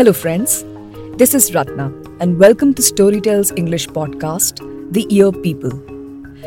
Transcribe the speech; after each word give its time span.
Hello, 0.00 0.14
friends. 0.14 0.64
This 1.18 1.34
is 1.34 1.54
Ratna, 1.54 1.92
and 2.20 2.38
welcome 2.38 2.72
to 2.72 2.80
Storytel's 2.80 3.50
English 3.54 3.86
podcast, 3.88 4.62
The 4.94 5.06
Ear 5.14 5.30
People. 5.30 5.72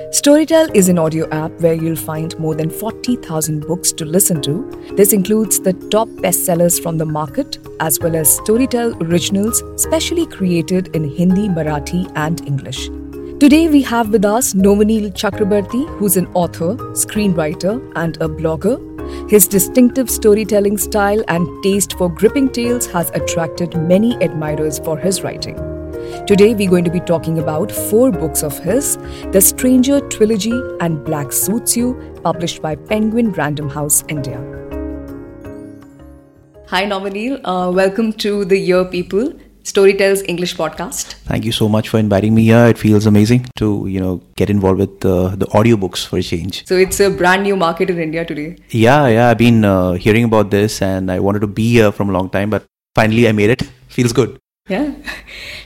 Storytel 0.09 0.73
is 0.73 0.89
an 0.89 0.97
audio 0.97 1.29
app 1.29 1.51
where 1.61 1.75
you'll 1.75 1.95
find 1.95 2.35
more 2.39 2.55
than 2.55 2.71
40,000 2.71 3.59
books 3.67 3.91
to 3.91 4.05
listen 4.05 4.41
to. 4.41 4.67
This 4.95 5.13
includes 5.13 5.59
the 5.59 5.73
top 5.91 6.07
bestsellers 6.23 6.81
from 6.81 6.97
the 6.97 7.05
market, 7.05 7.59
as 7.79 7.99
well 7.99 8.15
as 8.15 8.39
Storytel 8.39 8.99
originals 9.03 9.61
specially 9.75 10.25
created 10.25 10.87
in 10.95 11.07
Hindi, 11.07 11.47
Marathi, 11.47 12.11
and 12.15 12.41
English. 12.47 12.87
Today 13.39 13.67
we 13.67 13.83
have 13.83 14.09
with 14.09 14.25
us 14.25 14.55
Novoneel 14.55 15.11
Chakraborty, 15.13 15.87
who's 15.99 16.17
an 16.17 16.25
author, 16.33 16.75
screenwriter, 17.03 17.79
and 17.95 18.17
a 18.17 18.27
blogger. 18.27 18.92
His 19.29 19.47
distinctive 19.47 20.09
storytelling 20.09 20.77
style 20.77 21.23
and 21.29 21.47
taste 21.63 21.93
for 21.97 22.09
gripping 22.09 22.49
tales 22.49 22.85
has 22.87 23.09
attracted 23.11 23.75
many 23.75 24.21
admirers 24.21 24.79
for 24.79 24.97
his 24.97 25.23
writing. 25.23 25.55
Today 26.27 26.53
we're 26.53 26.69
going 26.69 26.83
to 26.83 26.91
be 26.91 26.99
talking 26.99 27.39
about 27.39 27.71
four 27.71 28.11
books 28.11 28.43
of 28.43 28.59
his 28.59 28.97
The 29.31 29.39
Stranger 29.39 30.01
Trilogy 30.09 30.61
and 30.81 31.03
Black 31.05 31.31
Suits 31.31 31.77
You, 31.77 31.95
published 32.21 32.61
by 32.61 32.75
Penguin 32.75 33.31
Random 33.31 33.69
House 33.69 34.03
India. 34.09 34.37
Hi, 36.67 36.85
Novoneel. 36.85 37.39
Uh, 37.45 37.71
welcome 37.71 38.11
to 38.13 38.43
the 38.43 38.69
Ear 38.69 38.83
People. 38.85 39.33
Storytel's 39.63 40.21
English 40.27 40.55
podcast. 40.55 41.13
Thank 41.31 41.45
you 41.45 41.51
so 41.51 41.67
much 41.69 41.89
for 41.89 41.97
inviting 41.97 42.35
me 42.35 42.43
here. 42.43 42.65
It 42.67 42.77
feels 42.77 43.05
amazing 43.05 43.45
to 43.57 43.87
you 43.87 43.99
know 43.99 44.21
get 44.35 44.49
involved 44.49 44.79
with 44.79 45.05
uh, 45.05 45.35
the 45.35 45.47
audiobooks 45.47 46.05
for 46.05 46.17
a 46.19 46.21
change. 46.21 46.65
So 46.67 46.75
it's 46.75 46.99
a 46.99 47.09
brand 47.09 47.43
new 47.43 47.55
market 47.55 47.89
in 47.89 47.99
India 47.99 48.25
today. 48.25 48.57
Yeah, 48.69 49.07
yeah. 49.07 49.29
I've 49.29 49.37
been 49.37 49.63
uh, 49.65 49.93
hearing 49.93 50.25
about 50.25 50.51
this, 50.51 50.81
and 50.81 51.09
I 51.11 51.19
wanted 51.19 51.39
to 51.41 51.47
be 51.47 51.69
here 51.71 51.91
from 51.91 52.09
a 52.09 52.13
long 52.13 52.29
time, 52.29 52.49
but 52.49 52.65
finally 52.95 53.27
I 53.27 53.31
made 53.31 53.49
it. 53.49 53.63
Feels 53.87 54.13
good. 54.13 54.37
Yeah. 54.69 54.91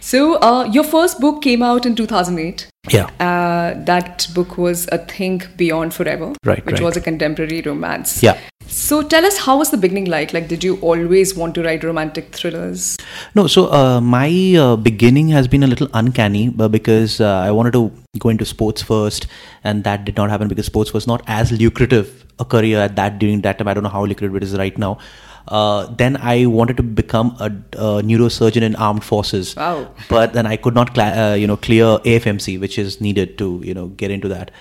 So 0.07 0.35
uh, 0.41 0.63
your 0.71 0.85
first 0.85 1.19
book 1.19 1.41
came 1.41 1.61
out 1.61 1.85
in 1.85 1.93
2008. 1.93 2.69
Yeah. 2.89 3.07
Uh, 3.19 3.73
that 3.83 4.25
book 4.33 4.57
was 4.57 4.87
A 4.89 4.99
Thing 4.99 5.41
Beyond 5.57 5.93
Forever, 5.93 6.31
Right, 6.45 6.65
which 6.65 6.75
right. 6.75 6.83
was 6.83 6.95
a 6.95 7.01
contemporary 7.01 7.61
romance. 7.61 8.23
Yeah. 8.23 8.37
So 8.67 9.01
tell 9.01 9.25
us, 9.25 9.37
how 9.37 9.57
was 9.57 9.71
the 9.71 9.77
beginning 9.77 10.05
like? 10.05 10.33
Like, 10.33 10.47
did 10.47 10.63
you 10.63 10.77
always 10.81 11.35
want 11.35 11.55
to 11.55 11.63
write 11.63 11.83
romantic 11.83 12.35
thrillers? 12.35 12.97
No, 13.33 13.47
so 13.47 13.71
uh, 13.71 14.01
my 14.01 14.55
uh, 14.55 14.75
beginning 14.75 15.29
has 15.29 15.47
been 15.47 15.63
a 15.63 15.67
little 15.67 15.87
uncanny, 15.93 16.49
because 16.49 17.21
uh, 17.21 17.39
I 17.39 17.51
wanted 17.51 17.73
to 17.73 17.91
go 18.19 18.29
into 18.29 18.45
sports 18.45 18.81
first, 18.81 19.27
and 19.63 19.83
that 19.83 20.05
did 20.05 20.17
not 20.17 20.29
happen 20.29 20.47
because 20.47 20.65
sports 20.65 20.93
was 20.93 21.07
not 21.07 21.23
as 21.27 21.51
lucrative 21.51 22.25
a 22.39 22.45
career 22.45 22.79
at 22.79 22.95
that 22.97 23.19
during 23.19 23.41
that 23.41 23.57
time. 23.57 23.67
I 23.67 23.73
don't 23.73 23.83
know 23.83 23.89
how 23.89 24.05
lucrative 24.05 24.35
it 24.35 24.43
is 24.43 24.55
right 24.57 24.77
now. 24.77 24.99
Uh, 25.47 25.85
then 25.95 26.17
I 26.17 26.45
wanted 26.45 26.75
to 26.77 26.83
become 26.83 27.35
a, 27.39 27.45
a 27.45 28.01
neurosurgeon 28.03 28.61
in 28.61 28.75
armed 28.75 29.03
forces. 29.03 29.55
Wow. 29.55 29.93
But 30.09 30.33
then 30.33 30.45
I 30.45 30.57
could 30.57 30.75
not, 30.75 30.93
cla- 30.93 31.31
uh, 31.31 31.33
you 31.35 31.47
know, 31.47 31.55
clear 31.55 31.85
AFMC, 31.99 32.59
which 32.59 32.77
is 32.77 32.99
needed 32.99 33.37
to, 33.37 33.61
you 33.63 33.73
know, 33.73 33.87
get 33.87 34.11
into 34.11 34.27
that. 34.27 34.51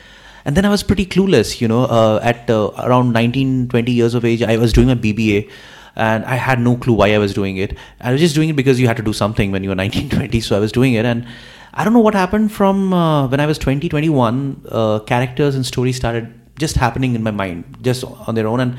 And 0.46 0.56
then 0.56 0.64
I 0.64 0.68
was 0.70 0.84
pretty 0.84 1.04
clueless, 1.04 1.60
you 1.60 1.66
know. 1.66 1.84
Uh, 1.84 2.20
at 2.22 2.48
uh, 2.48 2.70
around 2.78 3.12
19, 3.12 3.68
20 3.68 3.92
years 3.92 4.14
of 4.14 4.24
age, 4.24 4.42
I 4.42 4.56
was 4.56 4.72
doing 4.72 4.86
my 4.86 4.94
BBA, 4.94 5.50
and 5.96 6.24
I 6.24 6.36
had 6.36 6.60
no 6.60 6.76
clue 6.76 6.94
why 6.94 7.12
I 7.14 7.18
was 7.18 7.34
doing 7.34 7.56
it. 7.56 7.76
I 8.00 8.12
was 8.12 8.20
just 8.20 8.36
doing 8.36 8.48
it 8.48 8.54
because 8.54 8.78
you 8.78 8.86
had 8.86 8.96
to 8.96 9.02
do 9.02 9.12
something 9.12 9.50
when 9.50 9.64
you 9.64 9.70
were 9.70 9.74
19, 9.84 10.08
20. 10.08 10.40
So 10.40 10.56
I 10.56 10.60
was 10.60 10.70
doing 10.70 10.94
it, 10.94 11.04
and 11.04 11.26
I 11.74 11.82
don't 11.82 11.92
know 11.92 12.04
what 12.08 12.14
happened 12.14 12.52
from 12.52 12.92
uh, 12.92 13.26
when 13.26 13.40
I 13.40 13.46
was 13.46 13.58
20, 13.58 13.88
21. 13.88 14.62
Uh, 14.70 15.00
characters 15.00 15.56
and 15.56 15.66
stories 15.66 15.96
started 15.96 16.32
just 16.60 16.76
happening 16.76 17.16
in 17.16 17.24
my 17.24 17.32
mind, 17.32 17.78
just 17.82 18.04
on 18.04 18.36
their 18.36 18.46
own, 18.46 18.60
and 18.60 18.78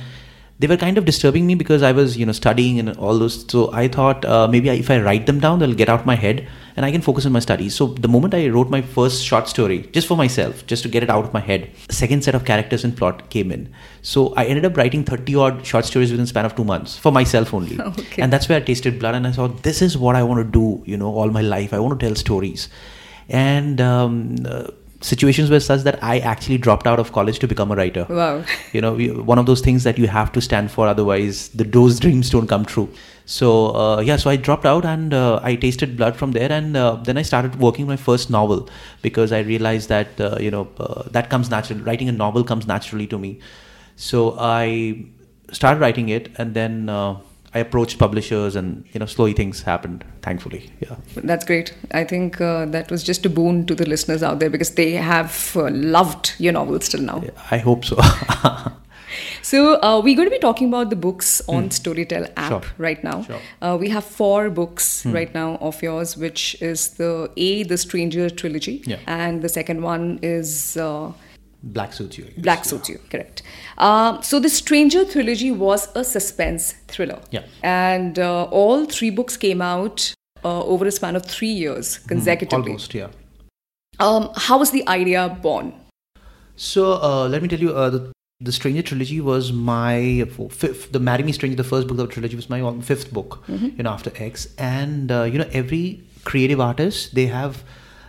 they 0.60 0.68
were 0.68 0.78
kind 0.78 0.98
of 0.98 1.06
disturbing 1.06 1.46
me 1.46 1.54
because 1.54 1.84
I 1.84 1.92
was, 1.92 2.18
you 2.18 2.26
know, 2.26 2.32
studying 2.32 2.80
and 2.80 2.98
all 2.98 3.20
those. 3.20 3.46
So 3.50 3.72
I 3.72 3.88
thought 3.88 4.26
uh, 4.26 4.48
maybe 4.48 4.72
I, 4.72 4.74
if 4.74 4.90
I 4.90 5.00
write 5.00 5.28
them 5.28 5.40
down, 5.40 5.60
they'll 5.60 5.74
get 5.74 5.88
out 5.88 6.06
my 6.06 6.16
head 6.16 6.48
and 6.76 6.84
I 6.86 6.92
can 6.92 7.02
focus 7.02 7.28
on 7.28 7.32
my 7.32 7.40
studies. 7.40 7.76
So 7.76 7.88
the 7.88 8.08
moment 8.08 8.34
I 8.34 8.50
wrote 8.50 8.70
my 8.70 8.82
first 8.82 9.24
short 9.24 9.48
story, 9.48 9.88
just 9.92 10.08
for 10.08 10.18
myself, 10.18 10.66
just 10.66 10.82
to 10.84 10.90
get 10.90 11.04
it 11.04 11.12
out 11.12 11.26
of 11.26 11.34
my 11.34 11.40
head, 11.40 11.70
second 11.90 12.24
set 12.24 12.34
of 12.34 12.44
characters 12.44 12.84
and 12.84 12.98
plot 12.98 13.30
came 13.30 13.52
in. 13.52 13.72
So 14.02 14.34
I 14.36 14.46
ended 14.46 14.66
up 14.66 14.76
writing 14.78 15.04
30 15.04 15.36
odd 15.36 15.66
short 15.66 15.86
stories 15.86 16.10
within 16.10 16.24
the 16.24 16.28
span 16.28 16.46
of 16.46 16.56
two 16.56 16.64
months 16.64 16.98
for 16.98 17.12
myself 17.12 17.54
only. 17.54 17.80
Okay. 17.88 18.22
And 18.22 18.34
that's 18.34 18.50
where 18.50 18.58
I 18.58 18.62
tasted 18.62 19.00
blood 19.00 19.16
and 19.16 19.26
I 19.26 19.32
thought, 19.32 19.64
this 19.64 19.82
is 19.82 19.98
what 19.98 20.16
I 20.16 20.22
want 20.22 20.46
to 20.46 20.52
do, 20.52 20.84
you 20.86 20.98
know, 20.98 21.14
all 21.14 21.30
my 21.30 21.42
life. 21.42 21.74
I 21.74 21.80
want 21.80 22.00
to 22.00 22.06
tell 22.06 22.16
stories. 22.16 22.70
And 23.30 23.80
um, 23.82 24.36
uh, 24.46 24.68
situations 25.02 25.50
were 25.50 25.60
such 25.60 25.82
that 25.84 26.04
I 26.04 26.20
actually 26.20 26.58
dropped 26.58 26.88
out 26.88 27.00
of 27.00 27.12
college 27.12 27.40
to 27.40 27.48
become 27.48 27.72
a 27.72 27.76
writer. 27.76 28.06
Wow. 28.10 28.44
you 28.74 28.82
know 28.82 28.94
we- 28.94 29.12
one 29.12 29.38
of 29.38 29.46
those 29.46 29.62
things 29.62 29.84
that 29.84 29.98
you 29.98 30.08
have 30.08 30.32
to 30.34 30.42
stand 30.42 30.72
for 30.72 30.88
otherwise 30.88 31.50
the 31.50 31.64
those 31.64 32.00
dreams 32.00 32.30
don't 32.30 32.48
come 32.48 32.66
true. 32.66 32.90
So 33.26 33.76
uh, 33.76 34.00
yeah 34.02 34.16
so 34.18 34.30
i 34.30 34.36
dropped 34.38 34.66
out 34.66 34.86
and 34.86 35.14
uh, 35.14 35.40
i 35.44 35.56
tasted 35.56 35.98
blood 35.98 36.16
from 36.16 36.32
there 36.32 36.52
and 36.58 36.78
uh, 36.78 36.96
then 37.10 37.18
i 37.18 37.22
started 37.22 37.60
working 37.60 37.86
my 37.86 37.98
first 37.98 38.30
novel 38.30 38.70
because 39.02 39.34
i 39.34 39.40
realized 39.40 39.90
that 39.90 40.22
uh, 40.22 40.38
you 40.40 40.50
know 40.50 40.68
uh, 40.80 41.04
that 41.18 41.30
comes 41.30 41.50
natural 41.50 41.80
writing 41.80 42.08
a 42.10 42.12
novel 42.14 42.44
comes 42.44 42.66
naturally 42.68 43.08
to 43.08 43.20
me. 43.20 43.40
So 43.96 44.36
i 44.40 45.06
started 45.52 45.80
writing 45.82 46.10
it 46.10 46.30
and 46.38 46.54
then 46.54 46.90
uh, 46.90 47.18
i 47.58 47.62
approached 47.66 47.98
publishers 48.06 48.56
and 48.62 48.86
you 48.94 49.00
know 49.02 49.10
slowly 49.14 49.34
things 49.42 49.62
happened 49.72 50.04
thankfully 50.28 50.62
yeah 50.86 50.96
That's 51.32 51.46
great. 51.52 51.74
I 52.02 52.04
think 52.14 52.40
uh, 52.50 52.66
that 52.76 52.92
was 52.96 53.04
just 53.12 53.26
a 53.26 53.30
boon 53.40 53.66
to 53.72 53.76
the 53.82 53.88
listeners 53.94 54.24
out 54.32 54.40
there 54.42 54.50
because 54.58 54.72
they 54.82 54.92
have 55.14 55.36
uh, 55.56 55.70
loved 55.98 56.34
your 56.48 56.54
novels 56.60 56.90
till 56.96 57.02
now. 57.12 57.20
i 57.52 57.58
hope 57.70 57.86
so 57.92 57.98
So 59.42 59.60
uh, 59.82 60.02
we're 60.04 60.16
going 60.16 60.28
to 60.28 60.36
be 60.36 60.40
talking 60.40 60.68
about 60.68 60.90
the 60.90 60.96
books 60.96 61.42
on 61.48 61.70
Storytel 61.70 62.26
app 62.36 62.38
Hmm. 62.38 62.50
Sure. 62.50 62.62
right 62.78 63.04
now. 63.04 63.24
Sure. 63.24 63.38
Hmm. 63.38 63.64
Uh, 63.66 63.78
we 63.84 63.90
have 63.90 64.04
four 64.04 64.50
books 64.50 65.06
right 65.06 65.34
now 65.34 65.56
of 65.70 65.82
yours, 65.82 66.18
which 66.18 66.62
is 66.62 66.90
the 66.98 67.32
A, 67.38 67.64
the 67.64 67.78
Stranger 67.78 68.30
trilogy, 68.30 68.84
Yeah. 68.86 68.98
and 69.08 69.42
the 69.42 69.50
second 69.50 69.82
one 69.82 70.20
is 70.22 70.76
uh, 70.78 71.12
black 71.74 71.94
suits 71.94 72.18
you 72.18 72.26
guess. 72.26 72.44
Black 72.48 72.66
Suits 72.66 72.90
You. 72.90 73.00
Correct. 73.12 73.44
Um, 73.78 74.22
so 74.24 74.40
the 74.40 74.50
Stranger 74.50 75.06
trilogy 75.06 75.52
was 75.52 75.90
a 75.96 76.04
suspense 76.04 76.74
thriller. 76.88 77.20
Yeah. 77.32 77.44
And 77.64 78.20
uh, 78.20 78.46
all 78.46 78.86
three 78.86 79.10
books 79.10 79.38
came 79.38 79.62
out 79.62 80.14
uh, 80.44 80.64
over 80.64 80.86
a 80.86 80.92
span 80.92 81.16
of 81.16 81.26
three 81.26 81.56
years 81.64 82.00
consecutively. 82.00 82.72
almost 82.72 82.94
yeah 82.94 83.10
Um, 84.00 84.30
how 84.36 84.58
was 84.60 84.72
the 84.72 84.88
idea 84.88 85.22
born? 85.42 85.74
So 86.56 86.94
uh, 87.02 87.28
let 87.28 87.42
me 87.42 87.48
tell 87.48 87.60
you, 87.60 87.72
uh, 87.74 87.90
the 87.90 88.12
the 88.40 88.52
Stranger 88.52 88.84
trilogy 88.84 89.20
was 89.20 89.52
my 89.52 90.26
fifth. 90.52 90.92
The 90.92 91.00
Marry 91.00 91.24
Me 91.24 91.32
Stranger, 91.32 91.58
the 91.58 91.64
first 91.64 91.88
book 91.88 91.98
of 92.00 92.08
the 92.08 92.14
trilogy, 92.14 92.36
was 92.36 92.50
my 92.50 92.60
fifth 92.82 93.12
book. 93.12 93.44
You 93.48 93.84
know, 93.84 93.90
after 93.90 94.12
X, 94.16 94.50
and 94.60 95.12
uh, 95.12 95.24
you 95.24 95.40
know, 95.40 95.50
every 95.52 96.04
creative 96.24 96.60
artist 96.60 97.16
they 97.16 97.26
have, 97.28 97.64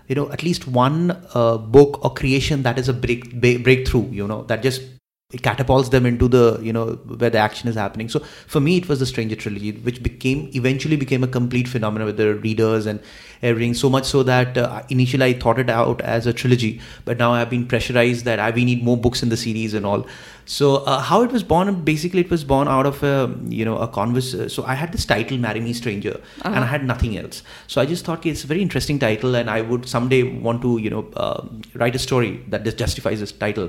you 0.09 0.15
know, 0.15 0.31
at 0.33 0.43
least 0.43 0.67
one 0.67 1.17
uh, 1.35 1.59
book 1.59 2.05
or 2.05 2.13
creation 2.13 2.63
that 2.63 2.79
is 2.79 2.89
a 2.89 2.95
break 2.95 3.41
breakthrough. 3.41 4.11
You 4.11 4.27
know, 4.27 4.43
that 4.45 4.63
just 4.63 4.83
it 5.31 5.43
catapults 5.43 5.91
them 5.91 6.07
into 6.07 6.27
the 6.27 6.59
you 6.63 6.73
know 6.73 6.93
where 7.19 7.29
the 7.29 7.37
action 7.37 7.69
is 7.69 7.75
happening. 7.75 8.09
So 8.09 8.21
for 8.47 8.61
me 8.61 8.79
it 8.79 8.89
was 8.89 9.01
the 9.01 9.05
stranger 9.05 9.37
trilogy 9.37 9.73
which 9.73 10.03
became 10.03 10.49
eventually 10.55 10.97
became 10.97 11.23
a 11.23 11.29
complete 11.29 11.69
phenomenon 11.69 12.07
with 12.07 12.17
the 12.17 12.37
readers 12.37 12.87
and 12.87 12.99
everything 13.43 13.75
so 13.75 13.91
much 13.91 14.07
so 14.07 14.23
that 14.23 14.57
uh, 14.57 14.83
initially 14.89 15.25
i 15.27 15.33
thought 15.35 15.59
it 15.59 15.69
out 15.69 16.01
as 16.01 16.27
a 16.27 16.33
trilogy 16.33 16.81
but 17.05 17.19
now 17.19 17.35
i've 17.35 17.51
been 17.51 17.67
pressurized 17.67 18.25
that 18.25 18.39
I, 18.39 18.51
we 18.53 18.65
need 18.65 18.83
more 18.83 18.97
books 18.97 19.23
in 19.23 19.29
the 19.29 19.37
series 19.37 19.75
and 19.75 19.85
all. 19.85 20.07
So 20.47 20.77
uh, 20.77 21.03
how 21.03 21.21
it 21.25 21.31
was 21.31 21.43
born 21.43 21.85
basically 21.85 22.23
it 22.23 22.31
was 22.31 22.43
born 22.43 22.67
out 22.67 22.87
of 22.87 23.03
a 23.03 23.37
you 23.49 23.67
know 23.67 23.77
a 23.77 23.87
converse 23.87 24.33
uh, 24.33 24.49
so 24.49 24.65
i 24.65 24.75
had 24.75 24.93
this 24.93 25.05
title 25.05 25.37
marry 25.37 25.61
me 25.61 25.75
stranger 25.75 26.23
and 26.43 26.57
i 26.57 26.65
had 26.65 26.87
nothing 26.87 27.19
else. 27.19 27.43
So 27.67 27.83
i 27.83 27.85
just 27.85 28.07
thought 28.07 28.21
okay, 28.21 28.31
it's 28.31 28.45
a 28.45 28.47
very 28.47 28.63
interesting 28.63 28.99
title 28.99 29.37
and 29.37 29.51
i 29.51 29.61
would 29.61 29.87
someday 29.87 30.23
want 30.23 30.63
to 30.63 30.79
you 30.79 30.89
know 30.89 31.07
uh, 31.17 31.47
write 31.75 31.95
a 31.95 31.99
story 31.99 32.43
that 32.49 32.65
just 32.65 32.79
justifies 32.79 33.21
this 33.21 33.31
title 33.31 33.69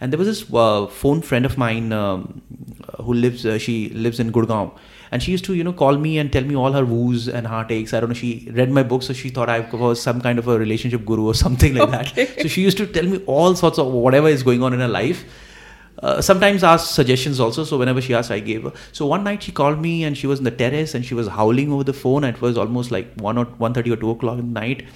and 0.00 0.12
there 0.12 0.18
was 0.18 0.28
this 0.28 0.54
uh, 0.54 0.86
phone 0.86 1.20
friend 1.20 1.44
of 1.44 1.58
mine 1.58 1.92
um, 1.92 2.40
who 3.04 3.12
lives 3.12 3.44
uh, 3.44 3.58
she 3.58 3.90
lives 3.90 4.18
in 4.18 4.32
gurgaon. 4.32 4.72
And 5.12 5.20
she 5.22 5.32
used 5.32 5.44
to 5.46 5.54
you 5.54 5.64
know 5.64 5.72
call 5.72 5.98
me 5.98 6.18
and 6.18 6.32
tell 6.32 6.44
me 6.44 6.54
all 6.54 6.72
her 6.72 6.84
woos 6.84 7.28
and 7.28 7.46
heartaches. 7.46 7.92
I 7.92 8.00
don't 8.00 8.10
know 8.10 8.14
she 8.14 8.48
read 8.54 8.70
my 8.70 8.82
book 8.82 9.02
so 9.02 9.12
she 9.12 9.28
thought 9.28 9.48
i 9.48 9.60
was 9.60 10.00
some 10.00 10.20
kind 10.20 10.38
of 10.38 10.48
a 10.48 10.58
relationship 10.58 11.04
guru 11.04 11.26
or 11.26 11.34
something 11.44 11.74
like 11.74 11.90
that. 11.90 12.40
So 12.40 12.48
she 12.48 12.62
used 12.62 12.78
to 12.78 12.86
tell 12.86 13.04
me 13.04 13.22
all 13.26 13.54
sorts 13.54 13.78
of 13.78 13.92
whatever 13.92 14.28
is 14.28 14.42
going 14.42 14.62
on 14.62 14.72
in 14.72 14.80
her 14.80 14.88
life. 14.88 15.24
Uh, 16.02 16.22
sometimes 16.22 16.64
ask 16.64 16.94
suggestions 16.94 17.38
also 17.40 17.62
so 17.62 17.76
whenever 17.76 18.00
she 18.00 18.14
asked 18.14 18.30
i 18.30 18.38
gave 18.38 18.62
her. 18.62 18.72
So 18.92 19.06
one 19.06 19.22
night 19.24 19.42
she 19.42 19.52
called 19.52 19.80
me 19.82 20.04
and 20.04 20.16
she 20.16 20.26
was 20.26 20.38
in 20.38 20.44
the 20.44 20.50
terrace 20.50 20.94
and 20.94 21.04
she 21.04 21.14
was 21.14 21.28
howling 21.28 21.72
over 21.72 21.84
the 21.84 21.92
phone. 21.92 22.24
It 22.24 22.40
was 22.40 22.56
almost 22.56 22.90
like 22.90 23.12
1 23.16 23.36
or 23.36 23.46
1.30 23.46 23.92
or 23.92 23.96
2 23.96 24.10
o'clock 24.10 24.38
in 24.38 24.54
the 24.54 24.60
night 24.60 24.86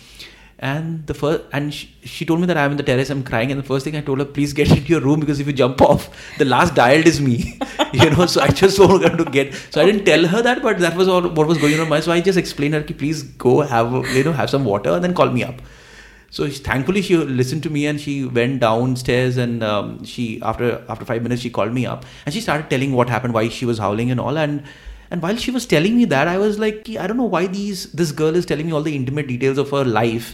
and 0.69 1.07
the 1.09 1.15
first 1.15 1.43
and 1.57 1.75
she, 1.75 1.87
she 2.13 2.25
told 2.29 2.41
me 2.43 2.47
that 2.51 2.59
i'm 2.61 2.71
in 2.75 2.77
the 2.79 2.83
terrace 2.91 3.11
i'm 3.11 3.23
crying. 3.31 3.51
And 3.53 3.61
the 3.61 3.67
first 3.71 3.85
thing 3.85 3.97
i 3.97 4.01
told 4.01 4.19
her 4.21 4.25
please 4.25 4.53
get 4.61 4.71
into 4.77 4.89
your 4.95 5.01
room 5.07 5.21
because 5.21 5.41
if 5.41 5.47
you 5.47 5.53
jump 5.53 5.83
off 5.83 6.09
the 6.39 6.47
last 6.47 6.75
dialed 6.75 7.07
is 7.07 7.21
me. 7.21 7.59
You 8.03 8.11
know 8.11 8.27
so 8.27 8.41
i 8.41 8.49
just 8.49 8.79
wanted 8.79 9.19
to 9.19 9.25
get 9.37 9.55
so 9.71 9.81
i 9.81 9.85
didn't 9.89 10.05
tell 10.05 10.27
her 10.35 10.43
that 10.47 10.63
but 10.63 10.79
that 10.85 10.97
was 10.97 11.09
all 11.09 11.29
what 11.41 11.47
was 11.47 11.59
going 11.59 11.79
on 11.81 11.89
my 11.89 12.01
so 12.01 12.13
i 12.13 12.21
just 12.21 12.39
explained 12.39 12.75
her 12.75 12.83
"Ki, 12.83 12.95
please 12.95 13.23
go 13.47 13.61
have 13.61 13.93
you 14.17 14.25
know 14.25 14.33
have 14.33 14.51
some 14.51 14.65
water 14.65 14.91
and 14.91 15.05
then 15.05 15.15
call 15.15 15.31
me 15.31 15.45
up. 15.45 15.61
So 16.31 16.49
she- 16.49 16.63
thankfully 16.69 17.03
she 17.03 17.17
listened 17.17 17.63
to 17.65 17.71
me 17.71 17.87
and 17.87 18.01
she 18.01 18.15
went 18.25 18.59
downstairs 18.61 19.37
and 19.37 19.63
um, 19.63 20.03
she 20.05 20.41
after 20.43 20.85
after 20.89 21.05
five 21.05 21.23
minutes 21.23 21.43
she 21.43 21.51
called 21.51 21.73
me 21.73 21.87
up 21.87 22.05
and 22.27 22.35
she 22.35 22.41
started 22.41 22.69
telling 22.71 22.93
what 23.01 23.09
happened 23.09 23.35
why 23.35 23.49
she 23.49 23.65
was 23.73 23.79
howling 23.79 24.11
and 24.11 24.21
all. 24.29 24.39
And 24.47 24.65
And 25.15 25.23
while 25.23 25.37
she 25.43 25.53
was 25.55 25.65
telling 25.71 25.97
me 25.97 26.05
that, 26.13 26.29
I 26.29 26.39
was 26.43 26.57
like, 26.61 26.89
I 27.03 27.07
don't 27.11 27.19
know 27.23 27.31
why 27.35 27.47
these 27.57 27.81
this 28.01 28.11
girl 28.21 28.35
is 28.41 28.47
telling 28.51 28.67
me 28.71 28.73
all 28.79 28.87
the 28.87 28.95
intimate 29.01 29.29
details 29.33 29.59
of 29.65 29.71
her 29.77 29.83
life. 29.97 30.31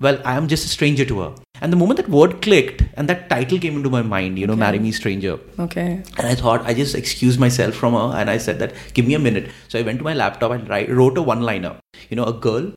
Well, 0.00 0.20
I 0.24 0.36
am 0.36 0.46
just 0.46 0.64
a 0.64 0.68
stranger 0.68 1.04
to 1.06 1.20
her. 1.20 1.34
And 1.60 1.72
the 1.72 1.76
moment 1.76 1.96
that 1.96 2.08
word 2.08 2.40
clicked 2.40 2.84
and 2.94 3.08
that 3.08 3.28
title 3.28 3.58
came 3.58 3.76
into 3.76 3.90
my 3.90 4.02
mind, 4.02 4.38
you 4.38 4.46
know, 4.46 4.52
Okay. 4.52 4.60
Marry 4.60 4.78
Me 4.78 4.92
Stranger. 4.92 5.40
Okay. 5.58 6.02
And 6.16 6.26
I 6.26 6.34
thought, 6.36 6.64
I 6.64 6.72
just 6.72 6.94
excused 6.94 7.40
myself 7.40 7.74
from 7.74 7.94
her 7.94 8.16
and 8.16 8.30
I 8.30 8.38
said 8.38 8.60
that, 8.60 8.74
give 8.94 9.06
me 9.06 9.14
a 9.14 9.18
minute. 9.18 9.50
So 9.66 9.78
I 9.78 9.82
went 9.82 9.98
to 9.98 10.04
my 10.04 10.14
laptop 10.14 10.52
and 10.52 10.68
write, 10.68 10.88
wrote 10.88 11.18
a 11.18 11.22
one 11.22 11.42
liner. 11.42 11.80
You 12.10 12.16
know, 12.16 12.24
a 12.24 12.32
girl 12.32 12.72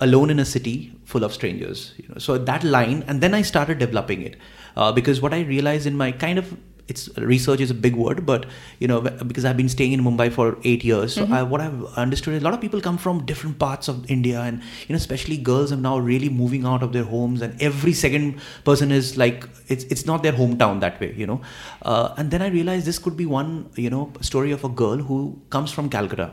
alone 0.00 0.28
in 0.30 0.38
a 0.38 0.44
city 0.44 0.92
full 1.04 1.24
of 1.24 1.32
strangers. 1.32 1.94
You 1.96 2.08
know, 2.08 2.18
so 2.18 2.36
that 2.36 2.62
line, 2.62 3.04
and 3.06 3.22
then 3.22 3.32
I 3.32 3.40
started 3.42 3.78
developing 3.78 4.20
it. 4.22 4.36
Uh, 4.76 4.92
because 4.92 5.20
what 5.20 5.32
I 5.32 5.40
realized 5.40 5.86
in 5.86 5.96
my 5.96 6.12
kind 6.12 6.38
of 6.38 6.56
it's 6.90 7.08
research 7.32 7.60
is 7.66 7.70
a 7.74 7.76
big 7.86 7.96
word, 8.04 8.24
but 8.26 8.46
you 8.78 8.88
know 8.92 9.00
because 9.30 9.44
I've 9.50 9.56
been 9.60 9.70
staying 9.74 9.92
in 9.96 10.02
Mumbai 10.08 10.26
for 10.38 10.46
eight 10.64 10.84
years, 10.90 11.14
so 11.14 11.26
I, 11.38 11.42
what 11.54 11.60
I've 11.66 11.84
understood 12.04 12.34
is 12.34 12.42
a 12.42 12.44
lot 12.48 12.54
of 12.54 12.60
people 12.60 12.80
come 12.88 12.98
from 13.06 13.24
different 13.30 13.58
parts 13.64 13.88
of 13.94 14.10
India, 14.16 14.40
and 14.40 14.60
you 14.88 14.94
know 14.94 15.00
especially 15.04 15.38
girls 15.50 15.72
are 15.76 15.80
now 15.86 15.96
really 16.10 16.28
moving 16.42 16.66
out 16.74 16.82
of 16.88 16.92
their 16.98 17.04
homes, 17.14 17.42
and 17.48 17.66
every 17.70 17.94
second 18.04 18.36
person 18.70 18.92
is 19.00 19.16
like 19.24 19.48
it's 19.68 19.84
it's 19.96 20.04
not 20.12 20.22
their 20.28 20.36
hometown 20.42 20.80
that 20.86 21.00
way, 21.00 21.12
you 21.24 21.26
know. 21.32 21.40
Uh, 21.82 22.14
and 22.18 22.30
then 22.30 22.42
I 22.42 22.48
realized 22.58 22.86
this 22.92 22.98
could 23.08 23.16
be 23.24 23.26
one 23.26 23.50
you 23.86 23.90
know 23.96 24.04
story 24.30 24.52
of 24.60 24.64
a 24.64 24.72
girl 24.84 24.96
who 25.10 25.18
comes 25.50 25.70
from 25.78 25.88
Calcutta 25.98 26.30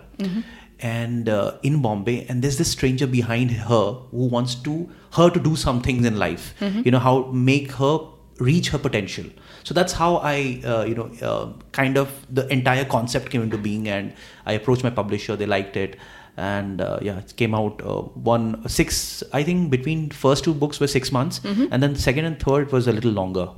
and 0.80 1.30
uh, 1.30 1.58
in 1.64 1.82
Bombay, 1.82 2.26
and 2.30 2.42
there's 2.44 2.58
this 2.58 2.72
stranger 2.72 3.08
behind 3.08 3.52
her 3.52 3.86
who 4.12 4.28
wants 4.36 4.56
to 4.68 4.90
her 5.14 5.30
to 5.30 5.40
do 5.40 5.56
some 5.56 5.82
things 5.82 6.06
in 6.06 6.18
life. 6.20 6.54
You 6.86 6.92
know 6.92 7.00
how 7.00 7.16
make 7.50 7.72
her 7.84 7.94
reach 8.40 8.70
her 8.70 8.78
potential. 8.78 9.26
So 9.68 9.74
that's 9.74 9.92
how 9.92 10.16
I, 10.24 10.62
uh, 10.74 10.84
you 10.90 10.96
know, 10.96 11.08
uh, 11.30 11.52
kind 11.74 11.98
of 11.98 12.12
the 12.34 12.48
entire 12.58 12.86
concept 12.86 13.32
came 13.32 13.42
into 13.42 13.58
being, 13.58 13.90
and 13.90 14.14
I 14.46 14.54
approached 14.54 14.86
my 14.86 14.90
publisher. 15.00 15.36
They 15.36 15.46
liked 15.46 15.76
it, 15.76 15.98
and 16.38 16.80
uh, 16.80 17.00
yeah, 17.02 17.18
it 17.24 17.36
came 17.42 17.54
out 17.54 17.82
uh, 17.94 18.04
one 18.28 18.46
six. 18.70 19.24
I 19.34 19.44
think 19.44 19.70
between 19.70 20.10
first 20.20 20.46
two 20.46 20.54
books 20.54 20.80
were 20.80 20.88
six 20.88 21.12
months, 21.12 21.42
and 21.44 21.84
then 21.84 21.98
second 22.06 22.24
and 22.32 22.40
third 22.46 22.72
was 22.72 22.88
a 22.88 22.94
little 22.94 23.12
longer. 23.12 23.50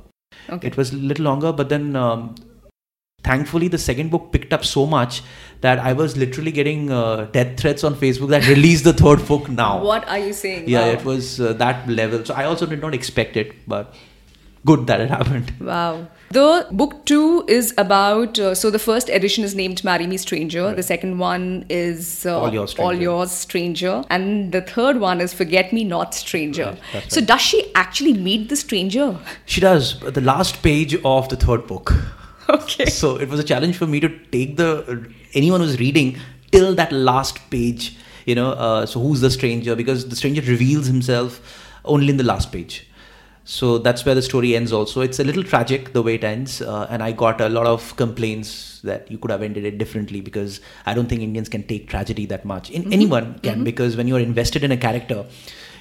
Okay. 0.48 0.66
It 0.72 0.76
was 0.76 0.92
a 0.92 0.96
little 0.96 1.24
longer, 1.30 1.52
but 1.62 1.68
then 1.68 1.94
um, 1.94 2.34
thankfully 3.22 3.68
the 3.68 3.78
second 3.78 4.10
book 4.10 4.32
picked 4.32 4.52
up 4.52 4.64
so 4.64 4.86
much 4.86 5.22
that 5.60 5.78
I 5.78 5.92
was 5.92 6.16
literally 6.26 6.50
getting 6.60 6.90
uh, 6.90 7.26
death 7.40 7.56
threats 7.60 7.84
on 7.84 7.94
Facebook 7.94 8.30
that 8.30 8.48
release 8.56 8.82
the 8.82 8.92
third 8.92 9.26
book 9.28 9.48
now. 9.48 9.80
What 9.94 10.08
are 10.08 10.18
you 10.18 10.32
saying? 10.32 10.68
Yeah, 10.68 10.86
Wow. 10.86 10.92
it 10.98 11.04
was 11.04 11.40
uh, 11.40 11.52
that 11.64 11.88
level. 11.88 12.24
So 12.24 12.34
I 12.34 12.46
also 12.46 12.66
did 12.66 12.80
not 12.80 12.94
expect 12.94 13.36
it, 13.36 13.54
but 13.68 13.94
good 14.66 14.86
that 14.86 15.00
it 15.00 15.08
happened. 15.10 15.52
Wow. 15.60 16.08
The 16.30 16.66
book 16.70 17.04
two 17.06 17.44
is 17.48 17.74
about. 17.76 18.38
Uh, 18.38 18.54
so 18.54 18.70
the 18.70 18.78
first 18.78 19.08
edition 19.08 19.42
is 19.42 19.54
named 19.54 19.82
"Marry 19.82 20.06
Me, 20.06 20.16
Stranger." 20.16 20.74
The 20.74 20.82
second 20.82 21.18
one 21.18 21.64
is 21.68 22.24
uh, 22.26 22.38
All 22.40 22.52
Yours, 22.52 22.70
Stranger. 22.70 22.86
All 22.86 23.02
Yours, 23.02 23.32
Stranger, 23.32 24.04
and 24.10 24.52
the 24.52 24.60
third 24.60 25.00
one 25.00 25.20
is 25.20 25.32
"Forget 25.34 25.72
Me 25.72 25.82
Not, 25.84 26.14
Stranger." 26.14 26.76
Right, 26.94 27.04
So 27.10 27.20
right. 27.20 27.28
does 27.28 27.40
she 27.40 27.72
actually 27.74 28.12
meet 28.12 28.48
the 28.48 28.56
stranger? 28.56 29.18
She 29.46 29.60
does 29.60 29.98
the 30.00 30.20
last 30.20 30.62
page 30.62 30.94
of 31.04 31.28
the 31.28 31.36
third 31.36 31.66
book. 31.66 31.92
Okay. 32.48 32.86
So 32.86 33.16
it 33.16 33.28
was 33.28 33.38
a 33.38 33.44
challenge 33.44 33.76
for 33.76 33.86
me 33.86 34.00
to 34.00 34.08
take 34.32 34.56
the 34.56 35.08
anyone 35.34 35.60
who's 35.60 35.78
reading 35.78 36.16
till 36.50 36.74
that 36.74 36.90
last 36.90 37.38
page. 37.50 37.96
You 38.26 38.34
know, 38.34 38.50
uh, 38.52 38.86
so 38.86 39.00
who's 39.00 39.20
the 39.20 39.30
stranger? 39.30 39.76
Because 39.76 40.08
the 40.08 40.16
stranger 40.16 40.42
reveals 40.42 40.86
himself 40.86 41.40
only 41.84 42.08
in 42.10 42.16
the 42.16 42.24
last 42.24 42.50
page. 42.52 42.86
So 43.44 43.78
that's 43.78 44.04
where 44.04 44.14
the 44.14 44.22
story 44.22 44.54
ends. 44.54 44.72
Also, 44.72 45.00
it's 45.00 45.18
a 45.18 45.24
little 45.24 45.42
tragic 45.42 45.92
the 45.92 46.02
way 46.02 46.14
it 46.14 46.24
ends, 46.24 46.60
uh, 46.62 46.86
and 46.90 47.02
I 47.02 47.12
got 47.12 47.40
a 47.40 47.48
lot 47.48 47.66
of 47.66 47.96
complaints 47.96 48.80
that 48.82 49.10
you 49.10 49.18
could 49.18 49.30
have 49.30 49.42
ended 49.42 49.64
it 49.64 49.78
differently 49.78 50.20
because 50.20 50.60
I 50.86 50.94
don't 50.94 51.08
think 51.08 51.22
Indians 51.22 51.48
can 51.48 51.64
take 51.64 51.88
tragedy 51.88 52.26
that 52.26 52.44
much. 52.44 52.70
In, 52.70 52.92
Anyone 52.92 53.38
can 53.40 53.64
because 53.64 53.96
when 53.96 54.06
you 54.08 54.16
are 54.16 54.20
invested 54.20 54.62
in 54.62 54.72
a 54.72 54.76
character, 54.76 55.26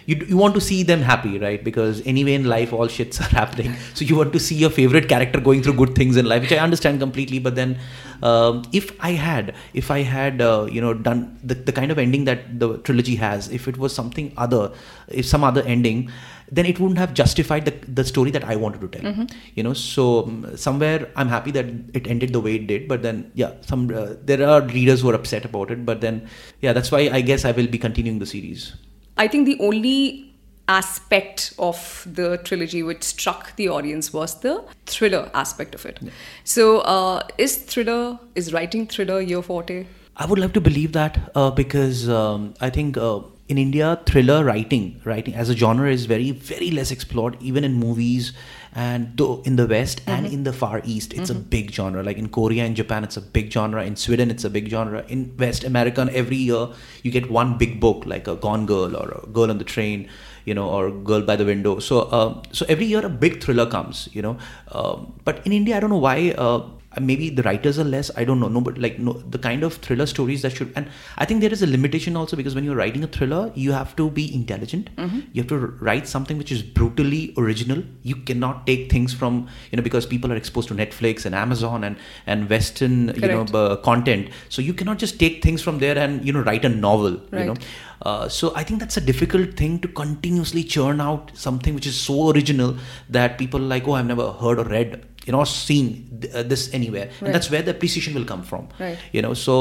you, 0.10 0.16
you 0.30 0.38
want 0.38 0.56
to 0.56 0.62
see 0.62 0.82
them 0.82 1.02
happy, 1.02 1.38
right? 1.38 1.64
Because 1.64 2.02
anyway 2.06 2.34
in 2.34 2.46
life, 2.46 2.74
all 2.74 2.88
shits 2.88 3.22
are 3.22 3.30
happening. 3.40 3.76
So 3.94 4.06
you 4.06 4.16
want 4.16 4.34
to 4.34 4.40
see 4.40 4.56
your 4.56 4.72
favorite 4.72 5.08
character 5.08 5.40
going 5.40 5.62
through 5.62 5.76
good 5.82 5.94
things 5.94 6.18
in 6.18 6.26
life, 6.26 6.42
which 6.42 6.52
I 6.52 6.58
understand 6.58 7.00
completely. 7.00 7.38
But 7.38 7.56
then, 7.56 7.78
um, 8.24 8.64
if 8.72 8.92
I 9.00 9.12
had, 9.12 9.54
if 9.74 9.92
I 9.92 10.00
had, 10.02 10.42
uh, 10.42 10.68
you 10.72 10.82
know, 10.82 10.96
done 10.96 11.38
the, 11.44 11.54
the 11.54 11.72
kind 11.72 11.92
of 11.92 12.00
ending 12.00 12.26
that 12.26 12.60
the 12.60 12.80
trilogy 12.80 13.16
has, 13.18 13.50
if 13.52 13.68
it 13.68 13.78
was 13.78 13.94
something 13.94 14.34
other, 14.36 14.72
if 15.10 15.28
some 15.28 15.44
other 15.44 15.62
ending, 15.62 16.10
then 16.52 16.66
it 16.66 16.80
wouldn't 16.80 16.98
have 16.98 17.14
justified 17.14 17.66
the, 17.66 17.76
the 17.88 18.04
story 18.04 18.32
that 18.32 18.44
I 18.44 18.56
wanted 18.56 18.82
to 18.82 18.88
tell. 18.88 19.28
You 19.54 19.62
know, 19.62 19.74
so 19.74 20.24
um, 20.24 20.58
somewhere 20.58 21.08
I'm 21.16 21.28
happy 21.28 21.52
that 21.52 21.68
it 21.94 22.08
ended 22.08 22.34
the 22.34 22.40
way 22.40 22.56
it 22.56 22.66
did. 22.66 22.88
But 22.88 23.04
then, 23.04 23.32
yeah, 23.36 23.54
some 23.62 23.94
uh, 23.94 24.16
there 24.24 24.50
are 24.50 24.62
readers 24.62 25.02
who 25.02 25.12
are 25.12 25.14
upset 25.14 25.46
about 25.46 25.70
it. 25.70 25.86
But 25.86 26.02
then, 26.02 26.28
yeah, 26.62 26.74
that's 26.74 26.92
why 26.92 27.02
I 27.14 27.22
guess 27.22 27.46
I 27.46 27.52
will 27.52 27.68
be 27.68 27.78
continuing 27.78 28.18
the 28.18 28.26
series. 28.26 28.74
I 29.20 29.28
think 29.28 29.46
the 29.46 29.58
only 29.60 30.34
aspect 30.70 31.54
of 31.60 32.08
the 32.10 32.38
trilogy 32.38 32.84
which 32.84 33.04
struck 33.04 33.56
the 33.58 33.68
audience 33.68 34.14
was 34.14 34.40
the 34.40 34.64
thriller 34.86 35.30
aspect 35.34 35.76
of 35.76 35.86
it. 35.86 36.00
So, 36.46 36.80
uh, 36.80 37.28
is 37.38 37.58
thriller, 37.58 38.18
is 38.36 38.54
writing 38.54 38.88
thriller 38.88 39.20
your 39.20 39.42
forte? 39.42 39.88
I 40.16 40.26
would 40.26 40.40
love 40.40 40.54
to 40.54 40.62
believe 40.62 40.94
that 40.94 41.32
uh, 41.36 41.52
because 41.52 42.08
um, 42.08 42.54
I 42.62 42.70
think 42.70 42.96
uh, 42.96 43.20
in 43.50 43.58
India, 43.58 44.00
thriller 44.06 44.46
writing, 44.46 45.02
writing 45.04 45.34
as 45.34 45.50
a 45.50 45.56
genre 45.56 45.92
is 45.92 46.06
very, 46.06 46.32
very 46.32 46.72
less 46.72 46.92
explored, 46.92 47.36
even 47.42 47.66
in 47.66 47.74
movies 47.74 48.32
and 48.74 49.18
though 49.18 49.42
in 49.46 49.56
the 49.56 49.66
West 49.66 50.02
and 50.06 50.26
in 50.26 50.44
the 50.44 50.54
Far 50.54 50.82
East, 50.84 51.14
it's 51.14 51.30
a 51.30 51.36
big 51.36 51.72
genre. 51.72 52.04
Like 52.04 52.18
in 52.18 52.30
Korea 52.30 52.66
and 52.66 52.76
Japan, 52.76 53.04
it's 53.04 53.18
a 53.18 53.22
big 53.22 53.52
genre. 53.52 53.84
In 53.84 53.96
Sweden, 53.96 54.30
it's 54.30 54.44
a 54.44 54.50
big 54.50 54.70
genre. 54.70 55.04
In 55.08 55.36
West 55.38 55.64
America, 55.64 56.08
every 56.14 56.38
year 56.38 56.68
you 57.04 57.12
get 57.12 57.30
one 57.32 57.58
big 57.58 57.80
book 57.80 58.06
like 58.06 58.28
a 58.28 58.36
Gone 58.36 58.66
Girl 58.66 58.96
or 58.96 59.22
a 59.24 59.28
Girl 59.28 59.50
on 59.50 59.58
the 59.58 59.64
Train, 59.64 60.08
you 60.46 60.54
know, 60.54 60.70
or 60.70 60.92
Girl 60.92 61.22
by 61.22 61.36
the 61.36 61.46
Window. 61.46 61.80
So, 61.80 62.12
um, 62.12 62.44
so 62.52 62.66
every 62.70 62.86
year 62.86 63.06
a 63.06 63.10
big 63.10 63.44
thriller 63.44 63.66
comes, 63.66 64.08
you 64.14 64.22
know. 64.22 64.38
Um, 64.72 65.14
but 65.24 65.46
in 65.46 65.52
India, 65.52 65.78
I 65.78 65.80
don't 65.80 65.90
know 65.90 65.98
why. 65.98 66.36
Uh, 66.38 66.68
maybe 67.00 67.30
the 67.30 67.44
writers 67.44 67.78
are 67.78 67.84
less 67.84 68.10
i 68.18 68.24
don't 68.24 68.40
know. 68.40 68.48
No 68.48 68.62
but 68.62 68.78
like 68.80 68.98
no 68.98 69.14
the 69.14 69.38
kind 69.38 69.64
of 69.64 69.76
thriller 69.76 70.06
stories 70.08 70.42
that 70.42 70.54
should 70.54 70.74
and 70.76 70.88
i 71.18 71.26
think 71.26 71.42
there 71.42 71.52
is 71.52 71.62
a 71.62 71.68
limitation 71.68 72.16
also 72.16 72.36
because 72.36 72.56
when 72.56 72.64
you're 72.64 72.76
writing 72.76 73.04
a 73.04 73.08
thriller 73.08 73.52
you 73.56 73.72
have 73.72 73.96
to 73.96 74.10
be 74.10 74.34
intelligent. 74.34 74.90
You 75.34 75.42
have 75.44 75.50
to 75.50 75.58
write 75.58 76.08
something 76.08 76.38
which 76.38 76.52
is 76.52 76.62
brutally 76.64 77.34
original. 77.38 77.84
You 78.04 78.16
cannot 78.16 78.66
take 78.66 78.92
things 78.92 79.14
from 79.14 79.48
you 79.72 79.78
know 79.78 79.84
because 79.84 80.06
people 80.06 80.32
are 80.32 80.36
exposed 80.36 80.68
to 80.70 80.74
netflix 80.74 81.26
and 81.26 81.36
amazon 81.36 81.84
and 81.84 81.96
and 82.26 82.50
western 82.50 83.10
you 83.10 83.22
know 83.22 83.46
Correct. 83.46 83.56
uh, 83.56 83.76
content. 83.78 84.30
So 84.50 84.62
you 84.62 84.74
cannot 84.74 84.98
just 84.98 85.20
take 85.20 85.44
things 85.44 85.62
from 85.62 85.80
there 85.80 85.98
and 85.98 86.26
you 86.26 86.34
know 86.34 86.42
write 86.42 86.66
a 86.66 86.70
novel 86.70 87.12
you 87.12 87.46
know. 87.46 87.54
Right. 87.54 87.66
uh, 88.02 88.30
so 88.30 88.54
I 88.56 88.64
think 88.64 88.80
that's 88.80 88.98
a 88.98 89.02
difficult 89.02 89.56
thing 89.58 89.80
to 89.80 89.88
continuously 89.88 90.64
churn 90.64 91.02
out 91.02 91.32
something 91.36 91.76
which 91.76 91.88
is 91.88 92.00
so 92.00 92.32
original 92.32 92.78
that 93.10 93.38
people 93.38 93.60
are 93.62 93.72
like, 93.76 93.88
oh, 93.88 93.94
I've 93.94 94.06
never 94.06 94.32
heard 94.32 94.60
or 94.60 94.64
read, 94.66 95.06
you 95.30 95.34
know, 95.36 95.44
seen 95.44 95.88
th- 96.22 96.34
uh, 96.34 96.44
this 96.52 96.62
anywhere, 96.80 97.06
Right. 97.08 97.22
and 97.28 97.36
that's 97.36 97.50
where 97.56 97.62
the 97.70 97.72
appreciation 97.76 98.16
will 98.20 98.26
come 98.34 98.44
from. 98.52 98.68
Right. 98.84 98.98
You 99.18 99.22
know, 99.26 99.34
so 99.46 99.56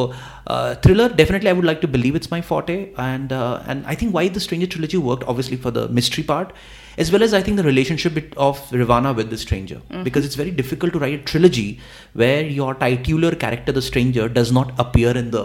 uh, 0.46 0.74
thriller 0.86 1.08
definitely 1.20 1.50
I 1.50 1.56
would 1.60 1.66
like 1.70 1.82
to 1.86 1.90
believe 1.96 2.16
it's 2.20 2.30
my 2.34 2.40
forte, 2.50 2.76
and 3.06 3.32
uh, 3.38 3.62
and 3.74 3.86
I 3.94 3.96
think 4.02 4.14
why 4.18 4.26
the 4.36 4.40
Stranger 4.48 4.70
trilogy 4.76 5.00
worked 5.12 5.24
obviously 5.34 5.58
for 5.68 5.70
the 5.80 5.86
mystery 6.00 6.24
part. 6.34 6.54
As 7.02 7.10
well 7.14 7.22
as 7.24 7.32
I 7.38 7.40
think 7.46 7.58
the 7.58 7.62
relationship 7.64 8.16
of 8.44 8.60
Rivana 8.78 9.10
with 9.18 9.28
the 9.32 9.36
stranger, 9.42 9.76
because 10.06 10.24
it's 10.28 10.38
very 10.40 10.50
difficult 10.60 10.94
to 10.94 11.02
write 11.02 11.18
a 11.20 11.22
trilogy 11.32 11.66
where 12.22 12.40
your 12.60 12.70
titular 12.80 13.30
character, 13.44 13.74
the 13.76 13.82
stranger, 13.90 14.28
does 14.40 14.50
not 14.56 14.72
appear 14.86 15.12
in 15.20 15.30
the 15.36 15.44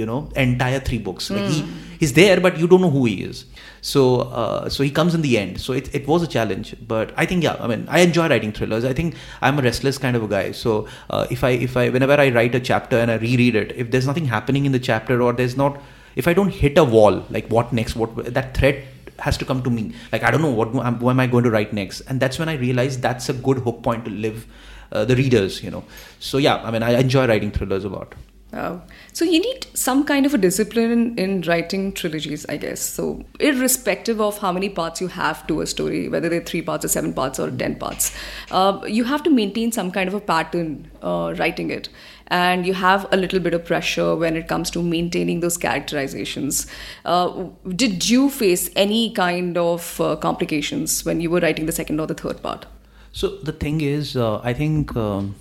you 0.00 0.06
know 0.10 0.18
entire 0.42 0.78
three 0.90 0.98
books 1.06 1.26
like 1.38 1.48
he 1.54 1.56
he's 2.02 2.12
there 2.18 2.36
but 2.44 2.60
you 2.60 2.68
don't 2.74 2.84
know 2.84 2.92
who 2.94 3.02
he 3.08 3.16
is 3.24 3.40
so 3.82 4.20
uh, 4.20 4.68
so 4.68 4.84
he 4.84 4.90
comes 4.90 5.14
in 5.14 5.22
the 5.22 5.36
end. 5.36 5.60
So 5.60 5.72
it, 5.72 5.92
it 5.94 6.06
was 6.06 6.22
a 6.22 6.26
challenge 6.26 6.74
but 6.86 7.12
i 7.16 7.26
think 7.26 7.42
yeah 7.42 7.56
i 7.60 7.66
mean 7.66 7.84
i 7.88 7.98
enjoy 7.98 8.28
writing 8.28 8.52
thrillers. 8.52 8.84
I 8.84 8.92
think 8.92 9.16
i'm 9.42 9.58
a 9.58 9.62
restless 9.62 9.98
kind 9.98 10.16
of 10.16 10.22
a 10.22 10.28
guy. 10.28 10.52
So 10.52 10.86
uh, 11.10 11.26
if 11.30 11.42
i 11.44 11.50
if 11.50 11.76
i 11.76 11.88
whenever 11.88 12.14
i 12.14 12.30
write 12.30 12.54
a 12.54 12.60
chapter 12.60 12.96
and 12.96 13.10
i 13.10 13.16
reread 13.16 13.56
it 13.56 13.72
if 13.72 13.90
there's 13.90 14.06
nothing 14.06 14.26
happening 14.26 14.66
in 14.66 14.72
the 14.72 14.78
chapter 14.78 15.20
or 15.20 15.32
there's 15.32 15.56
not 15.56 15.82
if 16.14 16.28
i 16.28 16.32
don't 16.32 16.54
hit 16.62 16.78
a 16.78 16.84
wall 16.84 17.24
like 17.30 17.48
what 17.48 17.72
next 17.72 17.96
what 17.96 18.14
that 18.32 18.56
thread 18.56 18.84
has 19.18 19.36
to 19.38 19.44
come 19.44 19.62
to 19.62 19.70
me. 19.70 19.94
Like 20.12 20.22
i 20.22 20.30
don't 20.30 20.42
know 20.42 20.50
what 20.50 20.72
what 20.74 21.10
am 21.10 21.20
i 21.20 21.26
going 21.26 21.44
to 21.44 21.50
write 21.50 21.72
next? 21.72 22.02
And 22.02 22.20
that's 22.20 22.38
when 22.38 22.48
i 22.48 22.54
realized 22.54 23.02
that's 23.02 23.28
a 23.28 23.32
good 23.32 23.58
hook 23.58 23.82
point 23.82 24.04
to 24.04 24.10
live 24.10 24.46
uh, 24.92 25.04
the 25.04 25.16
readers 25.16 25.62
you 25.62 25.70
know. 25.70 25.84
So 26.20 26.38
yeah 26.38 26.56
i 26.62 26.70
mean 26.70 26.84
i 26.84 26.92
enjoy 27.00 27.26
writing 27.26 27.50
thrillers 27.50 27.84
a 27.84 27.88
lot 27.88 28.14
Wow. 28.52 28.82
So 29.14 29.24
you 29.24 29.40
need 29.40 29.66
some 29.72 30.04
kind 30.04 30.26
of 30.26 30.34
a 30.34 30.38
discipline 30.38 30.90
in, 30.90 31.18
in 31.18 31.40
writing 31.42 31.90
trilogies, 31.94 32.44
I 32.50 32.58
guess. 32.58 32.80
So 32.82 33.24
irrespective 33.40 34.20
of 34.20 34.38
how 34.38 34.52
many 34.52 34.68
parts 34.68 35.00
you 35.00 35.08
have 35.08 35.46
to 35.46 35.62
a 35.62 35.66
story, 35.66 36.08
whether 36.08 36.28
they're 36.28 36.42
three 36.42 36.60
parts 36.60 36.84
or 36.84 36.88
seven 36.88 37.14
parts 37.14 37.40
or 37.40 37.50
ten 37.50 37.76
parts, 37.76 38.14
uh, 38.50 38.80
you 38.86 39.04
have 39.04 39.22
to 39.22 39.30
maintain 39.30 39.72
some 39.72 39.90
kind 39.90 40.06
of 40.06 40.12
a 40.12 40.20
pattern 40.20 40.90
uh, 41.02 41.34
writing 41.38 41.70
it. 41.70 41.88
And 42.26 42.66
you 42.66 42.74
have 42.74 43.06
a 43.10 43.16
little 43.16 43.40
bit 43.40 43.54
of 43.54 43.64
pressure 43.64 44.16
when 44.16 44.36
it 44.36 44.48
comes 44.48 44.70
to 44.72 44.82
maintaining 44.82 45.40
those 45.40 45.56
characterizations. 45.56 46.66
Uh, 47.06 47.46
did 47.74 48.08
you 48.08 48.28
face 48.28 48.68
any 48.76 49.12
kind 49.12 49.56
of 49.56 49.98
uh, 49.98 50.16
complications 50.16 51.06
when 51.06 51.22
you 51.22 51.30
were 51.30 51.40
writing 51.40 51.64
the 51.64 51.72
second 51.72 52.00
or 52.00 52.06
the 52.06 52.14
third 52.14 52.42
part? 52.42 52.66
So 53.12 53.38
the 53.38 53.52
thing 53.52 53.80
is, 53.80 54.14
uh, 54.14 54.40
I 54.42 54.52
think 54.52 54.94
um, 54.96 55.34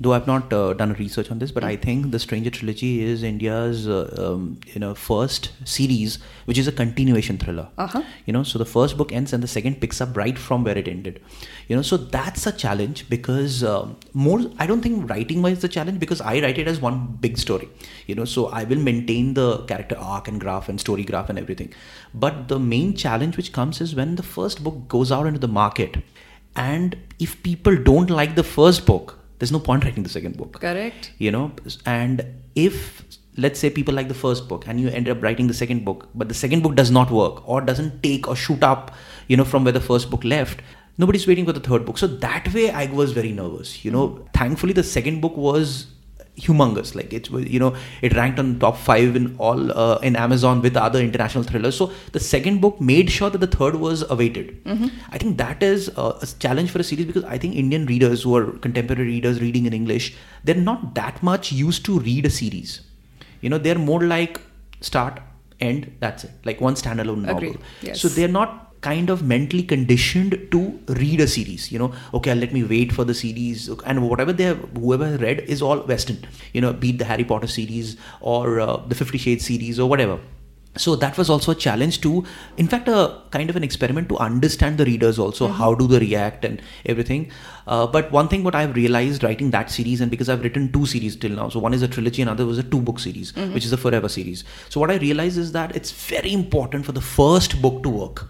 though 0.00 0.14
I've 0.14 0.26
not 0.26 0.50
uh, 0.52 0.72
done 0.72 0.94
research 0.94 1.30
on 1.30 1.38
this, 1.38 1.52
but 1.52 1.62
I 1.62 1.76
think 1.76 2.10
the 2.10 2.18
Stranger 2.18 2.48
trilogy 2.48 3.02
is 3.02 3.22
India's 3.22 3.86
uh, 3.86 4.14
um, 4.18 4.58
you 4.66 4.80
know 4.80 4.94
first 4.94 5.52
series 5.64 6.18
which 6.46 6.56
is 6.56 6.66
a 6.66 6.72
continuation 6.72 7.36
thriller. 7.36 7.68
Uh-huh. 7.76 8.02
You 8.24 8.32
know, 8.32 8.42
so 8.42 8.58
the 8.58 8.64
first 8.64 8.96
book 8.96 9.12
ends 9.12 9.34
and 9.34 9.42
the 9.42 9.48
second 9.48 9.80
picks 9.80 10.00
up 10.00 10.16
right 10.16 10.38
from 10.38 10.64
where 10.64 10.78
it 10.78 10.88
ended. 10.88 11.20
You 11.68 11.76
know, 11.76 11.82
so 11.82 11.98
that's 11.98 12.46
a 12.46 12.52
challenge 12.52 13.10
because 13.10 13.62
um, 13.62 13.96
more 14.14 14.40
I 14.58 14.66
don't 14.66 14.80
think 14.80 15.08
writing 15.10 15.42
wise 15.42 15.60
the 15.60 15.68
challenge 15.68 16.00
because 16.00 16.22
I 16.22 16.40
write 16.40 16.58
it 16.58 16.66
as 16.66 16.80
one 16.80 17.18
big 17.20 17.36
story. 17.36 17.68
You 18.06 18.14
know, 18.14 18.24
so 18.24 18.46
I 18.46 18.64
will 18.64 18.80
maintain 18.80 19.34
the 19.34 19.58
character 19.64 19.98
arc 19.98 20.28
and 20.28 20.40
graph 20.40 20.70
and 20.70 20.80
story 20.80 21.04
graph 21.04 21.28
and 21.28 21.38
everything. 21.38 21.74
But 22.14 22.48
the 22.48 22.58
main 22.58 22.96
challenge 22.96 23.36
which 23.36 23.52
comes 23.52 23.80
is 23.82 23.94
when 23.94 24.16
the 24.16 24.22
first 24.22 24.64
book 24.64 24.88
goes 24.88 25.12
out 25.12 25.26
into 25.26 25.38
the 25.38 25.48
market 25.48 25.98
and 26.56 26.96
if 27.18 27.40
people 27.42 27.76
don't 27.76 28.10
like 28.10 28.34
the 28.34 28.42
first 28.42 28.84
book 28.84 29.19
there's 29.40 29.52
no 29.52 29.58
point 29.58 29.84
writing 29.84 30.04
the 30.04 30.08
second 30.18 30.36
book. 30.36 30.60
Correct. 30.60 31.12
you 31.18 31.32
know 31.32 31.50
and 31.86 32.24
if 32.54 33.02
let's 33.36 33.58
say 33.58 33.70
people 33.70 33.94
like 33.94 34.08
the 34.08 34.14
first 34.22 34.48
book 34.48 34.66
and 34.66 34.80
you 34.80 34.88
end 34.88 35.08
up 35.08 35.22
writing 35.22 35.46
the 35.46 35.54
second 35.54 35.84
book 35.84 36.08
but 36.14 36.28
the 36.28 36.34
second 36.34 36.62
book 36.62 36.74
does 36.80 36.90
not 36.90 37.10
work 37.10 37.48
or 37.48 37.60
doesn't 37.60 38.02
take 38.02 38.28
or 38.28 38.36
shoot 38.36 38.62
up 38.62 38.94
you 39.28 39.36
know 39.36 39.44
from 39.44 39.64
where 39.64 39.72
the 39.72 39.80
first 39.80 40.10
book 40.10 40.24
left 40.24 40.60
nobody's 40.98 41.26
waiting 41.26 41.46
for 41.46 41.52
the 41.52 41.60
third 41.60 41.84
book. 41.86 41.98
So 41.98 42.06
that 42.06 42.52
way 42.54 42.70
i 42.70 42.86
was 42.86 43.12
very 43.12 43.32
nervous 43.32 43.84
you 43.84 43.90
know. 43.90 44.08
Mm-hmm. 44.08 44.24
Thankfully 44.34 44.72
the 44.72 44.82
second 44.84 45.20
book 45.20 45.36
was 45.36 45.86
humongous. 46.46 46.94
Like 46.94 47.12
it's 47.12 47.30
you 47.30 47.58
know 47.58 47.74
it 48.02 48.14
ranked 48.14 48.38
on 48.38 48.58
top 48.58 48.76
5 48.76 49.16
in 49.16 49.36
all 49.38 49.72
uh, 49.72 49.98
in 50.10 50.16
amazon 50.16 50.62
with 50.62 50.76
other 50.76 51.00
international 51.00 51.44
thrillers. 51.44 51.76
So 51.76 51.92
the 52.12 52.20
second 52.20 52.60
book 52.60 52.80
made 52.80 53.10
sure 53.10 53.30
that 53.30 53.38
the 53.38 53.46
third 53.46 53.76
was 53.76 54.04
awaited. 54.10 54.52
I 55.10 55.18
think 55.18 55.38
that 55.38 55.62
is 55.62 55.90
uh, 55.96 56.18
a 56.22 56.26
challenge 56.38 56.70
for 56.70 56.78
a 56.80 56.84
series 56.84 57.06
because 57.06 57.24
i 57.24 57.36
think 57.38 57.54
indian 57.54 57.86
readers 57.86 58.22
who 58.22 58.34
are 58.36 58.46
contemporary 58.66 59.04
readers 59.04 59.40
reading 59.40 59.66
in 59.66 59.72
english 59.72 60.06
they're 60.44 60.54
not 60.70 60.94
that 60.94 61.22
much 61.22 61.52
used 61.52 61.84
to 61.86 61.98
read 62.00 62.26
a 62.26 62.30
series. 62.30 62.80
You 63.40 63.50
know 63.50 63.58
they're 63.58 63.78
more 63.78 64.02
like 64.02 64.40
start 64.80 65.20
end 65.60 65.92
that's 66.00 66.24
it. 66.24 66.30
Like 66.44 66.60
one 66.60 66.74
standalone 66.74 67.22
novel. 67.22 67.36
Agreed. 67.36 67.58
Yes. 67.82 68.00
so 68.00 68.08
they're 68.08 68.28
not 68.28 68.69
kind 68.80 69.10
of 69.10 69.22
mentally 69.22 69.62
conditioned 69.62 70.48
to 70.50 70.78
read 70.88 71.20
a 71.20 71.28
series 71.28 71.70
you 71.70 71.78
know. 71.78 71.92
Okay 72.14 72.34
let 72.34 72.52
me 72.52 72.64
wait 72.64 72.92
for 72.92 73.04
the 73.04 73.14
series. 73.14 73.68
And 73.84 74.08
whatever 74.08 74.32
they 74.32 74.44
have 74.44 74.58
whoever 74.76 75.16
read 75.18 75.40
is 75.40 75.62
all 75.62 75.80
western 75.80 76.26
you 76.52 76.60
know 76.60 76.72
be 76.72 76.90
it 76.90 76.98
the 76.98 77.04
harry 77.04 77.24
potter 77.24 77.46
series 77.46 77.96
or 78.20 78.60
uh, 78.60 78.76
the 78.76 78.94
50 78.94 79.18
shades 79.18 79.46
series 79.46 79.78
or 79.78 79.88
whatever. 79.88 80.18
So 80.76 80.94
that 80.94 81.18
was 81.18 81.28
also 81.28 81.50
a 81.50 81.54
challenge 81.56 82.00
to 82.02 82.24
in 82.56 82.68
fact 82.68 82.88
a 82.88 83.20
kind 83.32 83.50
of 83.50 83.56
an 83.56 83.64
experiment 83.64 84.08
to 84.08 84.16
understand 84.18 84.78
the 84.78 84.84
readers 84.84 85.18
also 85.18 85.48
how 85.48 85.74
do 85.74 85.88
they 85.88 85.98
react 85.98 86.44
and 86.44 86.62
everything. 86.86 87.30
Uh, 87.66 87.86
but 87.86 88.10
one 88.12 88.28
thing 88.28 88.44
what 88.44 88.54
i've 88.54 88.74
realized 88.74 89.22
writing 89.24 89.50
that 89.50 89.70
series 89.70 90.00
and 90.00 90.10
because 90.10 90.28
i've 90.28 90.42
written 90.42 90.72
two 90.72 90.86
series 90.86 91.16
till 91.16 91.30
now 91.32 91.48
so 91.48 91.60
one 91.60 91.74
is 91.74 91.82
a 91.82 91.88
trilogy 91.88 92.22
another 92.22 92.46
was 92.46 92.58
a 92.58 92.62
two 92.62 92.80
book 92.80 92.98
series 92.98 93.34
which 93.36 93.64
is 93.64 93.70
the 93.70 93.76
forever 93.76 94.08
series. 94.08 94.44
So 94.68 94.80
what 94.80 94.90
i 94.90 94.96
realized 94.96 95.38
is 95.38 95.52
that 95.52 95.74
it's 95.74 95.90
very 95.90 96.32
important 96.32 96.86
for 96.86 96.92
the 96.92 97.00
first 97.00 97.60
book 97.60 97.82
to 97.82 97.88
work 97.90 98.28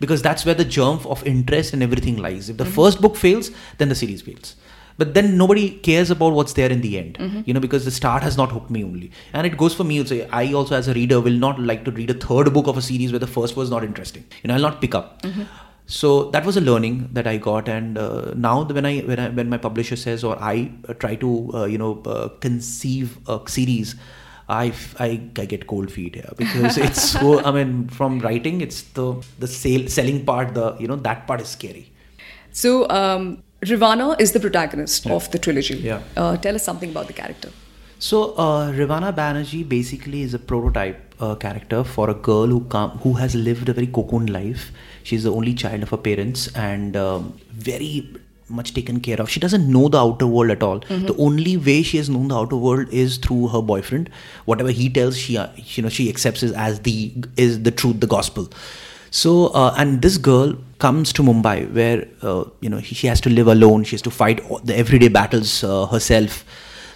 because 0.00 0.22
that's 0.22 0.44
where 0.44 0.54
the 0.54 0.64
germ 0.64 1.00
of 1.06 1.26
interest 1.26 1.72
and 1.72 1.82
everything 1.82 2.16
lies. 2.16 2.48
If 2.48 2.56
the 2.56 2.64
first 2.64 3.00
book 3.00 3.16
fails 3.16 3.50
then 3.78 3.88
the 3.88 3.94
series 3.94 4.22
fails. 4.22 4.56
But 4.96 5.14
then 5.14 5.36
nobody 5.38 5.70
cares 5.78 6.10
about 6.10 6.32
what's 6.32 6.54
there 6.54 6.70
in 6.70 6.80
the 6.80 6.98
end 6.98 7.44
you 7.46 7.54
know 7.54 7.60
because 7.60 7.84
the 7.84 7.90
start 7.92 8.22
has 8.22 8.36
not 8.36 8.50
hooked 8.50 8.70
me 8.70 8.82
only. 8.84 9.10
And 9.32 9.46
it 9.46 9.56
goes 9.56 9.74
for 9.74 9.84
me 9.84 10.00
also. 10.00 10.26
I 10.32 10.52
also 10.52 10.74
as 10.74 10.88
a 10.88 10.94
reader 10.94 11.20
will 11.20 11.38
not 11.46 11.60
like 11.60 11.84
to 11.84 11.92
read 11.92 12.10
a 12.10 12.14
third 12.14 12.52
book 12.52 12.66
of 12.66 12.76
a 12.76 12.82
series 12.82 13.12
where 13.12 13.20
the 13.20 13.32
first 13.38 13.56
was 13.56 13.70
not 13.70 13.84
interesting. 13.84 14.24
You 14.42 14.48
know 14.48 14.54
i'll 14.54 14.60
not 14.68 14.80
pick 14.80 14.94
up. 14.94 15.24
So 15.86 16.30
that 16.32 16.44
was 16.44 16.56
a 16.58 16.60
learning 16.60 17.08
that 17.12 17.26
i 17.26 17.36
got. 17.38 17.68
And 17.68 17.96
uh, 17.96 18.34
now 18.36 18.64
when 18.64 18.84
i 18.84 18.98
when 19.00 19.18
i 19.18 19.28
when 19.30 19.48
my 19.48 19.56
publisher 19.56 19.96
says 19.96 20.24
or 20.24 20.36
i 20.40 20.70
uh, 20.88 20.94
try 20.94 21.14
to 21.16 21.50
uh, 21.54 21.64
you 21.64 21.78
know 21.78 22.02
uh, 22.02 22.28
conceive 22.40 23.18
a 23.28 23.40
series 23.46 23.94
I, 24.48 24.72
I, 24.98 25.20
I 25.36 25.44
get 25.44 25.66
cold 25.66 25.92
feet 25.92 26.14
here 26.14 26.32
because 26.36 26.78
it's 26.86 27.02
so 27.12 27.44
I 27.44 27.50
mean 27.50 27.88
from 27.88 28.18
writing 28.20 28.60
it's 28.60 28.82
the 28.82 29.22
the 29.38 29.46
sale, 29.46 29.88
selling 29.88 30.24
part 30.24 30.54
the 30.54 30.76
you 30.78 30.88
know 30.88 30.96
that 30.96 31.26
part 31.26 31.40
is 31.40 31.48
scary 31.48 31.92
So, 32.52 32.88
um, 32.88 33.42
Rivana 33.62 34.20
is 34.20 34.32
the 34.32 34.40
protagonist 34.40 35.06
of 35.06 35.30
the 35.30 35.38
trilogy. 35.38 35.74
Yeah. 35.76 36.02
Uh, 36.16 36.36
tell 36.36 36.54
us 36.54 36.64
something 36.64 36.90
about 36.90 37.06
the 37.08 37.12
character. 37.12 37.50
So 37.98 38.32
uh, 38.34 38.72
Rivana 38.72 39.12
Banerjee 39.14 39.68
basically 39.68 40.22
is 40.22 40.34
a 40.34 40.38
prototype 40.38 41.14
uh, 41.20 41.34
character 41.34 41.82
for 41.82 42.08
a 42.10 42.14
girl 42.14 42.46
who 42.46 42.60
come, 42.64 42.90
who 42.98 43.14
has 43.14 43.34
lived 43.34 43.68
a 43.68 43.72
very 43.72 43.88
cocoon 43.88 44.26
life. 44.26 44.70
She's 45.02 45.24
the 45.24 45.32
only 45.32 45.54
child 45.54 45.82
of 45.82 45.90
her 45.90 45.96
parents 45.96 46.48
and 46.54 46.96
um, 46.96 47.38
very 47.50 48.06
much 48.48 48.74
taken 48.74 49.00
care 49.00 49.20
of. 49.20 49.30
She 49.30 49.40
doesn't 49.40 49.70
know 49.70 49.88
the 49.88 49.98
outer 49.98 50.26
world 50.26 50.50
at 50.50 50.62
all. 50.62 50.80
The 51.06 51.14
only 51.18 51.56
way 51.56 51.82
she 51.82 51.96
has 51.98 52.08
known 52.08 52.28
the 52.28 52.36
outer 52.36 52.56
world 52.56 52.88
is 52.90 53.18
through 53.18 53.48
her 53.48 53.62
boyfriend. 53.62 54.10
Whatever 54.44 54.70
he 54.70 54.88
tells, 54.88 55.16
she 55.16 55.36
uh, 55.36 55.48
you 55.56 55.82
know 55.82 55.88
she 55.88 56.08
accepts 56.08 56.42
it 56.42 56.54
as 56.54 56.80
the 56.80 57.12
is 57.36 57.62
the 57.62 57.70
truth, 57.70 58.00
the 58.00 58.06
gospel. 58.06 58.48
So 59.10 59.46
uh, 59.48 59.74
and 59.76 60.02
this 60.02 60.18
girl 60.18 60.54
comes 60.78 61.12
to 61.14 61.22
Mumbai 61.22 61.72
where 61.72 62.06
uh, 62.22 62.44
you 62.60 62.68
know 62.68 62.80
she 62.80 63.06
has 63.06 63.20
to 63.22 63.30
live 63.30 63.48
alone. 63.48 63.84
She 63.84 63.92
has 63.92 64.02
to 64.02 64.10
fight 64.10 64.40
all 64.50 64.58
the 64.58 64.76
everyday 64.76 65.08
battles 65.08 65.62
uh, 65.64 65.86
herself. 65.86 66.44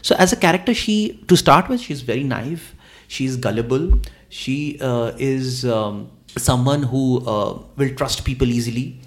So 0.03 0.17
as 0.17 0.33
a 0.33 0.37
character, 0.37 0.75
she 0.75 1.25
to 1.29 1.37
start 1.37 1.69
with, 1.69 1.81
she's 1.81 2.03
very 2.03 2.25
naive. 2.25 2.75
She's 3.09 3.37
gullible. 3.37 4.01
She 4.29 4.79
uh, 4.81 5.13
is 5.19 5.65
um, 5.65 6.11
someone 6.37 6.83
who 6.83 7.27
uh, 7.27 7.59
will 7.77 7.95
trust 7.95 8.25
people 8.25 8.49
easily. 8.49 9.01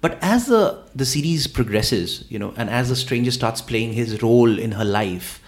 But 0.00 0.18
as 0.22 0.46
the 0.46 0.82
the 0.94 1.06
series 1.06 1.46
progresses, 1.46 2.24
you 2.28 2.38
know, 2.38 2.52
and 2.56 2.70
as 2.70 2.88
the 2.88 2.96
stranger 2.96 3.30
starts 3.30 3.60
playing 3.60 3.92
his 3.94 4.22
role 4.22 4.58
in 4.58 4.72
her 4.72 4.84
life, 4.84 5.40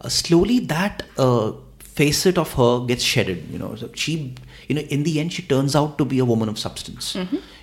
uh, 0.00 0.08
slowly 0.08 0.60
that 0.60 1.02
uh, 1.18 1.52
facet 1.78 2.38
of 2.38 2.52
her 2.54 2.84
gets 2.86 3.02
shedded. 3.02 3.48
You 3.50 3.58
know, 3.58 3.74
so 3.74 3.90
she, 3.94 4.34
you 4.68 4.74
know, 4.74 4.82
in 4.82 5.02
the 5.04 5.20
end, 5.20 5.32
she 5.32 5.42
turns 5.42 5.74
out 5.74 5.98
to 5.98 6.04
be 6.04 6.18
a 6.18 6.24
woman 6.24 6.48
of 6.48 6.58
substance. 6.58 7.16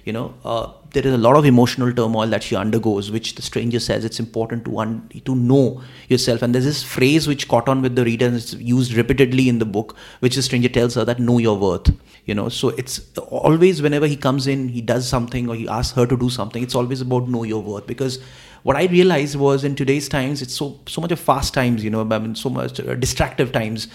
You 0.05 0.13
know, 0.13 0.34
uh, 0.43 0.72
there 0.93 1.05
is 1.05 1.13
a 1.13 1.17
lot 1.17 1.36
of 1.36 1.46
emotional 1.46 1.93
turmoil 1.93 2.27
that 2.27 2.43
she 2.43 2.55
undergoes, 2.55 3.12
which 3.12 3.36
the 3.36 3.41
stranger 3.41 3.79
says 3.79 4.03
it's 4.03 4.20
important 4.20 4.65
to 4.65 4.79
un- 4.79 5.10
to 5.25 5.36
know 5.36 5.81
yourself. 6.10 6.41
And 6.41 6.55
there's 6.55 6.65
this 6.65 6.84
phrase 6.84 7.27
which 7.27 7.48
caught 7.48 7.70
on 7.70 7.81
with 7.81 7.96
the 7.96 8.03
reader, 8.03 8.25
and 8.25 8.36
it's 8.36 8.53
used 8.53 8.93
repeatedly 8.93 9.48
in 9.48 9.60
the 9.60 9.65
book, 9.65 9.96
which 10.20 10.36
the 10.36 10.41
stranger 10.41 10.70
tells 10.70 10.96
her 10.96 11.05
that 11.05 11.20
know 11.20 11.38
your 11.38 11.58
worth. 11.58 11.91
You 12.25 12.36
know, 12.36 12.50
so 12.50 12.70
it's 12.70 13.01
always 13.17 13.81
whenever 13.81 14.08
he 14.08 14.15
comes 14.15 14.48
in, 14.48 14.70
he 14.70 14.81
does 14.81 15.08
something 15.08 15.50
or 15.50 15.55
he 15.55 15.67
asks 15.67 15.96
her 15.96 16.05
to 16.05 16.17
do 16.17 16.29
something. 16.29 16.63
It's 16.63 16.75
always 16.75 17.01
about 17.01 17.27
know 17.27 17.43
your 17.43 17.62
worth 17.62 17.88
because 17.88 18.20
what 18.63 18.75
I 18.75 18.86
realized 18.86 19.36
was 19.36 19.63
in 19.63 19.75
today's 19.75 20.08
times, 20.08 20.41
it's 20.41 20.53
so 20.53 20.79
so 20.88 21.01
much 21.01 21.12
of 21.12 21.20
fast 21.20 21.53
times. 21.53 21.84
You 21.84 21.89
know, 21.89 22.01
I 22.01 22.20
mean, 22.20 22.36
so 22.36 22.50
much 22.50 22.79
uh, 22.79 22.96
distractive 22.96 23.51
times 23.51 23.88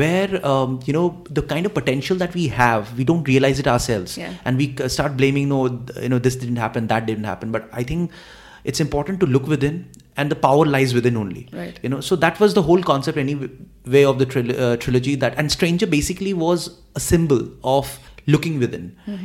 where 0.00 0.40
um, 0.46 0.80
you 0.86 0.92
know 0.96 1.06
the 1.38 1.42
kind 1.52 1.66
of 1.68 1.74
potential 1.78 2.16
that 2.22 2.34
we 2.40 2.48
have 2.48 2.96
we 2.98 3.04
don't 3.10 3.26
realize 3.34 3.58
it 3.62 3.68
ourselves. 3.76 4.16
Yeah. 4.22 4.34
and 4.44 4.56
we 4.62 4.66
start 4.96 5.16
blaming 5.20 5.48
no 5.54 5.60
you 6.02 6.10
know 6.12 6.18
this 6.26 6.36
didn't 6.42 6.60
happen 6.66 6.86
that 6.94 7.06
didn't 7.12 7.24
happen. 7.32 7.52
But 7.56 7.68
i 7.72 7.82
think 7.92 8.10
it's 8.64 8.80
important 8.84 9.20
to 9.20 9.26
look 9.34 9.46
within 9.54 9.76
and 10.16 10.30
the 10.34 10.36
power 10.44 10.64
lies 10.74 10.92
within 10.98 11.16
only. 11.22 11.48
Right. 11.52 11.78
you 11.82 11.88
know 11.94 12.00
so 12.10 12.16
that 12.26 12.40
was 12.44 12.54
the 12.58 12.62
whole 12.68 12.82
concept 12.92 13.18
anyway 13.24 14.04
of 14.12 14.18
the 14.22 14.26
tril- 14.34 14.58
uh, 14.66 14.76
trilogy 14.84 15.14
that 15.24 15.38
and 15.42 15.52
stranger 15.58 15.86
basically 15.98 16.34
was 16.44 16.68
a 17.00 17.00
symbol 17.00 17.42
of 17.76 17.98
looking 18.32 18.56
within. 18.62 18.84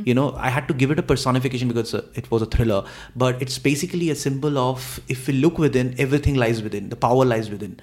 You 0.09 0.13
know 0.17 0.27
i 0.49 0.49
had 0.57 0.67
to 0.69 0.73
give 0.81 0.91
it 0.95 0.99
a 1.01 1.03
personification 1.11 1.67
because 1.71 1.93
uh, 1.93 2.03
it 2.21 2.29
was 2.33 2.41
a 2.45 2.49
thriller 2.55 2.77
but 3.23 3.41
it's 3.45 3.57
basically 3.67 4.09
a 4.13 4.15
symbol 4.15 4.57
of 4.57 4.85
if 5.15 5.27
we 5.27 5.33
look 5.45 5.57
within 5.65 5.93
everything 6.05 6.35
lies 6.43 6.61
within 6.67 6.87
the 6.93 6.99
power 7.07 7.25
lies 7.33 7.49
within 7.55 7.73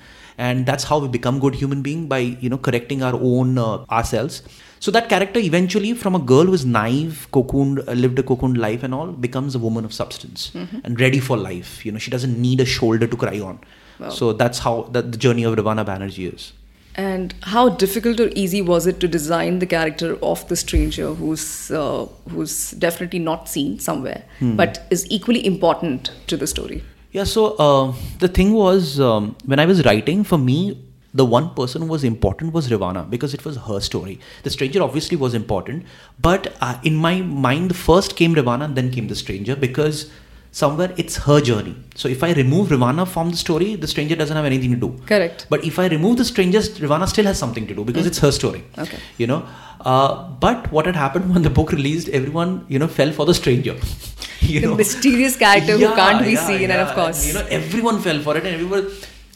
and 0.49 0.65
that's 0.65 0.85
how 0.91 0.99
we 0.99 1.09
become 1.15 1.39
good 1.45 1.55
human 1.55 1.83
being 1.87 2.07
by 2.13 2.19
you 2.45 2.49
know 2.53 2.59
correcting 2.69 3.03
our 3.03 3.15
own 3.31 3.59
uh, 3.59 3.85
ourselves. 3.99 4.43
So 4.85 4.91
that 4.93 5.11
character 5.11 5.39
eventually 5.39 5.93
from 6.03 6.15
a 6.15 6.19
girl 6.19 6.47
who 6.51 6.55
is 6.59 6.65
naive 6.65 7.27
cocooned 7.33 7.83
uh, 7.87 7.97
lived 8.05 8.19
a 8.19 8.23
cocooned 8.23 8.57
life 8.57 8.83
and 8.83 8.95
all 8.99 9.13
becomes 9.27 9.55
a 9.55 9.59
woman 9.67 9.85
of 9.85 9.93
substance 9.93 10.51
and 10.55 10.99
ready 11.01 11.21
for 11.27 11.37
life. 11.37 11.85
You 11.85 11.93
know 11.93 11.99
she 12.07 12.11
doesn't 12.11 12.41
need 12.47 12.61
a 12.61 12.69
shoulder 12.79 13.07
to 13.07 13.21
cry 13.27 13.39
on. 13.51 13.61
Wow. 14.01 14.09
so 14.19 14.33
that's 14.33 14.61
how 14.65 14.75
that 14.93 15.13
the 15.13 15.19
journey 15.19 15.43
of 15.49 15.57
Rivana 15.57 15.85
Banerjee 15.85 16.35
is. 16.35 16.53
And 16.95 17.35
how 17.55 17.65
difficult 17.83 18.19
or 18.19 18.29
easy 18.45 18.63
was 18.69 18.87
it 18.93 18.99
to 19.01 19.09
design 19.17 19.59
the 19.59 19.67
character 19.73 20.17
of 20.31 20.47
the 20.49 20.57
stranger 20.63 21.13
who's 21.19 21.45
uh, 21.71 22.07
who's 22.31 22.55
definitely 22.87 23.21
not 23.27 23.53
seen 23.57 23.79
somewhere, 23.89 24.25
but 24.63 24.81
is 24.91 25.05
equally 25.19 25.45
important 25.53 26.11
to 26.33 26.41
the 26.45 26.49
story? 26.55 26.83
Yeah, 27.13 27.25
so 27.25 27.57
uh, 27.57 27.95
the 28.21 28.29
thing 28.29 28.53
was 28.53 29.01
um, 29.01 29.37
when 29.45 29.59
I 29.59 29.67
was 29.67 29.85
writing, 29.85 30.23
for 30.23 30.39
me, 30.39 30.79
the 31.13 31.25
one 31.25 31.51
person 31.55 31.83
who 31.83 31.89
was 31.89 32.05
important 32.05 32.53
was 32.53 32.69
Rivana 32.69 33.09
because 33.11 33.35
it 33.35 33.45
was 33.45 33.57
her 33.57 33.81
story. 33.81 34.21
The 34.45 34.51
stranger 34.51 34.81
obviously 34.81 35.17
was 35.17 35.35
important, 35.35 35.87
but 36.21 36.55
uh, 36.61 36.79
in 36.85 36.95
my 36.95 37.21
mind, 37.21 37.75
first 37.75 38.15
came 38.15 38.35
Rivana 38.35 38.67
and 38.67 38.77
then 38.77 38.93
came 38.93 39.09
the 39.09 39.17
stranger 39.17 39.57
because 39.57 40.09
somewhere 40.53 40.95
it's 40.97 41.17
her 41.17 41.41
journey. 41.41 41.75
So 41.97 42.09
if 42.09 42.23
I 42.23 42.33
remove 42.33 42.69
Rivana 42.69 43.09
from 43.09 43.31
the 43.31 43.37
story, 43.37 43.75
the 43.75 43.89
stranger 43.89 44.15
doesn't 44.15 44.37
have 44.37 44.45
anything 44.45 44.71
to 44.71 44.77
do. 44.77 45.03
Correct. 45.05 45.47
But 45.51 45.65
if 45.65 45.81
I 45.81 45.89
remove 45.89 46.19
the 46.19 46.25
stranger, 46.25 46.61
Rivana 46.61 47.09
still 47.09 47.25
has 47.25 47.39
something 47.39 47.67
to 47.67 47.75
do 47.75 47.85
because 47.85 48.07
it's 48.07 48.19
her 48.19 48.31
story. 48.31 48.65
Okay. 48.79 48.99
You 49.19 49.27
know, 49.27 49.49
uh, 49.81 50.29
but 50.29 50.71
what 50.71 50.87
had 50.87 50.95
happened 50.95 51.31
when 51.35 51.43
the 51.43 51.51
book 51.51 51.73
released, 51.73 52.09
everyone 52.11 52.67
you 52.69 52.79
know 52.79 52.89
fell 52.89 53.11
for 53.11 53.27
the 53.27 53.35
stranger. 53.35 53.77
you 54.55 54.61
The 54.61 54.67
know, 54.67 54.75
mysterious 54.83 55.37
character 55.45 55.77
who 55.79 55.89
can't 56.01 56.25
be 56.31 56.37
seen, 56.49 56.71
and 56.71 56.81
of 56.89 56.95
course- 56.99 57.25
you 57.29 57.35
know 57.39 57.47
everyone 57.61 58.01
fell 58.09 58.21
for 58.29 58.37
it, 58.37 58.45
and 58.47 58.55
everyone. 58.59 58.87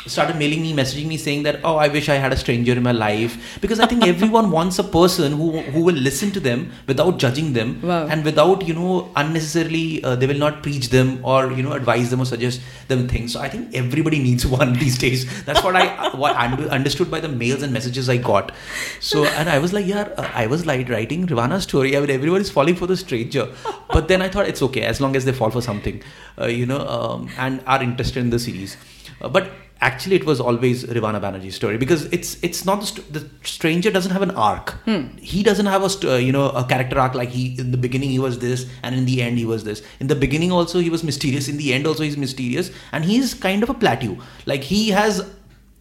Started 0.06 0.36
mailing 0.36 0.62
me, 0.62 0.72
messaging 0.74 1.06
me, 1.06 1.16
saying 1.16 1.42
that, 1.44 1.60
oh, 1.64 1.76
I 1.76 1.88
wish 1.88 2.08
I 2.08 2.14
had 2.16 2.32
a 2.32 2.36
stranger 2.36 2.72
in 2.72 2.82
my 2.82 2.92
life. 2.92 3.58
Because 3.60 3.80
I 3.80 3.86
think 3.86 4.06
everyone 4.12 4.50
wants 4.50 4.78
a 4.78 4.84
person 4.84 5.32
who, 5.32 5.60
who 5.60 5.82
will 5.82 5.94
listen 5.94 6.30
to 6.32 6.40
them 6.40 6.72
without 6.86 7.18
judging 7.18 7.52
them 7.52 7.80
Wow. 7.82 8.06
and 8.06 8.24
without, 8.24 8.66
you 8.66 8.74
know, 8.74 9.10
unnecessarily, 9.16 10.02
uh, 10.04 10.16
they 10.16 10.26
will 10.26 10.38
not 10.38 10.62
preach 10.62 10.90
them 10.90 11.20
or, 11.24 11.52
you 11.52 11.62
know, 11.62 11.72
advise 11.72 12.10
them 12.10 12.20
or 12.20 12.26
suggest 12.26 12.60
them 12.88 13.08
things. 13.08 13.32
So 13.32 13.40
I 13.40 13.48
think 13.48 13.74
everybody 13.74 14.18
needs 14.18 14.46
one 14.58 14.74
these 14.74 14.98
days. 14.98 15.44
That's 15.44 15.62
what 15.62 15.76
I 15.76 15.84
what 16.16 16.36
I 16.36 16.46
under- 16.50 16.68
understood 16.68 17.10
by 17.10 17.20
the 17.20 17.28
mails 17.28 17.62
and 17.62 17.72
messages 17.72 18.08
I 18.08 18.18
got. 18.18 18.52
So, 19.00 19.24
and 19.24 19.48
I 19.48 19.58
was 19.58 19.72
like, 19.72 19.86
yeah, 19.86 20.02
uh, 20.16 20.30
I 20.34 20.46
was 20.46 20.66
like 20.66 20.88
writing 20.88 21.26
Rivana's 21.26 21.64
story. 21.64 21.96
I 21.96 22.00
mean, 22.00 22.10
everyone 22.10 22.40
is 22.40 22.50
falling 22.50 22.76
for 22.76 22.86
the 22.86 22.96
stranger. 22.96 23.48
But 23.90 24.08
then 24.08 24.22
I 24.22 24.28
thought 24.28 24.46
it's 24.48 24.62
okay 24.62 24.82
as 24.82 25.00
long 25.00 25.16
as 25.16 25.24
they 25.24 25.32
fall 25.32 25.50
for 25.50 25.62
something, 25.62 26.02
uh, 26.38 26.46
you 26.46 26.66
know, 26.66 26.80
um, 26.86 27.28
and 27.38 27.62
are 27.66 27.82
interested 27.82 28.20
in 28.20 28.30
the 28.30 28.38
series. 28.38 28.76
Uh, 29.20 29.28
but 29.28 29.50
actually, 29.80 30.16
it 30.16 30.24
was 30.24 30.40
always 30.40 30.84
Rivana 30.84 31.20
Banerjee's 31.20 31.54
story 31.54 31.76
because 31.78 32.04
it's 32.06 32.42
it's 32.42 32.64
not 32.64 32.80
the, 32.80 32.86
st- 32.86 33.12
the 33.12 33.28
stranger 33.42 33.90
doesn't 33.90 34.12
have 34.12 34.22
an 34.22 34.30
arc. 34.32 34.74
He 35.18 35.42
doesn't 35.42 35.66
have 35.66 35.82
a 35.82 35.90
st- 35.90 36.12
uh, 36.12 36.16
you 36.16 36.32
know 36.32 36.48
a 36.50 36.64
character 36.64 36.98
arc 36.98 37.14
like 37.14 37.28
he 37.30 37.58
in 37.58 37.70
the 37.70 37.76
beginning 37.76 38.10
he 38.10 38.18
was 38.18 38.38
this 38.38 38.66
and 38.82 38.94
in 38.94 39.04
the 39.04 39.22
end 39.22 39.38
he 39.38 39.44
was 39.44 39.64
this. 39.64 39.82
In 40.00 40.06
the 40.06 40.14
beginning 40.14 40.52
also 40.52 40.78
he 40.80 40.90
was 40.90 41.04
mysterious. 41.04 41.48
In 41.48 41.56
the 41.56 41.72
end 41.74 41.86
also 41.86 42.02
he's 42.02 42.16
mysterious 42.16 42.70
and 42.92 43.04
he's 43.04 43.34
kind 43.34 43.62
of 43.62 43.70
a 43.70 43.74
plateau. 43.74 44.16
Like 44.46 44.62
he 44.62 44.88
has 44.90 45.28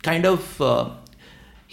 kind 0.01 0.25
of. 0.25 0.61
Uh, 0.61 0.89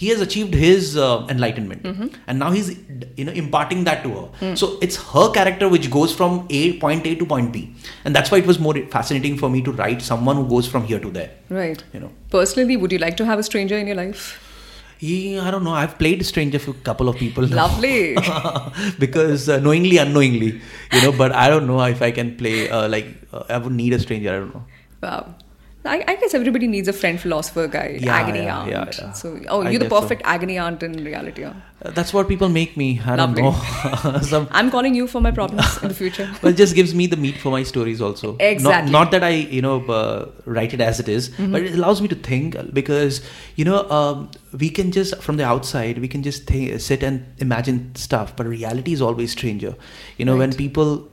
he 0.00 0.08
has 0.08 0.20
achieved 0.24 0.54
his 0.54 0.96
uh, 0.96 1.26
enlightenment. 1.28 1.86
And 2.26 2.38
now 2.42 2.50
he's 2.50 2.68
you 3.16 3.24
know 3.26 3.32
imparting 3.32 3.84
that 3.88 4.02
to 4.04 4.10
her. 4.18 4.56
So 4.60 4.68
it's 4.86 4.96
her 5.14 5.30
character 5.38 5.68
which 5.74 5.90
goes 5.96 6.14
from 6.20 6.46
a 6.60 6.60
point 6.84 7.06
a 7.10 7.14
to 7.22 7.26
point 7.32 7.52
b. 7.56 7.64
And 8.04 8.16
that's 8.16 8.30
why 8.30 8.38
it 8.38 8.46
was 8.52 8.58
more 8.66 8.76
fascinating 8.98 9.36
for 9.42 9.50
me 9.56 9.60
to 9.70 9.72
write 9.80 10.00
someone 10.10 10.36
who 10.36 10.46
goes 10.54 10.66
from 10.76 10.84
here 10.92 11.00
to 11.08 11.10
there. 11.18 11.30
Right. 11.50 11.84
you 11.92 12.00
know. 12.00 12.12
Personally, 12.36 12.78
would 12.84 12.92
you 12.92 13.02
like 13.06 13.18
to 13.18 13.26
have 13.32 13.38
a 13.38 13.46
stranger 13.50 13.76
in 13.82 13.86
your 13.92 13.96
life? 14.04 14.22
yeah, 15.08 15.44
i 15.48 15.50
don't 15.52 15.64
know. 15.66 15.74
I've 15.82 15.92
played 16.00 16.24
stranger 16.30 16.58
for 16.64 16.72
a 16.72 16.80
couple 16.88 17.08
of 17.12 17.16
people 17.16 17.46
now. 17.52 17.60
Lovely. 17.66 18.16
because 19.04 19.48
uh, 19.48 19.58
knowingly 19.66 19.96
unknowingly. 20.06 20.50
You 20.96 21.02
know 21.04 21.12
but 21.20 21.32
i 21.44 21.46
don't 21.52 21.66
know 21.70 21.78
if 21.94 22.02
i 22.08 22.10
can 22.18 22.34
play 22.40 22.56
uh, 22.78 22.82
like 22.94 23.08
uh, 23.32 23.44
i 23.48 23.62
would 23.62 23.78
need 23.84 23.94
a 24.00 24.02
stranger. 24.08 24.34
I 24.34 24.38
don't 24.42 24.54
know. 24.54 24.64
Wow. 25.06 25.34
I, 25.82 26.04
I 26.06 26.16
guess 26.16 26.34
everybody 26.34 26.66
needs 26.66 26.88
a 26.88 26.92
friend 26.92 27.18
philosopher 27.18 27.66
guy, 27.66 27.98
Yeah, 28.00 28.14
agony 28.14 28.40
yeah, 28.40 28.58
aunt. 28.58 28.70
yeah, 28.70 28.90
yeah. 28.98 29.12
So, 29.12 29.40
oh, 29.48 29.62
I 29.62 29.70
you're 29.70 29.78
the 29.78 29.86
guess 29.86 29.90
so. 29.90 30.00
perfect 30.02 30.22
agony 30.26 30.58
aunt 30.58 30.82
in 30.82 31.02
reality. 31.02 31.44
huh? 31.44 31.54
Uh, 31.82 31.90
that's 31.92 32.12
what 32.12 32.28
people 32.28 32.50
make 32.50 32.76
me 32.76 33.00
i 33.06 33.14
Lovely. 33.14 33.50
Some, 34.22 34.46
I'm 34.50 34.70
calling 34.70 34.94
you 34.94 35.06
for 35.06 35.22
my 35.22 35.30
problems 35.30 35.82
in 35.82 35.88
the 35.88 35.94
future. 35.94 36.30
well, 36.42 36.52
it 36.52 36.56
just 36.56 36.74
gives 36.74 36.94
me 36.94 37.06
the 37.06 37.16
meat 37.16 37.38
for 37.38 37.50
my 37.50 37.62
stories 37.62 38.02
also. 38.02 38.36
Exactly. 38.38 38.92
Not, 38.92 39.04
not 39.04 39.10
that 39.12 39.24
I, 39.24 39.30
you 39.30 39.62
know, 39.62 39.82
uh, 39.86 40.30
write 40.44 40.74
it 40.74 40.82
as 40.82 41.00
it 41.00 41.08
is, 41.08 41.30
but 41.30 41.62
it 41.62 41.74
allows 41.74 42.02
me 42.02 42.08
to 42.08 42.14
think 42.14 42.56
because, 42.74 43.22
you 43.56 43.64
know, 43.64 43.88
um, 43.88 44.30
we 44.58 44.68
can 44.68 44.92
just 44.92 45.16
from 45.22 45.38
the 45.38 45.44
outside 45.44 45.98
we 45.98 46.08
can 46.08 46.22
just 46.22 46.46
think, 46.46 46.78
sit 46.78 47.02
and 47.02 47.24
imagine 47.38 47.94
stuff, 47.94 48.36
but 48.36 48.46
reality 48.46 48.92
is 48.92 49.00
always 49.00 49.32
stranger. 49.32 49.74
You 50.18 50.26
know, 50.26 50.36
when 50.36 50.52
people 50.52 51.08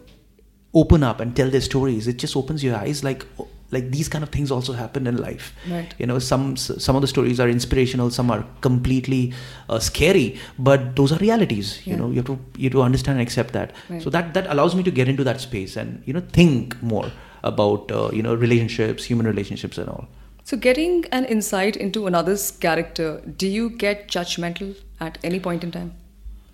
open 0.74 1.04
up 1.04 1.22
and 1.22 1.34
tell 1.36 1.50
their 1.50 1.62
stories, 1.62 2.08
it 2.08 2.18
just 2.18 2.36
opens 2.36 2.64
your 2.64 2.76
eyes. 2.76 3.04
Like, 3.04 3.26
oh, 3.40 3.48
like 3.72 3.92
these 3.92 4.08
kind 4.08 4.24
of 4.24 4.30
things 4.30 4.52
also 4.52 4.74
happen 4.74 5.08
in 5.08 5.18
life. 5.18 5.54
Right. 5.70 5.94
You 5.98 6.08
know, 6.08 6.20
some 6.20 6.56
some 6.58 6.96
of 6.96 7.02
the 7.02 7.08
stories 7.08 7.40
are 7.40 7.50
inspirational, 7.50 8.10
some 8.12 8.32
are 8.32 8.46
completely 8.62 9.34
uh, 9.70 9.80
scary, 9.80 10.40
but 10.58 10.96
those 10.96 11.12
are 11.12 11.18
realities. 11.18 11.86
You 11.86 11.98
know, 11.98 12.10
you 12.10 12.18
have 12.18 12.26
to 12.26 12.40
you 12.56 12.66
have 12.66 12.74
to 12.74 12.82
understand 12.82 13.20
and 13.20 13.28
accept 13.28 13.54
that. 13.54 13.74
Right. 13.90 14.02
So 14.02 14.10
that 14.12 14.34
that 14.34 14.48
allows 14.48 14.76
me 14.76 14.84
to 14.84 14.92
get 14.92 15.08
into 15.08 15.24
that 15.24 15.42
space 15.42 15.76
and 15.76 16.02
you 16.06 16.14
know 16.14 16.22
think 16.32 16.82
more 16.82 17.12
about 17.44 17.92
uh, 17.92 18.10
you 18.14 18.24
know 18.24 18.36
relationships, 18.36 19.04
human 19.04 19.28
relationships, 19.28 19.78
and 19.78 19.90
all. 19.90 20.08
So, 20.44 20.56
getting 20.56 21.06
an 21.12 21.26
insight 21.26 21.76
into 21.76 22.08
another's 22.08 22.52
character, 22.52 23.22
do 23.36 23.48
you 23.48 23.70
get 23.70 24.08
judgmental 24.08 24.78
at 25.02 25.18
any 25.22 25.42
point 25.42 25.64
in 25.64 25.72
time? 25.72 25.94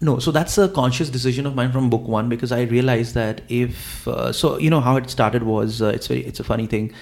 No, 0.03 0.19
so 0.19 0.31
that's 0.31 0.57
a 0.57 0.67
conscious 0.67 1.09
decision 1.09 1.45
of 1.45 1.55
mine 1.55 1.71
from 1.71 1.89
book 1.89 2.05
one 2.05 2.27
because 2.27 2.51
I 2.51 2.63
realized 2.63 3.13
that 3.15 3.41
if 3.47 4.05
uh, 4.05 4.33
so, 4.33 4.57
you 4.57 4.69
know 4.69 4.81
how 4.81 4.97
it 4.97 5.09
started 5.09 5.43
was 5.43 5.81
uh, 5.81 5.87
it's 5.87 6.07
very 6.07 6.25
it's 6.25 6.41
a 6.41 6.43
funny 6.43 6.67
thing. 6.67 6.93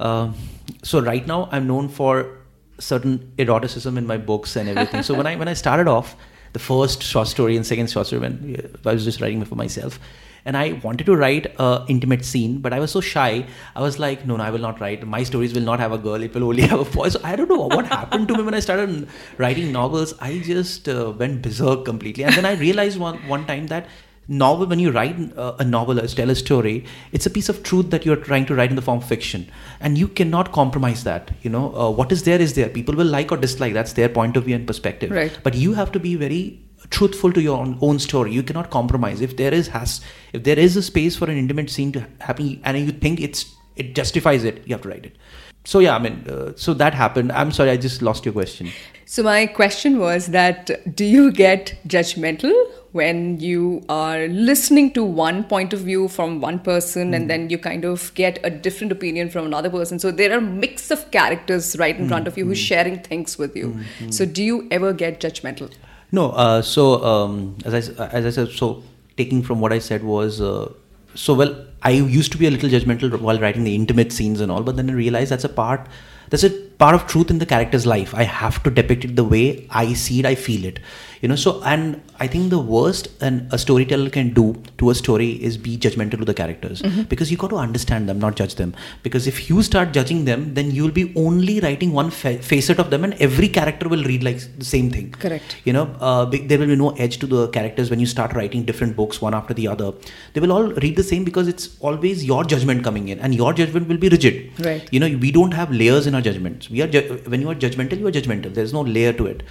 Um, 0.00 0.34
so 0.82 1.00
right 1.00 1.24
now 1.24 1.48
I'm 1.52 1.68
known 1.68 1.88
for 1.88 2.38
certain 2.80 3.32
eroticism 3.38 3.96
in 3.96 4.04
my 4.04 4.16
books 4.16 4.56
and 4.56 4.68
everything. 4.68 5.04
so 5.04 5.14
when 5.14 5.28
I 5.28 5.36
when 5.36 5.46
I 5.46 5.54
started 5.54 5.86
off, 5.86 6.16
the 6.52 6.58
first 6.58 7.02
short 7.02 7.28
story 7.28 7.56
and 7.56 7.66
second 7.66 7.90
short 7.90 8.06
story 8.06 8.22
when 8.22 8.56
uh, 8.58 8.88
I 8.88 8.92
was 8.94 9.04
just 9.04 9.20
writing 9.20 9.40
it 9.42 9.48
for 9.48 9.54
myself, 9.54 10.00
and 10.44 10.56
I 10.56 10.72
wanted 10.82 11.06
to 11.06 11.14
write 11.14 11.54
a 11.58 11.84
intimate 11.88 12.24
scene, 12.24 12.58
but 12.58 12.72
I 12.72 12.80
was 12.80 12.90
so 12.90 13.00
shy. 13.00 13.46
I 13.76 13.80
was 13.82 13.98
like, 13.98 14.26
no, 14.26 14.36
no, 14.36 14.44
I 14.44 14.50
will 14.50 14.60
not 14.60 14.80
write. 14.80 15.06
My 15.06 15.22
stories 15.22 15.54
will 15.54 15.62
not 15.62 15.80
have 15.80 15.92
a 15.92 15.98
girl. 15.98 16.22
It 16.22 16.34
will 16.34 16.44
only 16.44 16.62
have 16.62 16.80
a 16.80 16.84
boy. 16.84 17.08
So 17.10 17.20
I 17.22 17.36
don't 17.36 17.48
know 17.48 17.66
what 17.66 17.86
happened 17.86 18.28
to 18.28 18.36
me 18.36 18.42
when 18.42 18.54
I 18.54 18.60
started 18.60 19.08
writing 19.38 19.70
novels. 19.70 20.14
I 20.20 20.38
just 20.38 20.88
uh, 20.88 21.12
went 21.16 21.42
berserk 21.42 21.84
completely, 21.84 22.24
and 22.24 22.34
then 22.34 22.46
I 22.46 22.54
realized 22.54 22.98
one 22.98 23.18
one 23.28 23.46
time 23.46 23.66
that 23.68 23.86
novel 24.30 24.66
when 24.66 24.78
you 24.78 24.92
write 24.92 25.16
uh, 25.36 25.56
a 25.58 25.64
novel 25.64 26.00
or 26.00 26.06
tell 26.06 26.30
a 26.30 26.34
story 26.36 26.84
it's 27.10 27.26
a 27.26 27.30
piece 27.30 27.48
of 27.48 27.62
truth 27.64 27.90
that 27.90 28.06
you're 28.06 28.16
trying 28.16 28.46
to 28.46 28.54
write 28.54 28.70
in 28.70 28.76
the 28.76 28.82
form 28.82 28.98
of 28.98 29.04
fiction. 29.04 29.50
And 29.80 29.98
you 29.98 30.08
cannot 30.08 30.52
compromise 30.52 31.04
that 31.04 31.30
you 31.42 31.50
know? 31.50 31.74
Uh, 31.74 31.90
what 31.90 32.12
is 32.12 32.22
there 32.22 32.40
is 32.40 32.54
there. 32.54 32.68
People 32.68 32.94
will 32.94 33.06
like 33.06 33.32
or 33.32 33.36
dislike. 33.36 33.74
That's 33.74 33.94
their 33.94 34.08
point 34.08 34.36
of 34.36 34.44
view 34.44 34.54
and 34.54 34.66
perspective. 34.66 35.10
Right. 35.10 35.38
but 35.42 35.54
you 35.54 35.74
have 35.74 35.92
to 35.92 36.00
be 36.00 36.14
very 36.14 36.60
truthful 36.90 37.32
to 37.32 37.42
your 37.42 37.58
own, 37.58 37.78
own 37.80 37.98
story. 37.98 38.32
You 38.32 38.42
cannot 38.42 38.70
compromise. 38.70 39.20
If 39.20 39.36
there 39.36 39.52
is 39.52 39.68
has 39.68 40.00
if 40.32 40.44
there 40.44 40.58
is 40.58 40.76
a 40.76 40.82
space 40.82 41.16
for 41.16 41.28
an 41.28 41.36
intimate 41.36 41.70
scene 41.70 41.92
to 41.92 42.06
happen 42.20 42.60
and 42.64 42.78
you 42.78 42.92
think 42.92 43.20
it's 43.20 43.54
it 43.76 43.94
justifies 43.94 44.44
it 44.44 44.62
you 44.66 44.74
have 44.74 44.82
to 44.82 44.88
write 44.88 45.06
it. 45.06 45.16
So 45.64 45.78
yeah 45.80 45.94
i 45.94 45.98
mean 45.98 46.24
uh, 46.28 46.52
so 46.56 46.72
that 46.74 46.94
happened. 46.94 47.32
I'm 47.32 47.52
sorry 47.52 47.70
i 47.70 47.76
just 47.76 48.00
lost 48.00 48.24
your 48.24 48.32
question. 48.32 48.70
So, 49.10 49.24
my 49.24 49.46
question 49.46 49.98
was 49.98 50.28
that 50.28 50.94
do 50.94 51.04
you 51.04 51.32
get 51.32 51.74
judgmental 51.84 52.52
when 52.92 53.38
you 53.38 53.84
are 53.88 54.26
listening 54.28 54.92
to 54.92 55.04
one 55.04 55.44
point 55.44 55.72
of 55.72 55.80
view 55.80 56.08
from 56.08 56.40
one 56.40 56.58
person 56.58 57.14
and 57.14 57.30
then 57.30 57.48
you 57.48 57.58
kind 57.58 57.84
of 57.84 58.12
get 58.14 58.38
a 58.42 58.50
different 58.50 58.92
opinion 58.92 59.30
from 59.30 59.46
another 59.46 59.70
person? 59.70 59.98
So, 59.98 60.10
there 60.10 60.32
are 60.32 60.38
a 60.38 60.40
mix 60.40 60.90
of 60.90 61.10
characters 61.10 61.76
right 61.78 61.96
in 61.96 62.08
front 62.08 62.26
of 62.26 62.36
you 62.36 62.46
who's 62.46 62.58
sharing 62.58 62.98
things 62.98 63.38
with 63.38 63.56
you. 63.56 63.80
So, 64.10 64.24
do 64.26 64.42
you 64.42 64.66
ever 64.70 64.92
get 64.92 65.20
judgmental? 65.20 65.72
No, 66.12 66.30
uh, 66.30 66.62
so 66.62 67.02
um, 67.04 67.56
as 67.64 67.74
I 67.74 68.04
as 68.06 68.26
I 68.26 68.30
said, 68.30 68.50
so 68.50 68.82
taking 69.16 69.42
from 69.42 69.60
what 69.60 69.72
I 69.72 69.78
said 69.78 70.02
was 70.02 70.40
uh, 70.40 70.72
so 71.14 71.34
well. 71.34 71.66
I 71.82 71.90
used 71.92 72.30
to 72.32 72.38
be 72.38 72.46
a 72.46 72.50
little 72.50 72.68
judgmental 72.68 73.18
while 73.20 73.38
writing 73.38 73.64
the 73.64 73.74
intimate 73.74 74.12
scenes 74.12 74.40
and 74.40 74.52
all, 74.52 74.62
but 74.62 74.76
then 74.76 74.90
I 74.90 74.92
realized 74.92 75.30
that's 75.30 75.44
a 75.44 75.48
part. 75.48 75.86
That's 76.28 76.44
a 76.44 76.50
part 76.50 76.94
of 76.94 77.06
truth 77.06 77.30
in 77.30 77.38
the 77.38 77.46
character's 77.46 77.86
life. 77.86 78.14
I 78.14 78.22
have 78.22 78.62
to 78.64 78.70
depict 78.70 79.04
it 79.04 79.16
the 79.16 79.24
way 79.24 79.66
I 79.70 79.94
see 79.94 80.20
it, 80.20 80.26
I 80.26 80.34
feel 80.34 80.64
it. 80.64 80.78
You 81.22 81.28
know, 81.28 81.36
so 81.36 81.62
and 81.64 82.00
I 82.18 82.26
think 82.26 82.48
the 82.50 82.58
worst 82.58 83.08
and 83.20 83.52
a 83.52 83.58
storyteller 83.58 84.08
can 84.08 84.32
do 84.32 84.44
to 84.78 84.88
a 84.88 84.94
story 84.94 85.32
is 85.48 85.58
be 85.58 85.76
judgmental 85.76 86.18
to 86.20 86.24
the 86.24 86.32
characters. 86.32 86.80
Because 87.10 87.30
you 87.30 87.36
got 87.36 87.50
to 87.50 87.56
understand 87.56 88.08
them, 88.08 88.18
not 88.18 88.36
judge 88.36 88.54
them. 88.54 88.74
Because 89.02 89.26
if 89.26 89.50
you 89.50 89.62
start 89.62 89.92
judging 89.92 90.24
them, 90.24 90.54
then 90.54 90.70
you'll 90.70 90.90
be 91.00 91.12
only 91.16 91.60
writing 91.60 91.92
one 91.92 92.10
fa- 92.10 92.38
facet 92.38 92.78
of 92.78 92.88
them, 92.90 93.04
and 93.04 93.14
every 93.14 93.48
character 93.48 93.88
will 93.88 94.04
read 94.04 94.22
like 94.24 94.38
the 94.58 94.64
same 94.64 94.90
thing. 94.90 95.10
Correct. 95.12 95.56
you 95.64 95.74
know 95.74 95.84
uh, 96.00 96.24
there 96.24 96.58
will 96.58 96.72
be 96.74 96.76
no 96.76 96.90
edge 97.06 97.18
to 97.24 97.26
the 97.26 97.48
characters 97.48 97.90
when 97.90 98.00
you 98.00 98.06
start 98.06 98.32
writing 98.38 98.64
different 98.64 98.96
books 98.96 99.20
one 99.20 99.34
after 99.34 99.52
the 99.60 99.68
other. 99.68 99.92
They 100.32 100.40
will 100.40 100.52
all 100.52 100.68
read 100.86 100.96
the 100.96 101.02
same 101.12 101.24
because 101.24 101.48
it's 101.48 101.68
always 101.80 102.24
your 102.32 102.44
judgment 102.44 102.82
coming 102.88 103.08
in 103.08 103.18
and 103.20 103.34
your 103.34 103.52
judgment 103.52 103.88
will 103.88 103.98
be 103.98 104.08
rigid. 104.08 104.38
Right. 104.70 104.88
you 104.94 105.00
know 105.04 105.10
we 105.26 105.30
don't 105.40 105.52
have 105.62 105.70
layers 105.82 106.06
in 106.06 106.14
our 106.14 106.22
judgments. 106.30 106.70
We 106.70 106.80
are 106.86 106.88
ju- 106.96 107.20
when 107.34 107.42
you 107.46 107.50
are 107.50 107.58
judgmental 107.66 107.98
you 108.04 108.06
are 108.12 108.16
judgmental. 108.20 108.54
There's 108.60 108.72
no 108.72 108.80
layer 108.96 109.12
to 109.20 109.26
it 109.34 109.42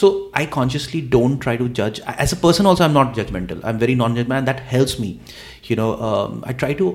so 0.00 0.08
i 0.40 0.44
consciously 0.54 1.00
don't 1.00 1.38
try 1.44 1.56
to 1.56 1.68
judge. 1.80 2.00
As 2.24 2.32
a 2.32 2.36
person 2.36 2.66
also 2.66 2.84
i'm 2.84 2.92
not 2.92 3.14
judgmental. 3.14 3.60
I'm 3.64 3.78
very 3.78 3.94
non-judgmental 3.94 4.38
and 4.38 4.48
that 4.48 4.60
helps 4.60 4.98
me. 4.98 5.20
You 5.64 5.76
know 5.76 5.90
um, 6.08 6.44
i 6.46 6.52
try 6.64 6.74
to 6.74 6.90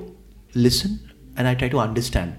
listen 0.54 0.98
and 1.36 1.48
i 1.48 1.54
try 1.54 1.68
to 1.74 1.78
understand 1.78 2.38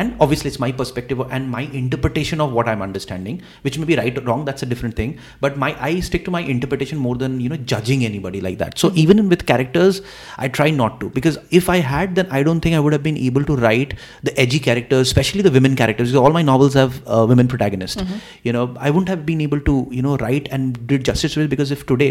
and 0.00 0.16
obviously 0.20 0.48
it's 0.50 0.60
my 0.66 0.72
perspective 0.80 1.20
and 1.36 1.50
my 1.56 1.62
interpretation 1.82 2.40
of 2.44 2.52
what 2.58 2.68
i'm 2.72 2.82
understanding 2.88 3.40
which 3.62 3.78
may 3.80 3.86
be 3.92 3.96
right 4.02 4.18
or 4.18 4.22
wrong 4.28 4.44
that's 4.44 4.62
a 4.62 4.70
different 4.72 4.96
thing. 5.00 5.18
But 5.44 5.56
my 5.62 5.70
i 5.88 6.00
stick 6.06 6.24
to 6.26 6.30
my 6.36 6.40
interpretation 6.54 6.98
more 7.06 7.16
than 7.22 7.40
you 7.44 7.48
know 7.52 7.58
judging 7.72 8.04
anybody 8.04 8.40
like 8.46 8.58
that. 8.62 8.78
So 8.82 8.90
even 9.02 9.28
with 9.32 9.46
characters 9.50 10.00
i 10.44 10.48
try 10.48 10.70
not 10.70 11.00
to. 11.00 11.10
Because 11.18 11.38
if 11.60 11.68
i 11.74 11.78
had 11.90 12.14
then 12.14 12.28
i 12.38 12.42
don't 12.48 12.60
think 12.66 12.76
i 12.76 12.80
would 12.84 12.92
have 12.96 13.02
been 13.08 13.18
able 13.28 13.44
to 13.50 13.56
write 13.64 13.94
the 14.28 14.34
edgy 14.44 14.60
characters 14.68 15.06
especially 15.10 15.42
the 15.48 15.54
women 15.58 15.76
characters 15.80 16.08
because 16.10 16.22
all 16.24 16.36
my 16.38 16.42
novels 16.50 16.74
have 16.74 17.02
uh, 17.06 17.24
women 17.32 17.48
protagonists. 17.54 18.02
You 18.42 18.52
know 18.56 18.64
i 18.78 18.90
wouldn't 18.90 19.08
have 19.14 19.24
been 19.30 19.40
able 19.46 19.60
to 19.70 19.74
you 19.98 20.02
know 20.06 20.16
write 20.24 20.48
and 20.50 20.86
did 20.92 21.04
justice 21.10 21.34
to 21.34 21.42
it 21.46 21.50
because 21.54 21.70
if 21.76 21.86
today 21.92 22.10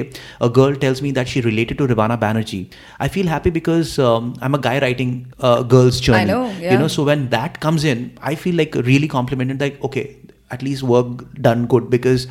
a 0.49 0.49
girl 0.60 0.75
tells 0.86 1.02
me 1.08 1.12
that 1.19 1.28
she 1.28 1.41
related 1.41 1.78
to 1.80 1.88
Rivana 1.93 2.19
Banerjee 2.25 2.62
i 2.99 3.08
feel 3.08 3.28
happy 3.36 3.49
because 3.60 3.97
um, 4.10 4.34
i'm 4.41 4.56
a 4.60 4.63
guy 4.67 4.75
writing 4.86 5.13
a 5.39 5.63
girl's 5.75 5.99
journey. 5.99 6.19
know, 6.34 6.43
you 6.73 6.78
know 6.84 6.88
so 6.97 7.04
when 7.12 7.30
that 7.30 7.60
comes 7.60 7.78
in 7.83 8.17
i 8.21 8.35
feel 8.35 8.55
like 8.55 8.75
really 8.91 9.07
complimented 9.07 9.59
like 9.61 9.83
okay 9.83 10.15
at 10.51 10.61
least 10.61 10.83
work 10.83 11.07
done 11.41 11.65
good 11.67 11.89
because 11.89 12.27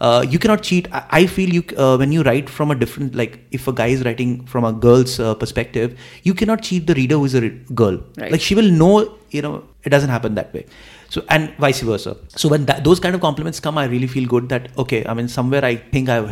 uh, 0.00 0.24
you 0.28 0.38
cannot 0.38 0.62
cheat 0.62 0.88
i, 0.92 1.02
I 1.10 1.26
feel 1.26 1.48
you 1.48 1.62
uh, 1.76 1.96
when 1.96 2.12
you 2.12 2.22
write 2.22 2.48
from 2.48 2.70
a 2.70 2.74
different 2.74 3.14
like 3.14 3.38
if 3.50 3.66
a 3.68 3.72
guy 3.72 3.86
is 3.88 4.04
writing 4.04 4.44
from 4.46 4.64
a 4.64 4.72
girl's 4.72 5.18
uh, 5.18 5.34
perspective 5.34 5.98
you 6.22 6.34
cannot 6.34 6.62
cheat 6.62 6.86
the 6.86 6.94
reader 6.94 7.16
who 7.16 7.24
is 7.24 7.34
a 7.34 7.40
re- 7.40 7.60
girl 7.74 7.98
Right. 8.18 8.30
like 8.32 8.40
she 8.40 8.54
will 8.54 8.70
know 8.70 9.16
you 9.30 9.42
know 9.42 9.64
it 9.84 9.90
doesn't 9.90 10.10
happen 10.10 10.34
that 10.34 10.52
way 10.54 10.66
So 11.14 11.20
and 11.34 11.50
vice 11.62 11.80
versa. 11.88 12.16
So 12.42 12.48
when 12.52 12.64
that, 12.68 12.82
those 12.86 13.00
kind 13.02 13.14
of 13.14 13.20
compliments 13.20 13.60
come, 13.60 13.76
I 13.78 13.84
really 13.90 14.08
feel 14.14 14.24
good 14.32 14.48
that 14.52 14.64
okay. 14.84 15.04
I 15.06 15.14
mean, 15.18 15.28
somewhere 15.34 15.64
I 15.64 15.76
think 15.92 16.08
I've 16.14 16.30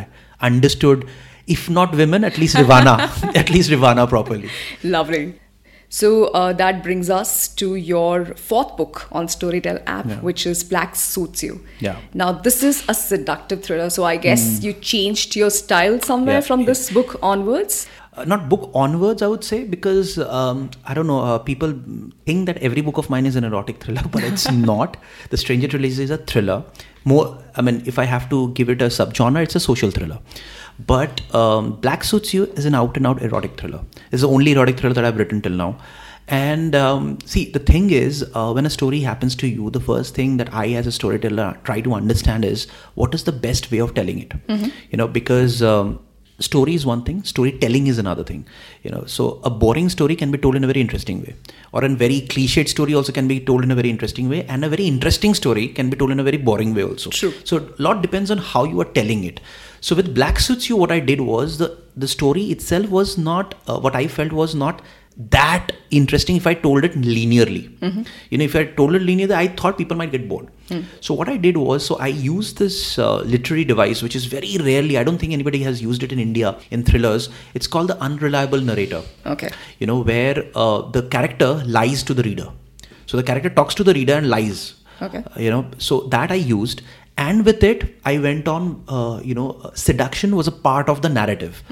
understood, 0.48 1.04
if 1.46 1.68
not 1.76 1.94
women, 2.00 2.24
at 2.24 2.38
least 2.38 2.56
Rivana, 2.56 2.94
at 3.42 3.50
least 3.50 3.70
Rivana 3.70 4.08
properly. 4.08 4.50
Lovely. 4.82 5.22
So 5.94 6.08
uh, 6.38 6.52
that 6.54 6.82
brings 6.82 7.08
us 7.08 7.46
to 7.60 7.76
your 7.76 8.24
fourth 8.34 8.76
book 8.76 9.06
on 9.12 9.28
Storytel 9.34 9.80
app, 9.86 10.06
Yeah. 10.12 10.20
which 10.28 10.44
is 10.52 10.64
Black 10.64 10.96
Suits 10.96 11.44
You. 11.44 11.60
Yeah. 11.78 12.00
Now 12.22 12.32
this 12.46 12.64
is 12.68 12.82
a 12.88 12.94
seductive 12.94 13.62
thriller, 13.62 13.90
so 13.90 14.02
I 14.12 14.16
guess 14.16 14.46
you 14.64 14.72
changed 14.72 15.36
your 15.36 15.50
style 15.50 16.00
somewhere 16.00 16.40
Yeah, 16.40 16.48
from 16.48 16.60
yeah. 16.60 16.66
this 16.72 16.90
book 16.90 17.14
onwards. 17.22 17.86
Uh, 18.16 18.24
not 18.24 18.48
book 18.48 18.70
onwards, 18.74 19.22
I 19.22 19.28
would 19.28 19.44
say, 19.44 19.62
because 19.76 20.18
um, 20.18 20.70
I 20.84 20.94
don't 20.94 21.06
know. 21.06 21.20
Uh, 21.20 21.38
people 21.38 21.72
think 22.26 22.46
that 22.46 22.58
every 22.58 22.82
book 22.88 22.98
of 22.98 23.08
mine 23.08 23.26
is 23.26 23.36
an 23.36 23.44
erotic 23.44 23.80
thriller, 23.84 24.02
but 24.16 24.24
it's 24.24 24.50
not. 24.70 24.96
The 25.30 25.36
Stranger 25.36 25.68
Trilogy 25.68 26.02
is 26.02 26.10
a 26.10 26.18
thriller. 26.18 26.64
More, 27.04 27.38
I 27.54 27.62
mean, 27.62 27.82
if 27.86 27.98
I 28.00 28.04
have 28.04 28.28
to 28.30 28.48
give 28.54 28.68
it 28.68 28.82
a 28.82 28.86
subgenre, 28.98 29.42
it's 29.44 29.54
a 29.54 29.60
social 29.60 29.90
thriller. 29.90 30.18
But 30.78 31.22
um, 31.34 31.72
Black 31.80 32.04
Suits 32.04 32.34
You 32.34 32.44
is 32.56 32.64
an 32.64 32.74
out-and-out 32.74 33.22
erotic 33.22 33.58
thriller. 33.58 33.80
It's 34.10 34.22
the 34.22 34.28
only 34.28 34.52
erotic 34.52 34.78
thriller 34.78 34.94
that 34.94 35.04
I've 35.04 35.16
written 35.16 35.40
till 35.40 35.52
now. 35.52 35.78
And 36.26 36.74
um, 36.74 37.18
see, 37.26 37.50
the 37.50 37.58
thing 37.58 37.90
is, 37.90 38.24
uh, 38.34 38.50
when 38.52 38.64
a 38.64 38.70
story 38.70 39.00
happens 39.00 39.36
to 39.36 39.46
you, 39.46 39.70
the 39.70 39.80
first 39.80 40.14
thing 40.14 40.38
that 40.38 40.52
I, 40.54 40.68
as 40.72 40.86
a 40.86 40.92
storyteller, 40.92 41.58
try 41.64 41.80
to 41.82 41.92
understand 41.92 42.44
is 42.44 42.66
what 42.94 43.14
is 43.14 43.24
the 43.24 43.32
best 43.32 43.70
way 43.70 43.78
of 43.78 43.94
telling 43.94 44.18
it. 44.18 44.32
You 44.90 44.96
know, 44.96 45.06
because 45.06 45.62
um, 45.62 46.00
story 46.40 46.74
is 46.74 46.84
one 46.84 47.02
thing 47.04 47.22
storytelling 47.22 47.86
is 47.86 47.98
another 47.98 48.24
thing 48.24 48.44
you 48.82 48.90
know 48.90 49.04
so 49.06 49.40
a 49.44 49.50
boring 49.50 49.88
story 49.88 50.16
can 50.16 50.32
be 50.32 50.38
told 50.38 50.56
in 50.56 50.64
a 50.64 50.66
very 50.66 50.80
interesting 50.80 51.20
way 51.20 51.34
or 51.72 51.84
a 51.84 51.88
very 51.88 52.22
cliched 52.22 52.68
story 52.68 52.92
also 52.92 53.12
can 53.12 53.28
be 53.28 53.38
told 53.38 53.62
in 53.62 53.70
a 53.70 53.74
very 53.74 53.88
interesting 53.88 54.28
way 54.28 54.44
and 54.46 54.64
a 54.64 54.68
very 54.68 54.84
interesting 54.84 55.32
story 55.32 55.68
can 55.68 55.88
be 55.90 55.96
told 55.96 56.10
in 56.10 56.18
a 56.18 56.24
very 56.24 56.36
boring 56.36 56.74
way 56.74 56.82
also 56.82 57.10
True. 57.10 57.32
so 57.44 57.58
a 57.58 57.82
lot 57.82 58.02
depends 58.02 58.32
on 58.32 58.38
how 58.38 58.64
you 58.64 58.80
are 58.80 58.90
telling 58.98 59.22
it 59.22 59.38
so 59.86 59.94
with 59.98 60.08
black 60.18 60.36
suits 60.46 60.68
you 60.70 60.76
what 60.82 60.92
i 60.96 61.00
did 61.10 61.20
was 61.30 61.56
the 61.62 61.68
the 62.04 62.10
story 62.16 62.44
itself 62.54 62.86
was 62.98 63.10
not 63.30 63.54
uh, 63.68 63.78
what 63.86 63.96
i 64.02 64.06
felt 64.18 64.32
was 64.42 64.54
not 64.64 64.82
that 65.34 65.72
interesting 65.98 66.36
if 66.36 66.46
i 66.46 66.54
told 66.54 66.84
it 66.84 66.94
linearly. 66.94 67.60
You 68.30 68.38
know 68.38 68.44
if 68.44 68.56
i 68.56 68.64
told 68.64 68.96
it 68.96 69.02
linearly 69.02 69.34
i 69.40 69.46
thought 69.46 69.78
people 69.78 69.96
might 69.96 70.10
get 70.10 70.28
bored. 70.28 70.48
So 71.00 71.14
what 71.14 71.28
i 71.28 71.36
did 71.36 71.56
was 71.56 71.86
so 71.86 71.96
i 71.96 72.08
used 72.08 72.58
this 72.58 72.98
uh, 72.98 73.18
literary 73.34 73.64
device 73.64 74.02
which 74.02 74.16
is 74.20 74.24
very 74.24 74.56
rarely 74.68 74.98
i 74.98 75.04
don't 75.04 75.18
think 75.18 75.32
anybody 75.32 75.60
has 75.68 75.82
used 75.82 76.02
it 76.02 76.12
in 76.16 76.18
india 76.18 76.56
in 76.70 76.82
thrillers. 76.82 77.28
It's 77.54 77.68
called 77.68 77.88
the 77.94 77.98
unreliable 78.08 78.60
narrator. 78.60 79.02
Okay. 79.34 79.50
you 79.78 79.86
know 79.86 80.00
where 80.00 80.36
uh, 80.54 80.78
the 80.96 81.02
character 81.14 81.50
lies 81.78 82.02
to 82.10 82.14
the 82.14 82.24
reader. 82.30 82.48
So 83.06 83.16
the 83.16 83.22
character 83.22 83.50
talks 83.50 83.74
to 83.76 83.84
the 83.84 83.94
reader 83.94 84.14
and 84.14 84.28
lies. 84.28 84.74
Okay. 85.02 85.18
Uh, 85.18 85.40
you 85.44 85.50
know 85.50 85.62
so 85.78 86.00
that 86.16 86.30
i 86.32 86.40
used 86.56 86.82
and 87.22 87.44
with 87.46 87.62
it 87.62 87.82
i 88.10 88.18
went 88.18 88.48
on 88.52 88.64
uh, 88.88 89.20
you 89.22 89.34
know 89.38 89.50
uh, 89.64 89.70
seduction 89.74 90.34
was 90.38 90.48
a 90.48 90.52
part 90.52 90.88
of 90.88 91.02
the 91.02 91.08
narrative. 91.08 91.62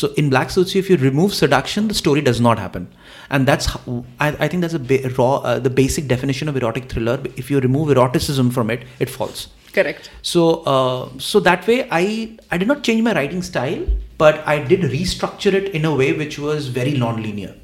So 0.00 0.12
in 0.22 0.28
black 0.32 0.50
suits 0.50 0.74
if 0.80 0.90
you 0.90 0.96
remove 0.96 1.32
seduction 1.34 1.88
the 1.88 1.94
story 1.94 2.20
does 2.20 2.40
not 2.40 2.58
happen. 2.58 2.88
And 3.30 3.46
that's 3.48 3.66
how, 3.66 4.04
I, 4.18 4.28
I 4.44 4.48
think 4.48 4.60
that's 4.62 4.74
a 4.74 4.78
ba- 4.90 5.08
raw 5.18 5.36
uh, 5.36 5.58
the 5.58 5.70
basic 5.70 6.06
definition 6.08 6.48
of 6.48 6.56
erotic 6.56 6.90
thriller. 6.92 7.16
If 7.36 7.50
you 7.50 7.60
remove 7.60 7.90
eroticism 7.96 8.50
from 8.50 8.70
it 8.70 8.84
it 8.98 9.08
falls. 9.08 9.48
Correct. 9.72 10.10
so 10.20 10.44
uh, 10.74 11.08
so 11.18 11.40
that 11.48 11.66
way 11.70 11.76
i 11.98 12.36
i 12.50 12.58
did 12.58 12.68
not 12.72 12.82
change 12.86 13.02
my 13.08 13.12
writing 13.18 13.42
style 13.48 13.82
but 14.22 14.40
i 14.52 14.58
did 14.72 14.80
restructure 14.94 15.52
it 15.60 15.68
in 15.80 15.84
a 15.90 15.94
way 16.00 16.12
which 16.22 16.38
was 16.46 16.66
very 16.78 16.94
non-linear 17.02 17.54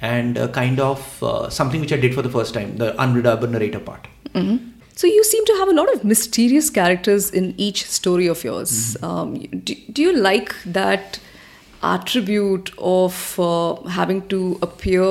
and 0.00 0.38
uh, 0.38 0.46
kind 0.60 0.78
of 0.78 1.22
uh, 1.30 1.50
something 1.58 1.80
which 1.80 1.92
i 1.96 2.00
did 2.04 2.14
for 2.18 2.22
the 2.28 2.32
first 2.36 2.54
time 2.58 2.70
the 2.84 2.90
unreliable 3.06 3.48
narrator 3.56 3.80
part 3.90 4.06
So 4.98 5.06
you 5.06 5.22
seem 5.22 5.44
to 5.46 5.52
have 5.58 5.68
a 5.68 5.72
lot 5.72 5.92
of 5.94 6.02
mysterious 6.02 6.70
characters 6.70 7.30
in 7.30 7.54
each 7.56 7.84
story 7.86 8.26
of 8.26 8.42
yours. 8.42 8.96
Mm-hmm. 9.00 9.04
Um, 9.04 9.34
do, 9.66 9.74
do 9.92 10.02
you 10.02 10.12
like 10.16 10.52
that 10.66 11.20
attribute 11.84 12.72
of 12.78 13.38
uh, 13.38 13.76
having 13.98 14.26
to 14.30 14.58
appear 14.60 15.04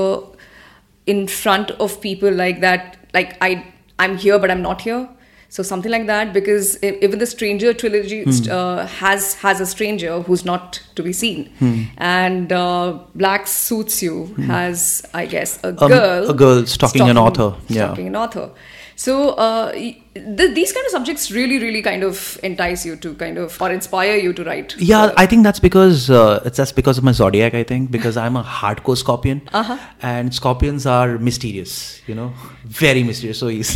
in 1.05 1.25
front 1.29 1.71
of 1.85 2.01
people 2.01 2.29
like 2.29 2.59
that? 2.59 2.97
Like 3.13 3.37
I, 3.39 3.63
I'm 3.97 4.17
here, 4.17 4.37
but 4.37 4.51
I'm 4.51 4.61
not 4.61 4.81
here. 4.81 5.07
So 5.47 5.63
something 5.63 5.89
like 5.89 6.07
that, 6.07 6.33
because 6.33 6.83
even 6.83 7.19
the 7.19 7.25
Stranger 7.25 7.73
trilogy 7.73 8.23
Hmm. 8.23 8.51
uh, 8.51 8.85
has 8.85 9.35
has 9.35 9.61
a 9.61 9.65
stranger 9.65 10.19
who's 10.23 10.43
not 10.43 10.81
to 10.95 11.03
be 11.03 11.13
seen, 11.13 11.45
Hmm. 11.59 11.83
and 11.97 12.51
uh, 12.51 12.99
Black 13.15 13.47
Suits 13.47 14.01
You 14.03 14.35
has, 14.47 15.05
I 15.13 15.25
guess, 15.25 15.53
a 15.63 15.69
Um, 15.69 15.91
girl, 15.93 16.29
a 16.29 16.33
girl 16.33 16.65
stalking 16.65 17.09
an 17.09 17.17
author, 17.17 17.53
yeah. 17.69 17.85
stalking 17.85 18.07
an 18.07 18.17
author. 18.17 18.49
So 18.97 19.29
uh, 19.37 19.71
th- 20.37 20.53
these 20.55 20.71
kind 20.73 20.85
of 20.85 20.91
subjects 20.91 21.31
really, 21.31 21.59
really 21.59 21.81
kind 21.81 22.03
of 22.03 22.39
entice 22.43 22.85
you 22.85 22.95
to 22.97 23.13
kind 23.15 23.37
of 23.37 23.61
or 23.61 23.71
inspire 23.71 24.15
you 24.15 24.33
to 24.33 24.43
write. 24.43 24.75
yeah 24.77 25.11
i 25.17 25.25
think 25.25 25.43
that's 25.43 25.59
because 25.59 26.09
uh, 26.09 26.41
it's 26.45 26.57
that's 26.57 26.71
because 26.71 26.97
of 26.97 27.03
my 27.03 27.11
zodiac 27.11 27.53
i 27.53 27.63
think 27.63 27.91
because 27.91 28.17
i'm 28.17 28.35
a 28.35 28.43
hardcore 28.43 28.97
scorpion. 28.97 29.41
Uh-huh. 29.53 29.77
and 30.01 30.33
scorpions 30.33 30.85
are 30.85 31.17
mysterious 31.17 31.73
you 32.07 32.15
know 32.15 32.31
very 32.65 33.03
mysterious. 33.03 33.39
So 33.39 33.47
he's 33.47 33.71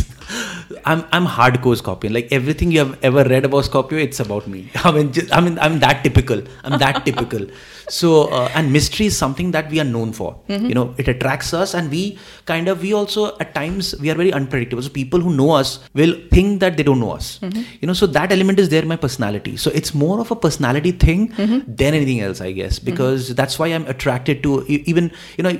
i'm 0.84 1.04
i'm 1.12 1.26
hardcore 1.26 1.76
scorpion. 1.76 2.12
Like 2.12 2.28
everything 2.32 2.70
you 2.70 2.78
have 2.80 2.98
ever 3.02 3.24
read 3.24 3.44
about 3.44 3.64
scorpio 3.64 3.98
it's 3.98 4.20
about 4.20 4.46
me. 4.48 4.70
I 4.84 4.90
mean 4.92 5.12
just, 5.12 5.32
i 5.32 5.40
mean 5.40 5.58
i'm 5.58 5.78
that 5.80 6.02
typical. 6.04 6.42
I'm 6.64 6.78
that 6.78 7.04
typical. 7.08 7.46
So 7.88 8.24
uh, 8.38 8.48
and 8.54 8.72
mystery 8.72 9.06
is 9.06 9.16
something 9.16 9.50
that 9.56 9.70
we 9.70 9.80
are 9.80 9.84
known 9.84 10.12
for. 10.12 10.30
Mm-hmm. 10.48 10.66
you 10.66 10.74
know 10.74 10.94
it 10.98 11.08
attracts 11.08 11.52
us 11.54 11.74
and 11.74 11.90
we 11.90 12.18
kind 12.52 12.68
of 12.68 12.82
we 12.86 12.92
also 13.00 13.36
at 13.38 13.54
times 13.54 13.94
we 14.00 14.10
are 14.10 14.14
very 14.14 14.32
unpredictable. 14.32 14.82
So 14.82 14.90
people 14.90 15.20
who 15.20 15.34
know 15.34 15.50
us 15.52 15.80
will 15.94 16.14
think 16.34 16.60
that 16.64 16.76
they 16.76 16.82
don't 16.88 17.00
know 17.04 17.10
us 17.18 17.28
Mm-hmm. 17.42 17.62
you 17.80 17.86
know 17.88 17.94
so 18.00 18.06
that 18.16 18.32
element 18.36 18.58
is 18.64 18.68
there 18.72 18.82
in 18.86 18.88
my 18.92 18.96
personality 19.04 19.54
so 19.64 19.70
it's 19.80 19.92
more 20.02 20.18
of 20.24 20.30
a 20.30 20.36
personality 20.46 20.92
thing 21.06 21.22
Mm-hmm. 21.42 21.58
than 21.82 21.94
anything 21.98 22.20
else 22.26 22.40
i 22.48 22.50
guess 22.58 22.78
because 22.90 23.34
that's 23.40 23.58
why 23.62 23.68
i'm 23.76 23.86
attracted 23.94 24.42
to 24.46 24.52
even 24.92 25.10
you 25.38 25.44
know 25.46 25.52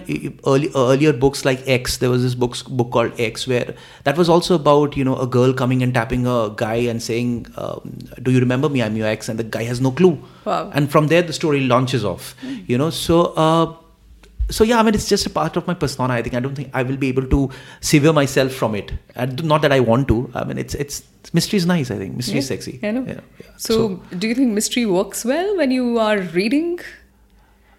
early, 0.46 0.70
earlier 0.76 1.12
books 1.12 1.44
like 1.44 1.62
x 1.66 1.98
there 1.98 2.10
was 2.10 2.22
this 2.22 2.34
book 2.44 2.56
book 2.80 2.90
called 2.96 3.12
x 3.28 3.46
where 3.52 3.74
that 4.04 4.16
was 4.22 4.28
also 4.28 4.54
about 4.54 4.96
you 4.96 5.04
know 5.10 5.16
a 5.16 5.26
girl 5.38 5.52
coming 5.62 5.82
and 5.82 5.94
tapping 5.94 6.26
a 6.26 6.38
guy 6.56 6.76
and 6.94 7.02
saying 7.02 7.46
um, 7.56 7.98
do 8.22 8.30
you 8.30 8.40
remember 8.40 8.68
me 8.68 8.82
i'm 8.82 8.96
your 8.96 9.06
ex 9.08 9.28
and 9.28 9.38
the 9.38 9.44
guy 9.58 9.64
has 9.64 9.80
no 9.80 9.90
clue 10.02 10.16
Wow. 10.44 10.70
and 10.74 10.90
from 10.90 11.06
there 11.08 11.22
the 11.22 11.32
story 11.32 11.60
launches 11.72 12.04
off 12.04 12.34
you 12.66 12.76
know 12.76 12.90
so 12.90 13.18
uh, 13.46 13.66
so 14.56 14.64
yeah 14.70 14.78
i 14.80 14.82
mean 14.86 14.94
it's 14.98 15.08
just 15.12 15.26
a 15.30 15.30
part 15.38 15.56
of 15.60 15.66
my 15.70 15.74
persona 15.84 16.14
i 16.14 16.22
think 16.24 16.34
i 16.38 16.40
don't 16.46 16.54
think 16.60 16.70
i 16.80 16.82
will 16.88 16.96
be 17.04 17.08
able 17.12 17.26
to 17.34 17.40
sever 17.90 18.12
myself 18.20 18.52
from 18.62 18.74
it 18.80 18.92
and 19.24 19.42
not 19.52 19.62
that 19.66 19.72
i 19.76 19.80
want 19.90 20.06
to 20.12 20.16
i 20.34 20.44
mean 20.48 20.58
it's 20.64 20.74
it's 20.84 21.02
mystery 21.38 21.58
is 21.62 21.66
nice 21.74 21.90
i 21.90 21.98
think 22.02 22.16
mystery 22.22 22.38
is 22.44 22.48
sexy 22.54 22.74
I 22.82 22.90
know. 22.96 23.04
yeah, 23.12 23.20
yeah. 23.44 23.46
So, 23.68 23.76
do 24.22 24.28
you 24.28 24.34
think 24.40 24.52
mystery 24.60 24.84
works 24.86 25.24
well 25.24 25.56
when 25.62 25.70
you 25.70 25.98
are 25.98 26.18
reading? 26.40 26.80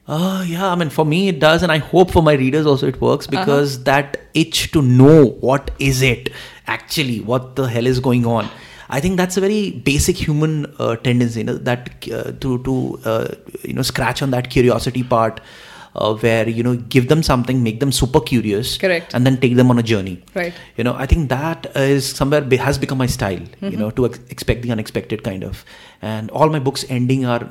Uh, 0.05 0.43
yeah, 0.45 0.69
I 0.69 0.75
mean, 0.75 0.89
for 0.89 1.05
me 1.05 1.29
it 1.29 1.39
does, 1.39 1.63
and 1.63 1.71
I 1.71 1.77
hope 1.77 2.11
for 2.11 2.21
my 2.21 2.33
readers 2.33 2.65
also 2.65 2.87
it 2.87 2.99
works 2.99 3.27
Uh-huh. 3.27 3.39
because 3.39 3.83
that 3.89 4.17
itch 4.33 4.71
to 4.73 4.81
know 4.81 5.27
what 5.49 5.71
is 5.79 6.01
it 6.01 6.29
actually, 6.67 7.19
what 7.21 7.55
the 7.55 7.67
hell 7.75 7.87
is 7.87 7.99
going 8.01 8.25
on. 8.25 8.49
I 8.89 8.99
think 8.99 9.15
that's 9.17 9.37
a 9.37 9.41
very 9.41 9.71
basic 9.91 10.17
human 10.17 10.65
uh, 10.77 10.95
tendency, 10.97 11.39
you 11.39 11.45
know, 11.45 11.55
that 11.69 11.89
uh, 12.11 12.31
to 12.45 12.57
to 12.69 12.99
uh, 13.05 13.27
you 13.63 13.73
know 13.73 13.81
scratch 13.91 14.21
on 14.21 14.31
that 14.31 14.49
curiosity 14.49 15.03
part, 15.03 15.39
uh, 15.95 16.13
where 16.15 16.47
you 16.49 16.63
know 16.63 16.75
give 16.75 17.07
them 17.07 17.23
something, 17.23 17.63
make 17.63 17.79
them 17.79 17.91
super 17.91 18.19
curious, 18.19 18.77
Correct. 18.77 19.13
and 19.13 19.25
then 19.25 19.37
take 19.39 19.55
them 19.55 19.69
on 19.69 19.79
a 19.79 19.83
journey. 19.83 20.23
Right. 20.33 20.53
You 20.77 20.83
know, 20.83 20.93
I 20.95 21.05
think 21.05 21.29
that 21.29 21.67
is 21.75 22.05
somewhere 22.07 22.41
be, 22.41 22.57
has 22.57 22.77
become 22.77 22.97
my 22.97 23.07
style. 23.07 23.41
You 23.61 23.77
know, 23.77 23.91
to 23.91 24.05
ex- 24.07 24.19
expect 24.29 24.61
the 24.63 24.71
unexpected 24.71 25.23
kind 25.23 25.43
of, 25.43 25.63
and 26.01 26.29
all 26.31 26.49
my 26.49 26.59
books 26.59 26.85
ending 26.89 27.25
are 27.25 27.47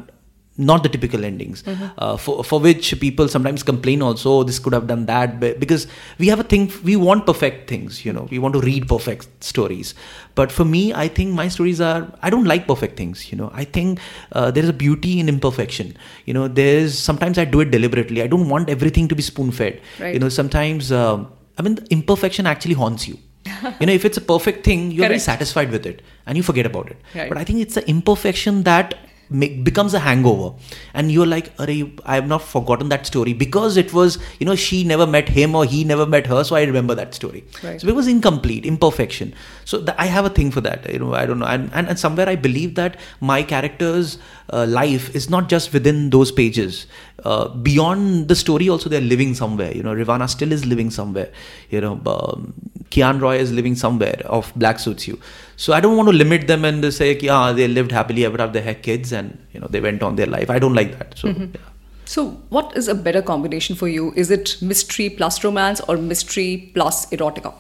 not 0.59 0.83
the 0.83 0.88
typical 0.88 1.25
endings. 1.25 1.65
Uh, 1.67 2.17
for, 2.17 2.45
for 2.45 2.61
which 2.61 3.01
people 3.01 3.27
sometimes 3.27 3.62
complain 3.62 4.03
also 4.03 4.31
"Oh, 4.33 4.43
this 4.43 4.59
could 4.59 4.75
have 4.75 4.87
done 4.87 5.07
that 5.07 5.41
because 5.59 5.87
we 6.19 6.29
have 6.29 6.41
a 6.41 6.45
thing 6.45 6.71
we 6.85 6.95
want 6.95 7.25
perfect 7.27 7.71
things 7.71 8.05
you 8.05 8.12
know 8.12 8.29
we 8.31 8.38
want 8.38 8.53
to 8.55 8.61
read 8.61 8.87
perfect 8.87 9.43
stories. 9.43 9.95
But 10.35 10.53
for 10.53 10.65
me 10.65 10.93
i 10.93 11.09
think 11.09 11.33
my 11.35 11.49
stories 11.49 11.81
are 11.81 12.01
i 12.23 12.29
don't 12.35 12.45
like 12.45 12.67
perfect 12.67 12.97
things 12.97 13.33
you 13.33 13.38
know. 13.38 13.51
I 13.55 13.65
think 13.65 13.99
uh, 14.33 14.51
there 14.51 14.62
is 14.62 14.69
a 14.69 14.79
beauty 14.85 15.21
in 15.21 15.29
imperfection. 15.29 15.97
You 16.27 16.35
know 16.35 16.49
there's 16.49 16.99
sometimes 16.99 17.38
i 17.38 17.45
do 17.47 17.61
it 17.61 17.71
deliberately. 17.71 18.21
I 18.23 18.27
don't 18.27 18.49
want 18.49 18.69
everything 18.69 19.09
to 19.09 19.15
be 19.15 19.23
spoon 19.23 19.51
fed 19.61 19.81
Right. 20.01 20.12
you 20.15 20.21
know 20.21 20.29
sometimes 20.29 20.93
um, 20.93 21.29
i 21.59 21.62
mean 21.62 21.77
the 21.77 21.87
imperfection 21.99 22.47
actually 22.47 22.75
haunts 22.75 23.09
you. 23.09 23.17
You 23.81 23.87
know 23.87 23.93
if 24.01 24.05
it's 24.05 24.19
a 24.19 24.27
perfect 24.35 24.65
thing 24.69 24.91
you're 24.91 25.09
very 25.09 25.19
satisfied 25.31 25.71
with 25.79 25.87
it 25.95 26.03
and 26.27 26.37
you 26.37 26.43
forget 26.51 26.67
about 26.73 26.91
it. 26.95 26.99
Right. 27.15 27.29
but 27.31 27.38
i 27.38 27.45
think 27.45 27.61
it's 27.65 27.75
the 27.81 27.85
imperfection 27.97 28.62
that 28.71 28.95
make, 29.33 29.64
becomes 29.64 29.95
a 29.95 29.99
hangover. 29.99 30.57
And 30.95 31.11
you're 31.11 31.27
like 31.27 31.53
i 31.59 32.14
have 32.14 32.27
not 32.27 32.42
forgotten 32.42 32.88
that 32.90 33.07
story. 33.07 33.33
Because 33.33 33.77
it 33.77 33.92
was 33.92 34.18
you 34.38 34.47
know 34.47 34.55
she 34.55 34.85
never 34.85 35.07
met 35.07 35.29
him 35.29 35.55
or 35.55 35.64
he 35.64 35.85
never 35.85 36.07
met 36.07 36.27
her 36.27 36.45
so 36.45 36.57
i 36.57 36.62
remember 36.62 36.95
that 36.95 37.14
story. 37.14 37.45
Right. 37.62 37.81
so 37.81 37.88
it 37.88 37.95
was 37.95 38.07
incomplete 38.07 38.66
imperfection. 38.66 39.35
So 39.64 39.85
i 39.99 40.07
have 40.07 40.25
a 40.25 40.31
thing 40.31 40.51
for 40.51 40.61
that 40.61 40.90
you 40.92 40.99
know 40.99 41.14
i 41.14 41.27
don't 41.27 41.38
know. 41.38 41.47
And, 41.47 41.71
and, 41.73 41.88
and 41.88 41.99
somewhere 41.99 42.29
i 42.29 42.37
believe 42.37 42.75
that 42.75 42.99
my 43.21 43.42
character's 43.42 44.18
uh, 44.53 44.66
life 44.66 45.14
is 45.14 45.31
not 45.31 45.49
just 45.49 45.73
within 45.73 46.11
those 46.11 46.31
pages. 46.33 46.87
Uh, 47.25 47.49
beyond 47.49 48.27
the 48.27 48.35
story 48.35 48.68
also 48.68 48.88
they're 48.88 49.01
living 49.01 49.35
somewhere 49.35 49.73
you 49.73 49.83
know. 49.83 49.95
Rivana 49.95 50.29
still 50.29 50.51
is 50.51 50.66
living 50.66 50.90
somewhere 50.90 51.31
you 51.71 51.81
know 51.81 52.01
um, 52.07 52.53
Kian 52.93 53.21
Roy 53.21 53.37
is 53.39 53.53
living 53.53 53.75
somewhere 53.75 54.23
of 54.27 54.53
black 54.55 54.79
suits 54.79 55.09
you. 55.09 55.19
So 55.57 55.73
I 55.73 55.81
don't 55.81 55.97
want 55.97 56.09
to 56.09 56.17
limit 56.23 56.47
them 56.47 56.65
and 56.65 56.93
say, 56.93 57.19
yeah, 57.19 57.53
they 57.53 57.69
lived 57.69 57.93
happily 57.93 58.25
ever 58.25 58.41
after 58.41 58.59
they 58.59 58.63
had 58.63 58.83
kids 58.83 59.13
and 59.13 59.39
you 59.53 59.61
know 59.61 59.69
they 59.71 59.81
went 59.81 60.03
on 60.03 60.17
their 60.17 60.27
life. 60.27 60.51
I 60.51 60.59
don't 60.59 60.75
like 60.75 60.99
that. 60.99 61.19
So. 61.19 61.29
Mm-hmm. 61.29 61.55
Yeah. 61.55 61.69
So, 62.05 62.31
what 62.51 62.77
is 62.77 62.89
a 62.89 62.95
better 62.95 63.23
combination 63.23 63.75
for 63.75 63.89
you? 63.89 64.13
Is 64.17 64.31
it 64.31 64.57
mystery 64.61 65.09
plus 65.09 65.43
romance 65.45 65.81
or 65.89 65.97
mystery 65.97 66.71
plus 66.75 67.07
erotica? 67.11 67.55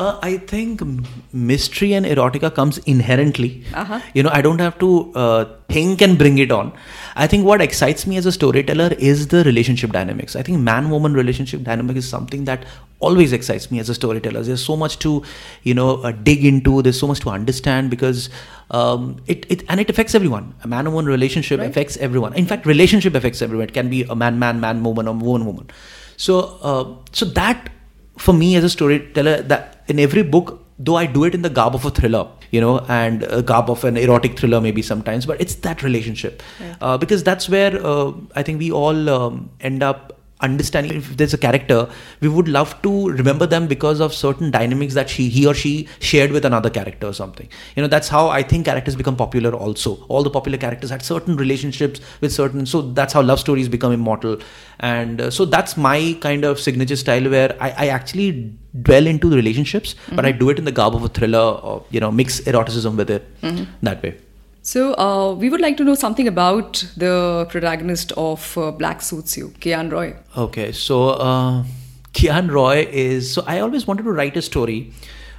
Uh, 0.00 0.18
I 0.22 0.38
think 0.38 0.82
mystery 1.30 1.92
and 1.92 2.06
erotica 2.06 2.54
comes 2.54 2.78
inherently. 2.78 3.64
Uh-huh. 3.74 4.00
You 4.14 4.22
know, 4.22 4.30
I 4.32 4.40
don't 4.40 4.58
have 4.58 4.78
to 4.78 5.12
uh, 5.14 5.44
think 5.68 6.00
and 6.00 6.16
bring 6.16 6.38
it 6.38 6.50
on. 6.50 6.72
I 7.16 7.26
think 7.26 7.44
what 7.44 7.60
excites 7.60 8.06
me 8.06 8.16
as 8.16 8.24
a 8.24 8.32
storyteller 8.32 8.94
is 8.98 9.28
the 9.28 9.44
relationship 9.44 9.92
dynamics. 9.92 10.36
I 10.36 10.42
think 10.42 10.58
man-woman 10.60 11.12
relationship 11.12 11.64
dynamic 11.64 11.96
is 11.96 12.08
something 12.08 12.46
that 12.46 12.64
always 13.00 13.34
excites 13.34 13.70
me 13.70 13.78
as 13.78 13.90
a 13.90 13.94
storyteller. 13.94 14.42
There's 14.42 14.64
so 14.64 14.74
much 14.74 14.98
to, 15.00 15.22
you 15.64 15.74
know, 15.74 16.02
uh, 16.02 16.12
dig 16.12 16.46
into. 16.46 16.80
There's 16.80 16.98
so 16.98 17.06
much 17.06 17.20
to 17.20 17.28
understand 17.30 17.90
because 17.90 18.30
um, 18.70 19.20
it, 19.26 19.44
it 19.50 19.64
and 19.68 19.80
it 19.80 19.90
affects 19.90 20.14
everyone. 20.14 20.54
A 20.64 20.68
man-woman 20.68 21.04
relationship 21.06 21.60
right. 21.60 21.68
affects 21.68 21.98
everyone. 21.98 22.32
In 22.34 22.46
fact, 22.46 22.64
relationship 22.64 23.14
affects 23.14 23.42
everyone. 23.42 23.68
It 23.68 23.74
can 23.74 23.90
be 23.90 24.04
a 24.04 24.16
man-man, 24.16 24.60
man-woman, 24.60 25.08
or 25.08 25.14
woman-woman. 25.14 25.68
So, 26.16 26.58
uh, 26.62 26.96
so 27.12 27.26
that 27.26 27.70
for 28.16 28.34
me 28.34 28.54
as 28.56 28.64
a 28.64 28.68
storyteller, 28.68 29.42
that 29.42 29.79
in 29.90 29.98
every 29.98 30.22
book, 30.22 30.64
though 30.78 30.96
I 30.96 31.06
do 31.06 31.24
it 31.24 31.34
in 31.34 31.42
the 31.42 31.50
garb 31.50 31.74
of 31.74 31.84
a 31.84 31.90
thriller, 31.90 32.28
you 32.50 32.60
know, 32.60 32.78
and 32.88 33.24
a 33.24 33.42
garb 33.42 33.68
of 33.68 33.84
an 33.84 33.96
erotic 33.96 34.38
thriller 34.38 34.60
maybe 34.60 34.82
sometimes, 34.82 35.26
but 35.26 35.40
it's 35.40 35.56
that 35.56 35.82
relationship. 35.82 36.42
Yeah. 36.60 36.76
uh, 36.80 36.96
because 36.96 37.22
that's 37.22 37.48
where 37.48 37.84
uh, 37.84 38.12
I 38.34 38.42
think 38.42 38.58
we 38.58 38.70
all 38.70 39.10
um, 39.10 39.50
end 39.60 39.82
up 39.82 40.16
understanding 40.40 40.96
if 40.96 41.16
there's 41.16 41.34
a 41.34 41.38
character 41.38 41.88
we 42.20 42.28
would 42.28 42.48
love 42.48 42.70
to 42.82 43.08
remember 43.10 43.46
them 43.46 43.66
because 43.66 44.00
of 44.00 44.14
certain 44.14 44.50
dynamics 44.50 44.94
that 44.94 45.10
she 45.10 45.28
he 45.28 45.46
or 45.46 45.52
she 45.54 45.86
shared 45.98 46.32
with 46.32 46.44
another 46.44 46.70
character 46.70 47.06
or 47.06 47.12
something. 47.12 47.48
You 47.76 47.82
know 47.82 47.88
that's 47.88 48.08
how 48.08 48.28
i 48.28 48.42
think 48.42 48.64
characters 48.64 48.96
become 48.96 49.16
popular 49.16 49.52
also. 49.52 50.04
All 50.08 50.22
the 50.22 50.30
popular 50.30 50.58
characters 50.58 50.90
had 50.90 51.02
certain 51.02 51.36
relationships 51.36 52.00
with 52.20 52.32
certain 52.32 52.64
so 52.64 52.80
that's 52.80 53.12
how 53.12 53.22
love 53.22 53.40
stories 53.40 53.68
become 53.68 53.92
immortal. 53.92 54.38
And 54.78 55.20
uh, 55.20 55.30
so 55.30 55.44
that's 55.44 55.76
my 55.76 56.16
kind 56.20 56.44
of 56.44 56.58
signature 56.58 56.96
style 56.96 57.30
where 57.30 57.56
i, 57.60 57.70
I 57.70 57.88
actually 57.88 58.56
dwell 58.88 59.06
into 59.06 59.28
the 59.28 59.36
relationships 59.36 59.94
mm-hmm. 59.94 60.16
but 60.16 60.24
i 60.24 60.32
do 60.32 60.50
it 60.50 60.58
in 60.58 60.64
the 60.64 60.72
garb 60.72 60.94
of 60.94 61.02
a 61.02 61.08
thriller 61.08 61.46
or 61.68 61.84
you 61.90 62.00
know 62.00 62.10
mix 62.10 62.40
eroticism 62.46 62.96
with 62.96 63.10
it 63.10 63.24
mm-hmm. 63.42 63.64
that 63.82 64.02
way 64.02 64.16
so, 64.62 64.94
uh, 64.98 65.34
we 65.34 65.48
would 65.48 65.62
like 65.62 65.78
to 65.78 65.84
know 65.84 65.94
something 65.94 66.28
about 66.28 66.84
the 66.94 67.46
protagonist 67.48 68.12
of 68.12 68.58
uh, 68.58 68.70
Black 68.70 69.00
Suits 69.00 69.36
You, 69.36 69.48
Kian 69.58 69.90
Roy. 69.90 70.14
Okay, 70.36 70.70
so 70.70 71.10
uh, 71.12 71.64
Kian 72.12 72.50
Roy 72.50 72.86
is. 72.92 73.32
So, 73.32 73.42
I 73.46 73.60
always 73.60 73.86
wanted 73.86 74.02
to 74.02 74.12
write 74.12 74.36
a 74.36 74.42
story 74.42 74.92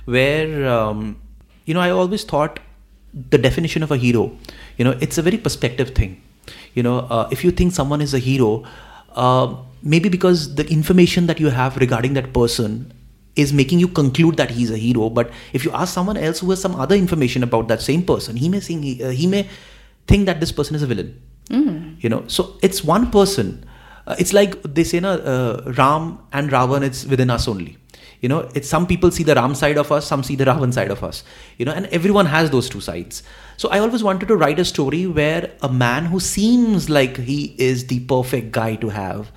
where, 0.06 0.67
um, 0.67 1.22
you 1.65 1.76
know, 1.76 1.80
I 1.80 1.91
always 1.91 2.24
thought 2.24 2.60
the 3.30 3.38
definition 3.38 3.84
of 3.84 3.91
a 3.91 3.98
hero, 3.98 4.36
you 4.78 4.86
know, 4.86 4.98
it's 5.02 5.20
a 5.20 5.22
very 5.22 5.38
perspective 5.38 5.94
thing. 5.94 6.22
You 6.74 6.82
know, 6.82 7.00
uh, 7.02 7.28
if 7.32 7.44
you 7.44 7.52
think 7.52 7.74
someone 7.74 8.02
is 8.02 8.15
a 8.15 8.20
hero, 8.20 8.63
uh, 9.12 9.56
maybe 9.84 10.10
because 10.10 10.56
the 10.56 10.67
information 10.67 11.28
that 11.28 11.39
you 11.39 11.50
have 11.50 11.78
regarding 11.78 12.13
that 12.15 12.34
person 12.34 12.91
is 13.36 13.54
making 13.54 13.80
you 13.80 13.88
conclude 13.88 14.38
that 14.38 14.52
he's 14.52 14.72
a 14.72 14.78
hero 14.78 15.10
but 15.10 15.32
if 15.54 15.63
you 15.63 15.72
ask 15.72 15.94
someone 15.94 16.17
else 16.17 16.39
who 16.39 16.50
has 16.50 16.62
some 16.62 16.76
other 16.76 16.96
information 16.96 17.44
about 17.44 17.67
that 17.67 17.82
same 17.82 18.04
person 18.04 18.36
he 18.36 18.50
may 18.50 18.60
think 18.60 18.84
he, 18.84 19.04
uh, 19.04 19.10
he 19.10 19.28
may 19.28 19.48
think 20.08 20.26
that 20.26 20.39
this 20.39 20.52
person 20.52 20.76
is 20.76 20.84
a 20.84 20.88
villain. 20.88 21.22
Mm. 21.50 22.02
you 22.02 22.10
know 22.10 22.24
so 22.28 22.58
it's 22.62 22.84
one 22.84 23.12
person. 23.12 23.65
Uh, 24.08 24.15
it's 24.17 24.34
like 24.34 24.62
they 24.63 24.84
say 24.84 25.00
na, 25.00 25.10
uh, 25.10 25.74
ram 25.78 26.20
and 26.34 26.50
ravan 26.50 26.82
it's 26.82 27.06
within 27.06 27.30
us 27.30 27.48
only. 27.48 27.78
You 28.22 28.30
know 28.30 28.50
it's 28.56 28.70
some 28.70 28.88
people 28.88 29.12
see 29.12 29.24
the 29.24 29.36
ram 29.36 29.54
side 29.56 29.78
of 29.78 29.91
us 29.91 30.08
some 30.08 30.24
see 30.24 30.36
the 30.36 30.46
ravan 30.46 30.74
side 30.74 30.91
of 30.91 31.04
us. 31.04 31.24
You 31.58 31.65
know 31.65 31.72
and 31.72 31.86
everyone 31.88 32.26
has 32.26 32.50
those 32.50 32.70
two 32.70 32.82
sides. 32.82 33.24
So 33.58 33.70
i 33.70 33.80
always 33.80 34.04
wanted 34.04 34.28
to 34.30 34.36
write 34.36 34.60
a 34.60 34.65
story 34.65 35.06
where 35.08 35.52
a 35.62 35.72
man 35.72 36.06
who 36.06 36.20
seems 36.20 36.89
like 36.89 37.17
he 37.17 37.56
is 37.58 37.88
the 37.88 38.00
perfect 38.02 38.52
guy 38.52 38.76
to 38.76 38.89
have 38.89 39.32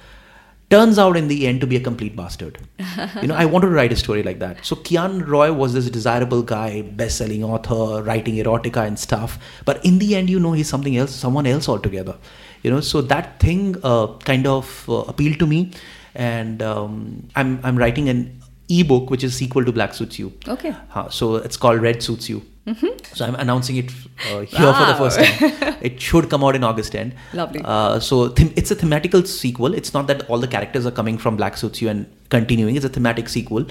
turns 0.71 0.99
out 0.99 1.17
in 1.17 1.29
the 1.29 1.47
end 1.47 1.61
to 1.61 1.67
be 1.67 1.77
a 1.77 1.81
complete 1.81 2.17
bastard. 2.17 2.59
you 3.23 3.29
know, 3.29 3.35
I 3.35 3.45
wanted 3.45 3.69
to 3.69 3.75
write 3.75 3.93
a 3.93 3.97
story 3.97 4.23
like 4.23 4.39
that. 4.39 4.65
So 4.65 4.77
Kian 4.77 5.27
Roy 5.27 5.53
was 5.53 5.75
this 5.75 5.89
desirable 5.91 6.43
guy, 6.43 6.83
best-selling 6.83 7.45
author, 7.45 8.03
writing 8.03 8.37
erotica 8.37 8.87
and 8.87 8.99
stuff. 8.99 9.39
But 9.65 9.85
in 9.85 9.99
the 9.99 10.17
end, 10.17 10.31
you 10.31 10.41
know, 10.41 10.53
he's 10.53 10.69
something 10.69 10.97
else, 10.97 11.15
someone 11.15 11.47
else 11.47 11.69
altogether. 11.69 12.17
You 12.63 12.71
know, 12.71 12.81
so 12.81 13.03
that 13.03 13.41
thing 13.41 13.77
uh, 13.83 14.07
kind 14.19 14.47
of 14.47 14.89
uh, 14.89 15.05
appealed 15.07 15.39
to 15.41 15.47
me, 15.47 15.73
and 16.15 16.63
um, 16.63 17.29
I'm 17.37 17.61
I'm 17.63 17.77
writing 17.77 18.09
an 18.09 18.41
ebook 18.69 19.11
which 19.11 19.25
is 19.25 19.37
sequel 19.37 19.65
to 19.65 19.73
Black 19.73 19.95
Suits 19.95 20.19
You. 20.19 20.33
Okay. 20.49 20.75
Uh, 20.95 21.09
so 21.09 21.37
it's 21.37 21.57
called 21.57 21.81
Red 21.81 22.03
Suits 22.03 22.29
You. 22.29 22.43
Mm-hmm. 22.67 23.15
So 23.15 23.27
I'm 23.27 23.35
announcing 23.35 23.77
it 23.77 23.91
uh, 24.31 24.41
here 24.41 24.67
wow. 24.67 24.73
for 24.73 24.87
the 24.87 24.95
first 24.95 25.19
time. 25.19 25.77
it 25.83 26.01
should 26.01 26.31
come 26.31 26.43
out 26.43 26.57
in 26.57 26.65
August 26.65 26.95
end. 26.95 27.15
Lovely. 27.35 27.61
Uh, 27.63 28.01
so 28.01 28.29
them- 28.29 28.53
it's 28.57 28.71
a 28.71 28.77
thematical 28.77 29.27
sequel. 29.27 29.75
It's 29.75 29.93
not 29.93 30.07
that 30.07 30.29
all 30.31 30.39
the 30.39 30.49
characters 30.49 30.87
are 30.87 30.91
coming 30.91 31.19
from 31.19 31.37
Black 31.37 31.59
Suits 31.59 31.83
You 31.83 31.91
and 31.91 32.11
continuing. 32.31 32.77
It's 32.77 32.85
a 32.85 32.89
thematic 32.89 33.29
sequel. 33.29 33.67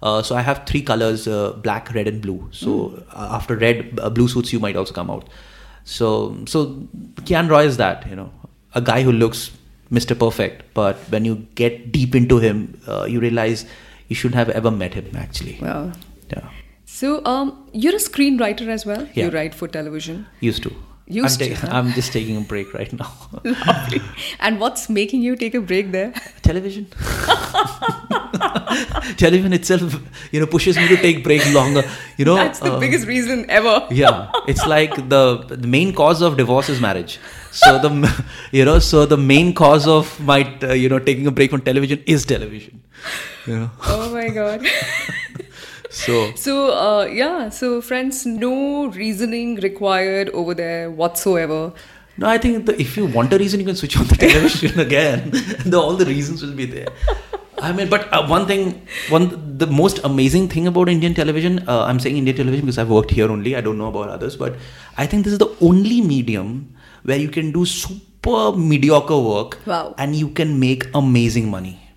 Uh, 0.00 0.22
so 0.22 0.36
I 0.36 0.42
have 0.42 0.64
three 0.66 0.82
colors: 0.82 1.26
uh, 1.26 1.52
black, 1.54 1.92
red, 1.92 2.06
and 2.06 2.22
blue. 2.22 2.48
So 2.52 2.68
mm. 2.68 3.04
after 3.16 3.56
red, 3.56 3.98
uh, 4.00 4.08
blue 4.10 4.28
suits 4.28 4.52
you 4.52 4.60
might 4.60 4.76
also 4.76 4.94
come 4.94 5.10
out. 5.10 5.28
So 5.82 6.36
so 6.46 6.86
Kian 7.22 7.50
Roy 7.50 7.64
is 7.64 7.78
that 7.78 8.08
you 8.08 8.14
know 8.14 8.30
a 8.76 8.80
guy 8.80 9.02
who 9.02 9.10
looks 9.10 9.50
Mr. 9.90 10.16
Perfect, 10.16 10.62
but 10.74 10.96
when 11.08 11.24
you 11.24 11.46
get 11.56 11.90
deep 11.90 12.14
into 12.14 12.38
him, 12.38 12.80
you 13.08 13.18
realize 13.18 13.66
you 14.08 14.16
shouldn't 14.16 14.36
have 14.36 14.50
ever 14.50 14.70
met 14.70 14.94
him 14.94 15.14
actually. 15.16 15.58
Wow. 15.60 15.92
Yeah. 16.30 16.48
So, 16.84 17.24
um, 17.26 17.68
you're 17.72 17.94
a 17.94 17.98
screenwriter 17.98 18.68
as 18.68 18.84
well. 18.86 19.06
Yeah. 19.14 19.26
You 19.26 19.30
write 19.30 19.54
for 19.54 19.68
television. 19.68 20.26
Used 20.40 20.62
to. 20.62 20.74
Used 21.06 21.40
I'm 21.42 21.48
to. 21.48 21.54
Huh? 21.54 21.68
I'm 21.70 21.92
just 21.92 22.12
taking 22.12 22.36
a 22.36 22.40
break 22.40 22.72
right 22.74 22.92
now. 22.92 23.12
Lovely. 23.44 24.00
And 24.40 24.60
what's 24.60 24.88
making 24.88 25.22
you 25.22 25.36
take 25.36 25.54
a 25.54 25.60
break 25.60 25.92
there? 25.92 26.12
Television. 26.42 26.86
television 29.16 29.52
itself, 29.52 29.94
you 30.32 30.40
know, 30.40 30.46
pushes 30.46 30.76
me 30.76 30.88
to 30.88 30.96
take 30.96 31.22
break 31.24 31.42
longer. 31.52 31.82
You 32.16 32.24
know, 32.24 32.34
that's 32.34 32.58
the 32.60 32.72
uh, 32.74 32.80
biggest 32.80 33.06
reason 33.06 33.46
ever. 33.50 33.86
yeah, 33.90 34.30
it's 34.46 34.66
like 34.66 34.94
the 35.08 35.44
the 35.48 35.66
main 35.66 35.94
cause 35.94 36.20
of 36.22 36.36
divorce 36.36 36.68
is 36.68 36.80
marriage. 36.80 37.18
So 37.52 37.78
the 37.78 38.24
you 38.52 38.64
know, 38.64 38.78
so 38.78 39.06
the 39.06 39.16
main 39.16 39.54
cause 39.54 39.86
of 39.86 40.18
my 40.20 40.42
uh, 40.62 40.72
you 40.72 40.88
know 40.88 40.98
taking 40.98 41.26
a 41.26 41.30
break 41.30 41.50
from 41.50 41.62
television 41.62 42.02
is 42.06 42.24
television. 42.24 42.82
You 43.48 43.60
know. 43.60 43.70
Oh 43.84 44.12
my 44.12 44.28
god 44.28 44.66
so 45.90 46.32
so 46.34 46.54
uh, 46.72 47.04
yeah 47.06 47.48
so 47.48 47.80
friends 47.80 48.26
no 48.26 48.88
reasoning 48.88 49.56
required 49.56 50.28
over 50.30 50.54
there 50.54 50.90
whatsoever 50.90 51.72
no 52.18 52.28
i 52.28 52.36
think 52.36 52.66
the, 52.66 52.78
if 52.80 52.96
you 52.96 53.06
want 53.06 53.32
a 53.32 53.38
reason 53.38 53.58
you 53.60 53.66
can 53.66 53.76
switch 53.76 53.96
on 53.98 54.06
the 54.06 54.16
television 54.16 54.78
again 54.86 55.30
the, 55.64 55.78
all 55.80 55.96
the 55.96 56.04
reasons 56.04 56.42
will 56.42 56.54
be 56.54 56.66
there 56.66 56.88
I 57.60 57.72
mean, 57.72 57.88
but 57.88 58.12
uh, 58.12 58.24
one 58.24 58.46
thing, 58.46 58.86
one 59.08 59.58
the 59.58 59.66
most 59.66 59.98
amazing 60.04 60.48
thing 60.48 60.68
about 60.68 60.88
Indian 60.88 61.12
television, 61.12 61.68
uh, 61.68 61.86
I'm 61.86 61.98
saying 61.98 62.16
Indian 62.16 62.36
television 62.36 62.66
because 62.66 62.78
I've 62.78 62.88
worked 62.88 63.10
here 63.10 63.28
only. 63.28 63.56
I 63.56 63.60
don't 63.60 63.76
know 63.76 63.88
about 63.88 64.10
others, 64.10 64.36
but 64.36 64.54
I 64.96 65.06
think 65.06 65.24
this 65.24 65.32
is 65.32 65.40
the 65.40 65.50
only 65.60 66.00
medium 66.00 66.72
where 67.02 67.16
you 67.16 67.28
can 67.28 67.50
do 67.50 67.66
super 67.66 68.52
mediocre 68.52 69.18
work 69.18 69.58
wow. 69.66 69.92
and 69.98 70.14
you 70.14 70.28
can 70.28 70.60
make 70.60 70.86
amazing 70.94 71.50
money. 71.50 71.87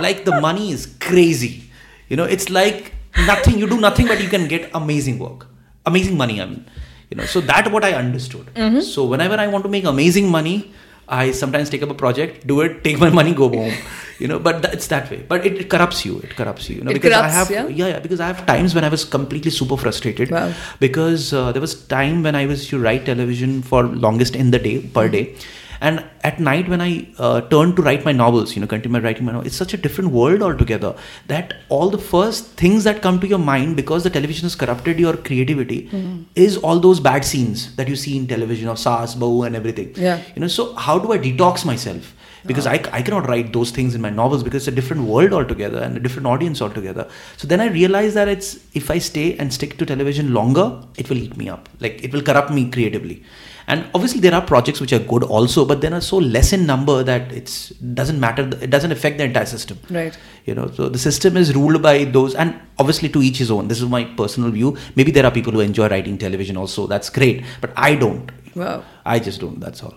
Like 0.00 0.24
the 0.24 0.40
money 0.40 0.72
is 0.72 0.86
crazy. 1.00 1.64
You 2.08 2.16
know, 2.16 2.24
it's 2.24 2.50
like 2.50 2.94
nothing 3.16 3.58
you 3.58 3.66
do 3.66 3.80
nothing 3.80 4.06
but 4.06 4.20
you 4.20 4.28
can 4.28 4.48
get 4.48 4.70
amazing 4.74 5.18
work 5.18 5.46
amazing 5.86 6.16
money 6.16 6.40
i 6.40 6.46
mean 6.46 6.64
you 7.10 7.16
know 7.16 7.24
so 7.24 7.40
that 7.40 7.70
what 7.70 7.84
i 7.84 7.92
understood 7.92 8.46
mm-hmm. 8.54 8.80
so 8.80 9.04
whenever 9.04 9.34
i 9.34 9.46
want 9.46 9.64
to 9.64 9.70
make 9.70 9.84
amazing 9.84 10.28
money 10.28 10.72
i 11.08 11.30
sometimes 11.30 11.70
take 11.70 11.82
up 11.82 11.90
a 11.90 11.94
project 11.94 12.46
do 12.46 12.60
it 12.62 12.82
take 12.82 12.98
my 12.98 13.10
money 13.10 13.34
go 13.34 13.48
home 13.48 13.72
you 14.18 14.26
know 14.26 14.38
but 14.38 14.64
it's 14.72 14.86
that 14.88 15.10
way 15.10 15.24
but 15.28 15.46
it, 15.46 15.60
it, 15.60 15.70
corrupts 15.70 16.04
you 16.04 16.18
it 16.20 16.34
corrupts 16.34 16.68
you 16.68 16.76
you 16.76 16.82
know 16.82 16.90
it 16.90 16.94
because 16.94 17.12
corrupts, 17.12 17.34
i 17.34 17.38
have 17.38 17.50
yeah? 17.50 17.66
yeah? 17.66 17.88
yeah 17.88 17.98
because 17.98 18.20
i 18.20 18.26
have 18.26 18.44
times 18.46 18.74
when 18.74 18.84
i 18.84 18.88
was 18.88 19.04
completely 19.04 19.50
super 19.50 19.76
frustrated 19.76 20.30
wow. 20.30 20.52
because 20.80 21.32
uh, 21.32 21.52
there 21.52 21.60
was 21.60 21.86
time 21.86 22.22
when 22.22 22.34
i 22.34 22.46
was 22.46 22.66
to 22.66 22.78
write 22.78 23.04
television 23.04 23.60
for 23.62 23.82
longest 23.82 24.34
in 24.34 24.50
the 24.50 24.58
day 24.58 24.78
per 24.80 25.08
mm-hmm. 25.08 25.12
day 25.12 25.36
and 25.80 26.04
at 26.22 26.40
night, 26.40 26.68
when 26.68 26.80
I 26.80 27.06
uh, 27.18 27.42
turn 27.42 27.74
to 27.76 27.82
write 27.82 28.04
my 28.04 28.12
novels, 28.12 28.54
you 28.54 28.60
know, 28.60 28.66
continue 28.66 29.00
writing 29.00 29.24
my 29.24 29.32
novels, 29.32 29.46
it's 29.48 29.56
such 29.56 29.74
a 29.74 29.76
different 29.76 30.10
world 30.10 30.42
altogether 30.42 30.94
that 31.26 31.54
all 31.68 31.90
the 31.90 31.98
first 31.98 32.46
things 32.56 32.84
that 32.84 33.02
come 33.02 33.20
to 33.20 33.26
your 33.26 33.38
mind 33.38 33.76
because 33.76 34.02
the 34.02 34.10
television 34.10 34.44
has 34.44 34.54
corrupted 34.54 34.98
your 34.98 35.16
creativity 35.16 35.88
mm-hmm. 35.88 36.22
is 36.34 36.56
all 36.58 36.80
those 36.80 37.00
bad 37.00 37.24
scenes 37.24 37.74
that 37.76 37.88
you 37.88 37.96
see 37.96 38.16
in 38.16 38.26
television 38.26 38.68
of 38.68 38.78
Saas, 38.78 39.14
Bahu, 39.14 39.46
and 39.46 39.56
everything. 39.56 39.92
Yeah. 39.96 40.22
You 40.34 40.40
know, 40.40 40.48
so 40.48 40.74
how 40.74 40.98
do 40.98 41.12
I 41.12 41.18
detox 41.18 41.64
myself? 41.64 42.14
because 42.46 42.66
I, 42.66 42.74
I 42.92 43.02
cannot 43.02 43.28
write 43.28 43.52
those 43.52 43.70
things 43.70 43.94
in 43.94 44.00
my 44.00 44.10
novels 44.10 44.42
because 44.42 44.62
it's 44.62 44.72
a 44.72 44.74
different 44.78 45.04
world 45.04 45.32
altogether 45.32 45.78
and 45.78 45.96
a 45.96 46.00
different 46.00 46.26
audience 46.26 46.60
altogether 46.60 47.08
so 47.36 47.48
then 47.48 47.60
i 47.60 47.68
realized 47.68 48.14
that 48.16 48.28
it's 48.28 48.58
if 48.74 48.90
i 48.90 48.98
stay 48.98 49.36
and 49.38 49.52
stick 49.52 49.78
to 49.78 49.86
television 49.86 50.34
longer 50.34 50.82
it 50.96 51.08
will 51.08 51.16
eat 51.16 51.36
me 51.36 51.48
up 51.48 51.68
like 51.80 52.02
it 52.04 52.12
will 52.12 52.22
corrupt 52.22 52.50
me 52.50 52.70
creatively 52.70 53.22
and 53.66 53.84
obviously 53.94 54.20
there 54.20 54.34
are 54.34 54.42
projects 54.42 54.80
which 54.80 54.92
are 54.92 54.98
good 55.12 55.22
also 55.22 55.64
but 55.64 55.80
they 55.80 55.88
are 55.88 56.00
so 56.00 56.18
less 56.18 56.52
in 56.52 56.66
number 56.66 57.02
that 57.02 57.32
it's 57.32 57.70
doesn't 58.00 58.20
matter 58.20 58.42
it 58.60 58.70
doesn't 58.70 58.92
affect 58.92 59.18
the 59.18 59.24
entire 59.24 59.46
system 59.46 59.78
Right. 59.90 60.16
you 60.44 60.54
know 60.54 60.70
so 60.78 60.88
the 60.88 60.98
system 60.98 61.36
is 61.36 61.54
ruled 61.54 61.80
by 61.82 62.04
those 62.04 62.34
and 62.34 62.54
obviously 62.78 63.08
to 63.16 63.22
each 63.22 63.38
his 63.38 63.50
own 63.50 63.68
this 63.68 63.80
is 63.80 63.88
my 63.88 64.04
personal 64.22 64.50
view 64.50 64.76
maybe 64.96 65.10
there 65.10 65.24
are 65.24 65.30
people 65.40 65.52
who 65.52 65.60
enjoy 65.60 65.88
writing 65.88 66.18
television 66.18 66.56
also 66.56 66.86
that's 66.86 67.10
great 67.18 67.44
but 67.60 67.72
i 67.76 67.94
don't 67.94 68.30
Wow. 68.54 68.84
i 69.04 69.18
just 69.18 69.40
don't 69.40 69.60
that's 69.68 69.82
all 69.82 69.94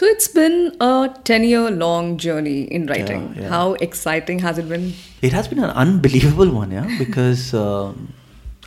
So 0.00 0.06
it's 0.10 0.26
been 0.36 0.54
a 0.84 0.90
10 1.30 1.44
year 1.46 1.64
long 1.80 2.06
journey 2.22 2.60
in 2.76 2.86
writing. 2.90 3.24
yeah. 3.40 3.48
How 3.54 3.64
exciting 3.86 4.38
has 4.44 4.60
it 4.62 4.68
been? 4.70 4.84
It 5.28 5.34
has 5.38 5.48
been 5.50 5.60
an 5.66 5.72
unbelievable 5.82 6.50
one, 6.60 6.70
yeah, 6.76 6.86
because 7.00 7.42
um, 7.62 7.98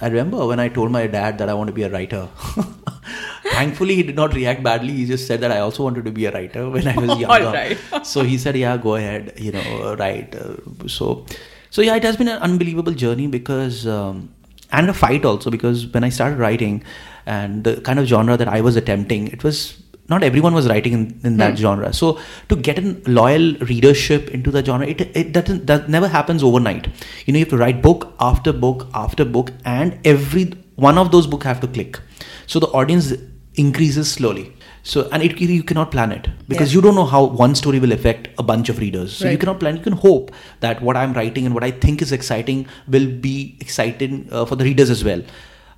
I 0.02 0.08
remember 0.08 0.46
when 0.46 0.60
I 0.60 0.68
told 0.68 0.92
my 0.92 1.08
dad 1.08 1.38
that 1.38 1.50
I 1.50 1.54
want 1.54 1.68
to 1.68 1.74
be 1.74 1.84
a 1.84 1.90
writer. 1.90 2.28
Thankfully, 3.52 3.96
he 3.96 4.04
did 4.04 4.16
not 4.16 4.34
react 4.34 4.62
badly. 4.64 4.92
He 4.94 5.06
just 5.06 5.28
said 5.28 5.40
that 5.42 5.52
I 5.52 5.60
also 5.60 5.84
wanted 5.84 6.04
to 6.06 6.12
be 6.12 6.26
a 6.26 6.32
writer 6.32 6.70
when 6.76 6.88
I 6.88 6.96
was 6.98 7.18
younger. 7.26 7.52
right. 7.52 7.78
so 8.06 8.24
he 8.24 8.38
said, 8.38 8.58
"Yeah, 8.58 8.78
go 8.78 8.96
ahead, 8.96 9.34
you 9.38 9.52
know, 9.52 9.96
write." 9.96 10.36
Uh, 10.36 10.56
so, 10.88 11.26
so 11.70 11.82
yeah, 11.82 11.96
it 11.96 12.04
has 12.04 12.18
been 12.18 12.28
an 12.28 12.40
unbelievable 12.40 12.94
journey 12.94 13.28
because 13.28 13.88
um, 13.88 14.30
and 14.72 14.90
a 14.90 14.94
fight 14.94 15.24
also 15.24 15.50
because 15.50 15.88
when 15.88 16.04
I 16.04 16.10
started 16.10 16.40
writing 16.40 16.84
and 17.26 17.64
the 17.64 17.80
kind 17.82 17.98
of 18.00 18.06
genre 18.08 18.36
that 18.38 18.48
I 18.50 18.62
was 18.62 18.76
attempting, 18.76 19.28
it 19.28 19.44
was 19.44 19.82
not 20.08 20.24
everyone 20.24 20.54
was 20.54 20.68
writing 20.68 20.94
in, 20.94 21.20
in 21.24 21.38
that 21.38 21.58
genre. 21.58 21.92
So 21.94 22.20
to 22.50 22.56
get 22.56 22.80
a 22.80 22.96
loyal 23.08 23.56
readership 23.72 24.30
into 24.30 24.52
the 24.52 24.64
genre, 24.64 24.88
it 24.88 25.02
it 25.16 25.32
doesn't 25.32 25.66
that 25.68 25.90
never 25.90 26.08
happens 26.08 26.44
overnight. 26.44 26.88
You 27.26 27.34
know, 27.34 27.40
you 27.40 27.46
have 27.46 27.50
to 27.50 27.58
write 27.58 27.82
book 27.82 28.14
after 28.20 28.54
book 28.54 28.88
after 28.94 29.26
book, 29.26 29.52
and 29.66 30.00
every 30.04 30.54
one 30.76 30.98
of 30.98 31.12
those 31.12 31.28
book 31.28 31.44
have 31.44 31.60
to 31.62 31.68
click. 31.68 32.00
So 32.46 32.60
the 32.60 32.68
audience 32.68 33.14
increases 33.56 34.12
slowly. 34.12 34.52
So 34.84 35.10
and 35.12 35.24
it 35.24 35.40
you 35.42 35.64
cannot 35.64 35.90
plan 35.92 36.12
it 36.12 36.28
because 36.48 36.72
Yeah. 36.72 36.76
you 36.78 36.82
don't 36.82 36.96
know 36.96 37.06
how 37.06 37.24
one 37.24 37.56
story 37.56 37.80
will 37.80 37.92
affect 37.92 38.28
a 38.38 38.44
bunch 38.44 38.70
of 38.70 38.78
readers. 38.80 39.14
So 39.18 39.30
you 39.30 39.38
cannot 39.44 39.60
plan. 39.60 39.78
You 39.78 39.82
can 39.82 39.94
hope 39.94 40.32
that 40.60 40.82
what 40.82 40.96
I'm 40.96 41.14
writing 41.14 41.48
and 41.48 41.56
what 41.56 41.64
I 41.64 41.72
think 41.72 42.04
is 42.04 42.12
exciting 42.12 42.68
will 42.88 43.08
be 43.08 43.58
exciting 43.60 44.28
uh, 44.32 44.46
for 44.46 44.56
the 44.56 44.64
readers 44.64 44.92
as 44.92 45.04
well. 45.04 45.24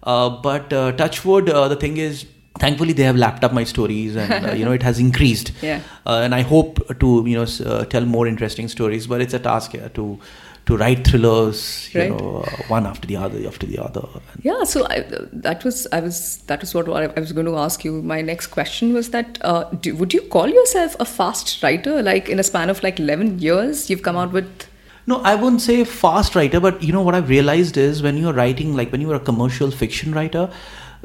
Uh, 0.03 0.29
but 0.29 0.73
uh, 0.73 0.91
Touchwood, 0.91 1.49
uh, 1.49 1.67
the 1.69 1.77
thing 1.77 1.95
is, 1.97 2.25
thankfully 2.59 2.93
they 2.93 3.03
have 3.03 3.15
lapped 3.15 3.43
up 3.43 3.53
my 3.53 3.63
stories, 3.63 4.15
and 4.15 4.45
uh, 4.45 4.51
you 4.53 4.65
know 4.65 4.71
it 4.71 4.83
has 4.83 4.99
increased. 4.99 5.51
Yeah. 5.61 5.81
Uh, 6.05 6.21
and 6.23 6.33
I 6.35 6.41
hope 6.41 6.81
to 6.99 7.23
you 7.27 7.37
know 7.37 7.47
uh, 7.65 7.85
tell 7.85 8.05
more 8.05 8.27
interesting 8.27 8.67
stories. 8.67 9.07
But 9.07 9.21
it's 9.21 9.33
a 9.33 9.39
task 9.39 9.71
here 9.71 9.89
to 9.95 10.19
to 10.67 10.75
write 10.75 11.07
thrillers, 11.07 11.89
you 11.93 12.01
Right. 12.01 12.09
know, 12.09 12.43
uh, 12.45 12.63
one 12.67 12.85
after 12.85 13.07
the 13.07 13.15
other, 13.15 13.37
after 13.47 13.65
the 13.65 13.77
other. 13.81 14.01
Yeah, 14.41 14.63
so 14.65 14.85
I, 14.87 15.05
that 15.31 15.63
was 15.63 15.87
I 15.93 16.01
was 16.01 16.39
that 16.47 16.59
was 16.61 16.73
what 16.75 16.89
I 16.89 17.19
was 17.19 17.31
going 17.31 17.45
to 17.45 17.57
ask 17.57 17.85
you. 17.85 18.01
My 18.01 18.21
next 18.21 18.47
question 18.47 18.93
was 18.93 19.09
that 19.11 19.37
uh, 19.41 19.63
do, 19.85 19.95
would 19.95 20.13
you 20.13 20.21
call 20.23 20.47
yourself 20.49 20.95
a 20.99 21.05
fast 21.05 21.63
writer? 21.63 22.01
Like 22.03 22.27
in 22.27 22.37
a 22.39 22.43
span 22.43 22.69
of 22.69 22.83
like 22.83 22.99
eleven 22.99 23.39
years, 23.39 23.89
you've 23.89 24.03
come 24.03 24.17
out 24.17 24.33
with 24.33 24.67
No, 25.11 25.17
I 25.31 25.35
wouldn't 25.41 25.61
say 25.61 25.75
fast 25.85 26.35
writer, 26.35 26.59
but 26.59 26.83
you 26.83 26.91
know 26.93 27.01
what 27.01 27.15
I've 27.15 27.29
realized 27.29 27.77
is 27.77 28.03
when 28.03 28.17
you're 28.17 28.33
writing, 28.33 28.75
like 28.75 28.91
when 28.91 28.99
you 29.05 29.09
are 29.11 29.15
a 29.19 29.25
commercial 29.27 29.71
fiction 29.71 30.11
writer, 30.17 30.49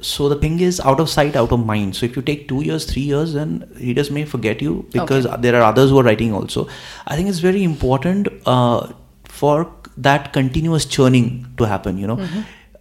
so 0.01 0.29
the 0.29 0.37
thing 0.37 0.61
is 0.61 0.81
out 0.81 1.01
of 1.01 1.09
sight, 1.11 1.37
out 1.37 1.53
of 1.53 1.65
mind. 1.65 1.97
So 1.97 2.07
if 2.07 2.17
you 2.17 2.23
take 2.23 2.49
two 2.49 2.63
years, 2.63 2.85
three 2.85 3.03
years, 3.03 3.35
then 3.35 3.69
readers 3.77 4.11
may 4.11 4.25
forget 4.25 4.63
you 4.63 4.87
because 4.93 5.27
there 5.41 5.55
are 5.57 5.63
others 5.63 5.91
who 5.91 5.99
are 5.99 6.03
writing 6.03 6.33
also. 6.33 6.69
I 7.07 7.17
think 7.17 7.29
it's 7.29 7.39
very 7.39 7.63
important 7.63 8.29
uh, 8.47 8.93
for 9.25 9.73
that 9.97 10.33
continuous 10.33 10.85
churning 10.87 11.47
to 11.59 11.65
happen. 11.65 11.99
You 11.99 12.07
know. 12.07 12.29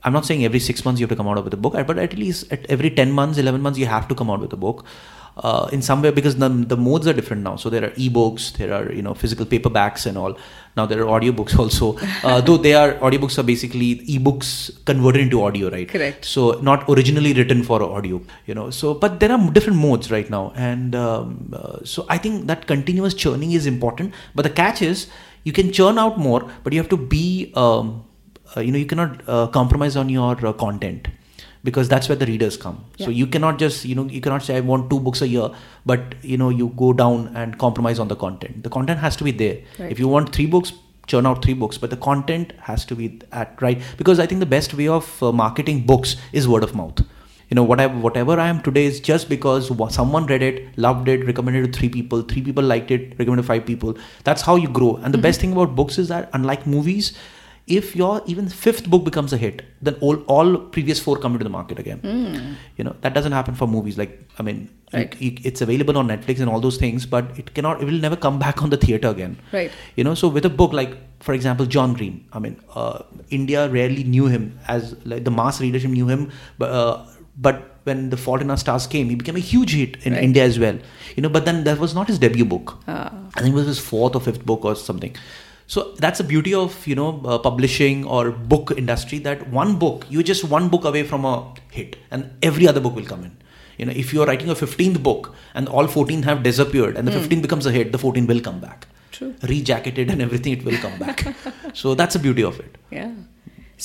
I'm 0.04 0.13
not 0.13 0.26
saying 0.26 0.43
every 0.43 0.60
six 0.60 0.84
months 0.84 1.00
you 1.00 1.06
have 1.06 1.12
to 1.12 1.15
come 1.15 1.28
out 1.28 1.43
with 1.43 1.54
a 1.54 1.58
book, 1.58 1.74
but 1.74 2.00
at 2.00 2.17
least 2.17 2.52
at 2.52 2.65
every 2.69 2.89
10 2.89 3.12
months, 3.12 3.38
11 3.38 3.62
months, 3.62 3.78
you 3.78 3.86
have 3.86 4.08
to 4.08 4.15
come 4.15 4.32
out 4.32 4.39
with 4.39 4.52
a 4.52 4.58
book. 4.58 4.84
Uh, 5.38 5.69
in 5.71 5.82
some 5.82 6.02
way, 6.02 6.12
because 6.12 6.36
the, 6.36 6.50
the 6.50 6.76
modes 6.76 7.08
are 7.08 7.13
different 7.13 7.41
now. 7.43 7.56
So 7.56 7.69
there 7.69 7.86
are 7.86 7.91
ebooks, 7.91 8.52
there 8.58 8.74
are 8.74 8.91
you 8.91 9.02
know 9.02 9.13
physical 9.13 9.45
paperbacks 9.45 10.06
and 10.06 10.17
all. 10.17 10.38
Now 10.77 10.86
there 10.86 11.01
are 11.01 11.19
audiobooks 11.19 11.57
also. 11.57 11.97
Uh, 12.23 12.39
though 12.39 12.57
they 12.57 12.73
are 12.73 12.93
audiobooks 13.05 13.38
are 13.39 13.43
basically 13.43 13.95
ebooks 14.15 14.49
converted 14.86 15.21
into 15.21 15.41
audio, 15.43 15.69
right? 15.69 15.88
Correct. 15.88 16.23
So 16.23 16.51
not 16.62 16.88
originally 16.88 17.34
written 17.34 17.63
for 17.63 17.81
audio, 17.81 18.21
you 18.45 18.53
know. 18.53 18.69
So 18.69 18.93
but 18.93 19.19
there 19.19 19.31
are 19.31 19.51
different 19.51 19.79
modes 19.79 20.12
right 20.12 20.29
now, 20.29 20.53
and 20.55 20.93
um, 20.95 21.53
uh, 21.53 21.79
so 21.84 22.05
I 22.10 22.17
think 22.17 22.45
that 22.47 22.67
continuous 22.67 23.13
churning 23.15 23.53
is 23.53 23.65
important. 23.65 24.13
But 24.36 24.43
the 24.43 24.51
catch 24.51 24.81
is 24.81 25.07
you 25.43 25.51
can 25.51 25.71
churn 25.71 25.97
out 25.97 26.19
more, 26.19 26.47
but 26.63 26.73
you 26.73 26.79
have 26.79 26.89
to 26.89 26.97
be 26.97 27.51
um, 27.55 28.03
uh, 28.55 28.62
you 28.62 28.71
know 28.71 28.77
you 28.77 28.86
cannot 28.86 29.27
uh, 29.27 29.47
compromise 29.47 29.95
on 29.95 30.10
your 30.10 30.45
uh, 30.45 30.53
content 30.53 31.07
because 31.63 31.89
that's 31.89 32.10
where 32.10 32.15
the 32.15 32.26
readers 32.26 32.58
come. 32.58 32.84
So 32.97 33.10
you 33.10 33.28
cannot 33.28 33.60
just 33.60 33.86
you 33.86 33.95
know 33.95 34.06
you 34.06 34.21
cannot 34.21 34.43
say 34.43 34.58
i 34.58 34.60
want 34.60 34.89
two 34.89 35.00
books 35.00 35.21
a 35.21 35.28
year 35.28 35.50
but 35.86 36.15
you 36.21 36.38
know 36.38 36.50
you 36.50 36.69
go 36.78 36.93
down 36.93 37.32
and 37.36 37.58
compromise 37.58 38.00
on 38.00 38.08
the 38.08 38.15
content. 38.15 38.63
The 38.63 38.69
content 38.69 39.00
has 39.00 39.15
to 39.17 39.24
be 39.24 39.32
there. 39.32 39.60
Right. 39.80 39.91
if 39.91 40.00
you 40.00 40.08
want 40.08 40.34
three 40.34 40.45
books 40.45 40.74
churn 41.08 41.26
out 41.26 41.43
three 41.43 41.54
books 41.54 41.78
but 41.78 41.89
the 41.89 41.97
content 41.97 42.54
has 42.62 42.86
to 42.86 42.95
be 42.95 43.19
at 43.32 43.62
right? 43.62 43.82
Because 43.97 44.19
i 44.19 44.26
think 44.26 44.39
the 44.39 44.52
best 44.58 44.74
way 44.74 44.88
of 44.88 45.24
uh, 45.24 45.32
marketing 45.32 45.86
books 45.86 46.15
is 46.32 46.47
word 46.47 46.63
of 46.63 46.76
mouth. 46.76 47.04
You 47.50 47.56
know 47.56 47.63
whatever 47.63 47.97
whatever 48.00 48.39
i 48.39 48.47
am 48.47 48.62
today 48.62 48.86
is 48.86 49.00
just 49.02 49.28
because 49.30 49.71
someone 49.93 50.26
read 50.26 50.41
it 50.41 50.78
loved 50.78 51.10
it 51.10 51.26
recommended 51.26 51.65
it 51.65 51.74
to 51.74 51.80
three 51.80 51.89
people 51.89 52.21
three 52.21 52.41
people 52.41 52.63
liked 52.63 52.91
it 52.91 53.19
recommended 53.19 53.43
to 53.43 53.47
five 53.47 53.65
people. 53.65 53.97
That's 54.24 54.41
how 54.41 54.56
you 54.56 54.69
grow. 54.69 54.95
And 54.95 55.13
the 55.13 55.17
best 55.17 55.41
thing 55.41 55.52
about 55.52 55.76
books 55.76 55.97
is 55.97 56.08
that 56.08 56.30
unlike 56.34 56.65
movies 56.65 57.13
if 57.67 57.95
your 57.95 58.21
even 58.26 58.47
fifth 58.50 58.89
book 58.89 59.04
becomes 59.06 59.32
a 59.34 59.38
hit 59.38 59.62
then 59.82 59.95
all, 60.02 60.15
all 60.36 60.58
previous 60.58 61.00
four 61.00 61.15
come 61.17 61.34
into 61.34 61.43
the 61.43 61.50
market 61.50 61.78
again 61.80 62.00
you 62.78 62.84
know 62.84 62.95
that 63.02 63.13
doesn't 63.13 63.32
happen 63.32 63.56
for 63.56 63.67
movies 63.67 63.97
like 63.97 64.19
i 64.39 64.43
mean 64.43 64.69
Right. 64.93 65.13
you- 65.21 65.38
it's 65.50 65.62
available 65.62 65.97
on 65.97 66.08
netflix 66.08 66.39
and 66.41 66.50
all 66.50 66.60
those 66.60 66.78
things 66.78 67.06
but 67.06 67.26
it 67.38 67.54
cannot 67.54 67.82
it 67.82 67.86
will 67.86 68.02
never 68.08 68.17
come 68.17 68.39
back 68.39 68.62
on 68.63 68.69
the 68.71 68.78
theater 68.78 69.08
again 69.10 69.38
Right. 69.54 69.71
you 69.95 70.04
know 70.04 70.15
so 70.15 70.28
with 70.28 70.45
a 70.45 70.50
book 70.50 70.74
like 70.74 70.97
for 71.28 71.34
example 71.34 71.65
john 71.65 71.93
green 71.93 72.26
i 72.34 72.39
mean 72.39 72.58
uh, 72.76 73.00
india 73.30 73.69
rarely 73.69 74.04
knew 74.04 74.26
him 74.28 74.60
as 74.67 74.95
like 75.06 75.24
the 75.24 75.32
mass 75.41 75.62
readership 75.62 75.91
knew 75.91 76.08
him 76.08 76.30
but 76.58 76.71
uh, 76.82 76.97
but 77.38 77.67
when 77.89 78.10
the 78.10 78.17
fault 78.17 78.41
in 78.41 78.52
our 78.52 78.58
stars 78.63 78.86
came 78.95 79.08
he 79.10 79.15
became 79.21 79.38
a 79.43 79.45
huge 79.52 79.74
hit 79.82 79.95
in 80.04 80.13
Right. 80.13 80.24
india 80.30 80.43
as 80.43 80.60
well 80.65 80.78
you 81.15 81.21
know 81.24 81.30
but 81.38 81.45
then 81.45 81.63
that 81.69 81.80
was 81.86 81.95
not 82.00 82.08
his 82.13 82.19
debut 82.26 82.45
book 82.56 82.76
Ah. 82.95 83.08
i 83.36 83.41
think 83.41 83.54
it 83.56 83.60
was 83.62 83.69
his 83.74 83.80
fourth 83.91 84.17
or 84.19 84.21
fifth 84.28 84.43
book 84.52 84.65
or 84.71 84.76
something 84.76 85.15
so 85.73 85.81
that's 86.03 86.19
the 86.21 86.27
beauty 86.29 86.53
of 86.62 86.73
you 86.91 86.95
know 86.99 87.10
uh, 87.25 87.38
publishing 87.43 87.99
or 88.15 88.21
book 88.53 88.71
industry 88.81 89.19
that 89.27 89.43
one 89.57 89.71
book 89.84 90.05
you're 90.15 90.27
just 90.31 90.43
one 90.53 90.65
book 90.73 90.88
away 90.89 91.03
from 91.12 91.27
a 91.29 91.36
hit 91.77 91.95
and 92.12 92.29
every 92.49 92.67
other 92.71 92.81
book 92.86 92.95
will 93.01 93.10
come 93.13 93.23
in. 93.27 93.38
You 93.77 93.86
know 93.89 93.93
if 94.03 94.13
you're 94.13 94.25
writing 94.29 94.49
a 94.55 94.55
15th 94.62 95.01
book 95.10 95.29
and 95.53 95.69
all 95.69 95.88
14 95.88 96.23
have 96.29 96.43
disappeared 96.47 96.97
and 96.97 97.07
the 97.07 97.13
15th 97.19 97.41
becomes 97.47 97.65
a 97.71 97.71
hit 97.77 97.93
the 97.93 97.97
14 97.97 98.27
will 98.34 98.41
come 98.49 98.60
back. 98.65 98.88
True. 99.15 99.34
rejacketed 99.51 100.12
and 100.12 100.21
everything 100.25 100.53
it 100.57 100.65
will 100.65 100.77
come 100.88 100.97
back. 100.99 101.23
So 101.81 101.95
that's 102.01 102.15
the 102.15 102.19
beauty 102.25 102.43
of 102.43 102.60
it. 102.60 102.77
Yeah. 102.99 103.12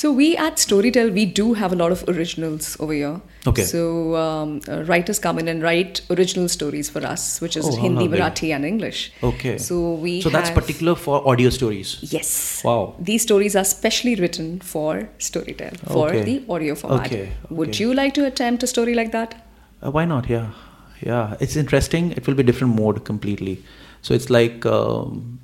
So 0.01 0.09
we 0.13 0.27
at 0.37 0.57
Storytel 0.63 1.11
we 1.19 1.25
do 1.25 1.45
have 1.59 1.73
a 1.75 1.77
lot 1.83 1.93
of 1.93 2.01
originals 2.13 2.67
over 2.87 2.93
here. 2.93 3.21
Okay. 3.51 3.63
So 3.69 4.15
um, 4.23 4.61
uh, 4.69 4.83
writers 4.91 5.19
come 5.27 5.39
in 5.43 5.49
and 5.53 5.63
write 5.63 6.03
original 6.15 6.49
stories 6.55 6.91
for 6.97 7.03
us, 7.13 7.41
which 7.45 7.57
is 7.61 7.65
Oh, 7.71 7.77
Hindi. 7.85 8.09
Marathi, 8.15 8.51
and 8.57 8.67
English. 8.71 9.01
okay 9.29 9.55
So 9.69 9.79
we. 9.95 10.21
so 10.27 10.29
that's 10.35 10.51
have- 10.51 10.59
particular 10.59 10.95
for 11.07 11.23
audio 11.33 11.51
stories 11.59 11.95
Yes. 12.17 12.35
Wow. 12.69 12.83
These 13.11 13.23
stories 13.29 13.57
are 13.63 13.65
specially 13.65 14.15
written 14.17 14.61
for 14.75 15.09
Storytel 15.31 15.79
for 15.95 16.05
Okay. 16.11 16.23
the 16.29 16.37
audio 16.59 16.75
format. 16.83 17.07
Okay, 17.07 17.25
Would 17.63 17.81
you 17.85 17.95
like 18.03 18.13
to 18.21 18.27
attempt 18.27 18.63
a 18.69 18.71
story 18.75 18.95
like 19.01 19.13
that? 19.17 19.35
Uh, 19.83 19.91
why 19.99 20.05
not? 20.05 20.29
Yeah, 20.37 20.51
yeah. 21.07 21.37
It's 21.41 21.57
interesting. 21.65 22.13
It 22.21 22.27
will 22.27 22.35
be 22.35 22.49
different 22.53 22.77
mode 22.85 23.05
completely. 23.13 23.57
So 24.03 24.15
it's 24.21 24.29
like 24.41 24.67
um, 24.67 25.39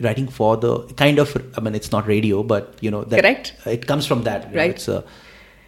writing 0.00 0.28
for 0.28 0.56
the 0.56 0.78
kind 0.94 1.18
of. 1.18 1.36
I 1.56 1.60
mean, 1.60 1.74
it's 1.74 1.92
not 1.92 2.06
radio, 2.06 2.42
but 2.42 2.76
you 2.80 2.90
know 2.90 3.04
that 3.04 3.20
Correct. 3.20 3.54
It 3.66 3.86
comes 3.86 4.06
from 4.06 4.22
that. 4.24 4.44
you 4.44 4.50
know, 4.50 4.56
Right. 4.58 4.70
It's 4.70 4.88
a 4.88 5.04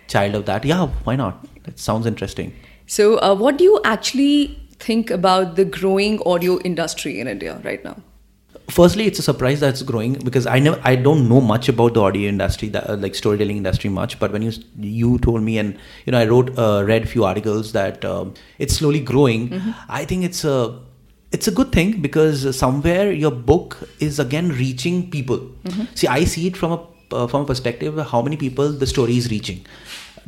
child 0.08 0.34
of 0.34 0.46
that. 0.46 0.64
Yeah. 0.64 0.86
Why 1.04 1.16
not? 1.16 1.46
It 1.66 1.78
sounds 1.78 2.06
interesting. 2.06 2.54
So, 2.86 3.18
uh, 3.18 3.34
what 3.34 3.58
do 3.58 3.64
you 3.64 3.80
actually 3.84 4.58
think 4.78 5.10
about 5.10 5.56
the 5.56 5.64
growing 5.64 6.20
audio 6.24 6.58
industry 6.60 7.20
in 7.20 7.28
India 7.28 7.60
right 7.64 7.82
now? 7.84 7.96
Firstly, 8.70 9.06
it's 9.06 9.18
a 9.18 9.22
surprise 9.22 9.60
that 9.60 9.70
it's 9.70 9.82
growing 9.82 10.12
because 10.12 10.46
I 10.46 10.58
never, 10.58 10.78
I 10.84 10.94
don't 10.94 11.26
know 11.26 11.40
much 11.40 11.70
about 11.70 11.94
the 11.94 12.02
audio 12.02 12.28
industry, 12.28 12.68
that, 12.70 12.88
uh, 12.88 12.96
like 12.96 13.14
storytelling 13.14 13.56
industry, 13.56 13.88
much. 13.88 14.18
But 14.18 14.30
when 14.30 14.42
you 14.42 14.52
you 14.78 15.18
told 15.18 15.42
me, 15.42 15.56
and 15.58 15.78
you 16.04 16.12
know, 16.12 16.18
I 16.18 16.26
wrote, 16.26 16.58
uh, 16.58 16.84
read 16.86 17.04
a 17.04 17.06
few 17.06 17.24
articles 17.24 17.72
that 17.72 18.04
um, 18.04 18.34
it's 18.58 18.74
slowly 18.74 19.00
growing. 19.00 19.62
I 19.88 20.04
think 20.04 20.24
it's 20.24 20.44
a, 20.44 20.78
it's 21.32 21.48
a 21.48 21.50
good 21.50 21.72
thing 21.72 22.00
because 22.00 22.56
somewhere 22.56 23.12
your 23.12 23.30
book 23.30 23.76
is 24.00 24.18
again 24.18 24.50
reaching 24.50 25.10
people. 25.10 25.40
See, 25.94 26.06
I 26.06 26.24
see 26.24 26.46
it 26.46 26.56
from 26.56 26.72
a 26.72 26.80
uh, 27.10 27.26
from 27.26 27.42
a 27.42 27.46
perspective 27.46 27.96
of 27.96 28.10
how 28.10 28.20
many 28.20 28.36
people 28.36 28.70
the 28.70 28.86
story 28.86 29.16
is 29.16 29.30
reaching. 29.30 29.66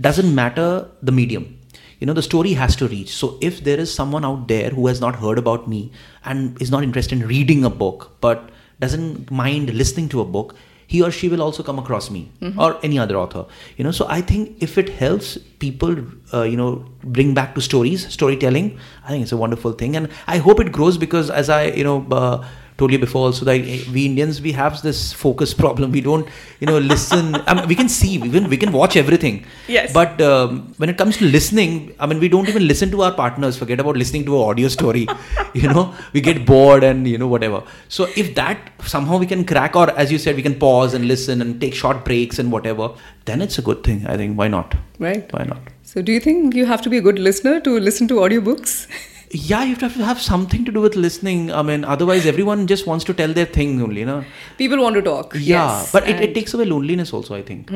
Doesn't 0.01 0.35
matter 0.35 0.89
the 1.03 1.13
medium 1.13 1.57
you 2.01 2.07
know 2.07 2.15
the 2.15 2.23
story 2.23 2.55
has 2.55 2.75
to 2.77 2.89
reach 2.89 3.11
so 3.15 3.39
if 3.41 3.63
there 3.63 3.79
is 3.79 3.93
someone 3.93 4.25
out 4.25 4.49
there 4.49 4.71
who 4.71 4.87
has 4.87 5.01
not 5.01 5.17
heard 5.17 5.39
about 5.39 5.69
me 5.69 5.93
and 6.25 6.61
is 6.61 6.71
not 6.71 6.83
interested 6.83 7.19
in 7.19 7.29
reading 7.29 7.65
a 7.65 7.71
book 7.71 8.11
but 8.21 8.51
doesn't 8.81 9.31
mind 9.31 9.73
listening 9.75 10.09
to 10.09 10.21
a 10.21 10.25
book 10.25 10.55
he 10.93 11.01
or 11.07 11.11
she 11.17 11.29
will 11.33 11.43
also 11.47 11.63
come 11.67 11.79
across 11.83 12.11
me 12.11 12.23
or 12.59 12.71
any 12.87 12.99
other 13.03 13.17
author. 13.17 13.43
You 13.77 13.85
know, 13.85 13.93
so 13.99 14.07
I 14.09 14.21
think 14.31 14.57
if 14.69 14.77
it 14.83 14.89
helps 15.03 15.29
people, 15.65 15.95
uh, 16.35 16.43
you 16.53 16.57
know, 16.61 16.71
bring 17.19 17.33
back 17.33 17.55
to 17.59 17.61
stories, 17.67 18.09
storytelling, 18.13 18.67
I 19.05 19.09
think 19.11 19.23
it's 19.23 19.37
a 19.37 19.37
wonderful 19.37 19.73
thing, 19.85 19.95
and 20.01 20.09
I 20.27 20.39
hope 20.39 20.59
it 20.65 20.73
grows 20.73 20.99
because 20.99 21.31
as 21.43 21.49
I, 21.61 21.63
you 21.83 21.85
know. 21.85 22.01
Uh, 22.23 22.45
told 22.81 22.93
you 22.95 23.01
before 23.05 23.23
also 23.29 23.45
that 23.49 23.61
we 23.95 24.05
Indians 24.11 24.41
we 24.47 24.53
have 24.61 24.81
this 24.83 25.01
focus 25.13 25.55
problem. 25.63 25.93
We 25.99 26.03
don't 26.09 26.27
you 26.61 26.67
know 26.71 26.79
listen. 26.79 27.35
I 27.49 27.55
mean, 27.55 27.69
we 27.73 27.77
can 27.81 27.89
see, 27.89 28.13
we 28.25 28.31
can 28.37 28.49
we 28.55 28.59
can 28.65 28.73
watch 28.81 28.97
everything. 29.03 29.37
Yes. 29.77 29.93
But 30.01 30.21
um, 30.31 30.75
when 30.79 30.89
it 30.93 30.99
comes 31.03 31.19
to 31.19 31.25
listening, 31.37 31.95
I 31.99 32.07
mean, 32.07 32.21
we 32.25 32.29
don't 32.35 32.49
even 32.49 32.67
listen 32.73 32.91
to 32.97 33.03
our 33.07 33.15
partners. 33.23 33.59
Forget 33.63 33.81
about 33.85 33.97
listening 34.03 34.25
to 34.31 34.37
an 34.39 34.49
audio 34.51 34.69
story. 34.69 35.07
you 35.63 35.69
know, 35.75 35.85
we 36.15 36.21
get 36.31 36.45
bored 36.53 36.85
and 36.91 37.07
you 37.13 37.19
know 37.19 37.31
whatever. 37.35 37.63
So 37.89 38.09
if 38.17 38.35
that 38.41 38.73
somehow 38.95 39.19
we 39.19 39.27
can 39.35 39.45
crack, 39.53 39.77
or 39.83 39.91
as 40.05 40.13
you 40.17 40.19
said, 40.19 40.37
we 40.37 40.47
can 40.49 40.59
pause 40.67 40.95
and 40.95 41.07
listen 41.15 41.43
and 41.47 41.61
take 41.61 41.75
short 41.75 42.05
breaks 42.05 42.39
and 42.39 42.53
whatever, 42.57 42.91
then 43.25 43.43
it's 43.43 43.59
a 43.59 43.63
good 43.71 43.85
thing. 43.85 44.07
I 44.07 44.17
think 44.17 44.39
why 44.39 44.49
not? 44.49 44.75
Right. 44.99 45.33
Why 45.33 45.45
not? 45.45 45.59
So, 45.83 46.03
do 46.03 46.13
you 46.13 46.21
think 46.21 46.55
you 46.55 46.67
have 46.67 46.83
to 46.83 46.91
be 46.91 46.99
a 46.99 47.01
good 47.01 47.19
listener 47.19 47.61
to 47.69 47.79
listen 47.81 48.07
to 48.09 48.21
audiobooks? 48.27 48.75
yeah 49.33 49.63
you 49.65 49.77
have 49.77 49.95
to 49.97 50.05
have 50.05 50.21
something 50.21 50.65
to 50.65 50.73
do 50.73 50.81
with 50.81 50.97
listening. 50.97 51.53
I 51.53 51.63
mean 51.63 51.85
otherwise 51.85 52.27
everyone 52.27 52.67
just 52.67 52.87
wants 52.87 53.05
to 53.05 53.15
tell 53.15 53.33
their 53.33 53.47
thing 53.47 53.81
only 53.83 54.01
you 54.01 54.07
know. 54.07 54.25
People 54.59 54.83
want 54.83 54.97
to 54.97 55.03
talk. 55.03 55.35
yeah 55.35 55.41
yes, 55.81 55.93
but 55.93 56.09
it, 56.09 56.21
it 56.21 56.35
takes 56.35 56.55
away 56.55 56.65
loneliness 56.65 57.13
also 57.13 57.35
i 57.37 57.43
think. 57.43 57.71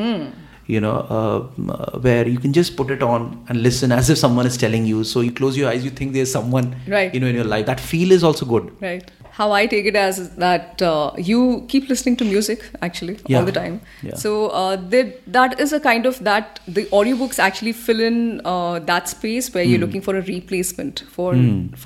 You 0.66 0.80
know 0.80 0.92
uh, 1.14 1.72
uh, 1.72 1.98
where 2.00 2.26
you 2.26 2.38
can 2.38 2.52
just 2.58 2.74
put 2.76 2.90
it 2.90 3.02
on 3.02 3.44
and 3.48 3.62
listen 3.62 3.92
as 3.92 4.08
if 4.08 4.16
someone 4.16 4.46
is 4.46 4.56
telling 4.56 4.86
you. 4.86 5.04
So 5.04 5.20
you 5.20 5.30
close 5.40 5.58
your 5.58 5.68
eyes 5.70 5.84
you 5.84 5.90
think 5.90 6.14
there's 6.14 6.32
someone 6.32 6.74
Right. 6.88 7.12
you 7.14 7.20
know 7.20 7.26
in 7.26 7.34
your 7.34 7.44
life. 7.44 7.66
That 7.66 7.80
feel 7.80 8.12
is 8.12 8.24
also 8.24 8.46
good. 8.46 8.70
Right. 8.80 9.10
How 9.36 9.46
I 9.50 9.66
take 9.70 9.86
it 9.90 9.96
as 10.00 10.18
that 10.42 10.82
uh, 10.88 11.10
you 11.28 11.64
keep 11.68 11.88
listening 11.92 12.16
to 12.18 12.24
music 12.24 12.60
actually 12.88 13.14
Yeah. 13.26 13.38
all 13.38 13.44
the 13.46 13.54
time. 13.56 13.80
Yeah. 14.08 14.14
So 14.24 14.32
uh, 14.58 14.76
that 14.92 15.16
that 15.36 15.56
is 15.64 15.72
a 15.78 15.80
kind 15.86 16.06
of 16.10 16.20
that 16.28 16.60
the 16.76 16.84
audiobooks 16.98 17.40
actually 17.46 17.72
fill 17.86 18.02
in 18.08 18.20
uh, 18.52 18.78
that 18.90 19.08
space 19.14 19.48
where 19.56 19.64
Hmm. 19.64 19.70
you're 19.72 19.80
looking 19.84 20.04
for 20.08 20.14
a 20.20 20.22
replacement 20.28 21.02
for 21.16 21.32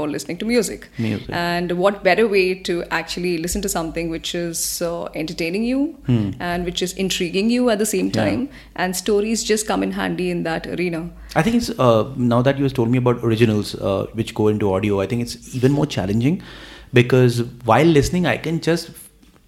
for 0.00 0.08
listening 0.16 0.40
to 0.44 0.50
music. 0.52 0.84
Music. 1.06 1.30
And 1.44 1.72
what 1.84 2.02
better 2.10 2.26
way 2.34 2.44
to 2.70 2.76
actually 3.00 3.34
listen 3.46 3.64
to 3.68 3.72
something 3.78 4.12
which 4.18 4.34
is 4.42 4.66
uh, 4.90 4.92
entertaining 5.24 5.64
you 5.72 5.80
and 6.50 6.70
which 6.72 6.84
is 6.88 6.96
intriguing 7.08 7.50
you 7.56 7.70
at 7.76 7.84
the 7.86 7.90
same 7.94 8.10
Hmm. 8.12 8.18
Yeah. 8.18 8.24
time, 8.30 8.44
and 8.84 9.00
stories 9.04 9.46
just 9.54 9.70
come 9.74 9.88
in 9.90 9.96
handy 10.02 10.28
in 10.38 10.44
that 10.50 10.68
arena. 10.78 11.02
I 11.40 11.42
think 11.48 11.56
it's 11.62 11.72
uh, 11.88 12.04
now 12.34 12.42
that 12.50 12.58
you 12.62 12.68
have 12.70 12.76
told 12.84 12.90
me 12.98 13.04
about 13.06 13.24
originals 13.32 13.74
uh, 13.90 14.00
which 14.22 14.34
go 14.42 14.48
into 14.56 14.74
audio. 14.78 15.00
I 15.06 15.12
think 15.14 15.28
it's 15.28 15.54
even 15.60 15.78
more 15.82 15.86
challenging 16.00 16.42
because 16.92 17.42
while 17.64 17.86
listening, 17.86 18.26
I 18.26 18.36
can 18.36 18.60
just 18.60 18.90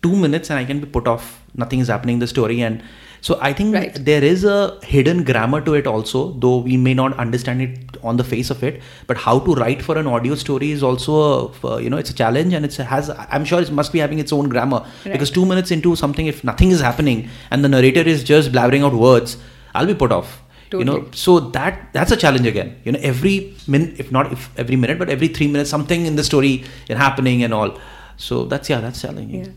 two 0.03 0.17
minutes 0.17 0.51
and 0.51 0.59
I 0.59 0.65
can 0.65 0.81
be 0.81 0.87
put 0.87 1.07
off. 1.07 1.43
Nothing 1.55 1.81
is 1.81 1.89
happening 1.89 2.15
in 2.15 2.21
the 2.21 2.27
story, 2.27 2.61
and 2.63 2.83
so 3.23 3.39
I 3.43 3.53
think 3.53 3.75
Right. 3.75 3.97
there 4.05 4.23
is 4.25 4.45
a 4.45 4.79
hidden 4.83 5.25
grammar 5.25 5.61
to 5.63 5.75
it 5.75 5.87
also. 5.87 6.33
Though 6.39 6.59
we 6.59 6.77
may 6.77 6.95
not 6.95 7.17
understand 7.19 7.61
it 7.63 7.97
on 8.03 8.17
the 8.17 8.25
face 8.25 8.51
of 8.51 8.63
it, 8.63 8.81
but 9.07 9.19
how 9.19 9.39
to 9.41 9.55
write 9.55 9.83
for 9.83 9.99
an 9.99 10.07
audio 10.07 10.35
story 10.37 10.71
is 10.71 10.83
also 10.83 11.17
a, 11.21 11.73
uh, 11.73 11.77
you 11.79 11.91
know 11.91 11.99
it's 11.99 12.11
a 12.11 12.15
challenge 12.15 12.55
and 12.55 12.65
it's 12.65 12.77
has 12.77 13.11
I'm 13.31 13.45
sure 13.45 13.61
it 13.61 13.71
must 13.73 13.93
be 13.93 13.99
having 13.99 14.21
its 14.21 14.33
own 14.33 14.49
grammar 14.49 14.81
Right. 15.05 15.13
because 15.13 15.31
two 15.31 15.45
minutes 15.45 15.71
into 15.71 15.97
something, 15.97 16.27
if 16.27 16.43
nothing 16.45 16.71
is 16.71 16.81
happening 16.81 17.29
and 17.51 17.63
the 17.65 17.69
narrator 17.69 18.01
is 18.01 18.25
just 18.25 18.53
blabbering 18.53 18.85
out 18.85 18.95
words, 18.95 19.37
I'll 19.75 19.87
be 19.87 19.95
put 19.95 20.13
off 20.13 20.40
you 20.73 20.85
know 20.85 20.99
so 21.13 21.41
that 21.57 21.93
that's 21.93 22.13
a 22.13 22.17
challenge 22.17 22.47
again. 22.47 22.77
You 22.85 22.93
know 22.93 23.01
every 23.03 23.55
minute 23.67 23.99
if 23.99 24.11
not 24.13 24.33
if 24.33 24.49
every 24.57 24.77
minute 24.77 24.99
but 24.99 25.09
every 25.09 25.29
three 25.29 25.49
minutes 25.49 25.71
something 25.71 26.07
in 26.07 26.17
the 26.17 26.25
story 26.25 26.65
is 26.89 26.97
happening 26.99 27.43
and 27.43 27.55
all. 27.55 27.79
So 28.17 28.45
that's 28.45 28.69
yeah 28.71 28.81
that's 28.81 29.01
challenging. 29.03 29.45
Yeah. 29.45 29.53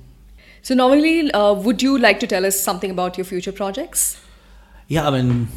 So 0.62 0.74
normally, 0.76 1.30
uh, 1.32 1.54
would 1.54 1.82
you 1.82 1.98
like 1.98 2.20
to 2.22 2.28
tell 2.28 2.46
us 2.46 2.60
something 2.60 2.92
about 2.92 3.18
your 3.18 3.26
future 3.26 3.52
projects? 3.64 4.06
yeah 4.88 5.08
i 5.08 5.12
mean 5.16 5.48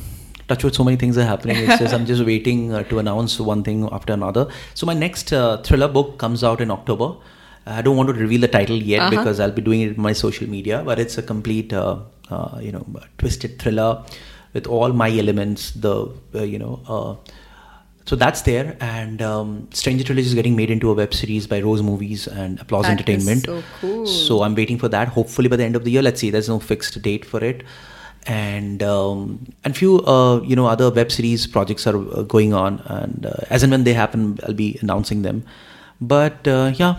touch 0.50 0.62
with 0.64 0.74
so 0.78 0.84
many 0.84 0.96
things 0.96 1.16
are 1.18 1.24
happening. 1.28 1.56
It's 1.62 1.78
just 1.80 1.94
i'm 1.94 2.06
just 2.06 2.24
waiting 2.32 2.72
uh, 2.72 2.82
to 2.90 2.98
announce 3.00 3.38
one 3.40 3.62
thing 3.68 3.88
after 3.92 4.12
another. 4.12 4.44
So 4.74 4.86
my 4.86 4.94
next 4.94 5.32
uh, 5.32 5.56
thriller 5.68 5.88
book 5.88 6.18
comes 6.18 6.44
out 6.50 6.60
in 6.60 6.70
october. 6.70 7.08
I 7.66 7.82
don't 7.82 7.96
want 7.96 8.08
to 8.10 8.14
reveal 8.14 8.40
the 8.46 8.48
title 8.56 8.76
yet 8.90 9.00
Uh-huh. 9.00 9.10
because 9.16 9.40
i'll 9.44 9.56
be 9.56 9.62
doing 9.68 9.80
it 9.86 9.96
in 9.96 10.00
my 10.06 10.12
social 10.20 10.48
media 10.56 10.76
but 10.88 11.00
it's 11.04 11.18
a 11.18 11.24
complete 11.32 11.72
uh, 11.72 11.96
uh, 12.30 12.58
you 12.66 12.70
know 12.76 12.84
twisted 13.22 13.58
thriller 13.62 13.88
with 14.56 14.66
all 14.76 14.92
my 15.02 15.08
elements 15.22 15.70
the 15.86 15.94
uh, 16.34 16.42
you 16.52 16.58
know 16.64 16.74
uh, 16.96 17.32
so 18.10 18.14
that's 18.14 18.42
there. 18.42 18.76
And 18.80 19.20
um, 19.20 19.68
stranger 19.72 20.04
trilogy 20.04 20.28
is 20.28 20.34
getting 20.34 20.54
made 20.58 20.70
into 20.70 20.90
a 20.90 20.94
web 20.94 21.12
series 21.12 21.48
by 21.52 21.60
rose 21.60 21.82
movies 21.82 22.28
and 22.28 22.60
applause 22.60 22.84
That 22.84 22.92
entertainment. 22.92 23.44
so 23.46 23.62
cool. 23.80 24.06
so 24.06 24.42
i'm 24.44 24.54
waiting 24.54 24.78
for 24.78 24.88
that. 24.88 25.08
Hopefully 25.08 25.48
by 25.48 25.56
the 25.56 25.64
end 25.64 25.76
of 25.80 25.84
the 25.84 25.90
year. 25.90 26.02
Let's 26.02 26.20
see. 26.20 26.30
There's 26.30 26.48
no 26.48 26.58
fixed 26.60 27.00
date 27.02 27.24
for 27.32 27.42
it. 27.42 27.64
And 28.34 28.82
um, 28.82 29.24
and 29.64 29.76
few 29.80 29.98
uh, 30.14 30.40
you 30.52 30.56
know 30.60 30.66
other 30.66 30.90
web 31.00 31.10
series 31.16 31.48
projects 31.56 31.86
are 31.86 31.96
uh, 31.96 32.22
going 32.22 32.54
on. 32.54 32.78
And 32.86 33.26
uh, 33.26 33.34
as 33.50 33.62
and 33.64 33.72
when 33.76 33.84
they 33.90 33.94
happen 34.02 34.38
i'll 34.46 34.54
be 34.62 34.78
announcing 34.86 35.22
them. 35.28 35.42
But 36.00 36.46
uh, 36.46 36.72
yeah 36.76 36.96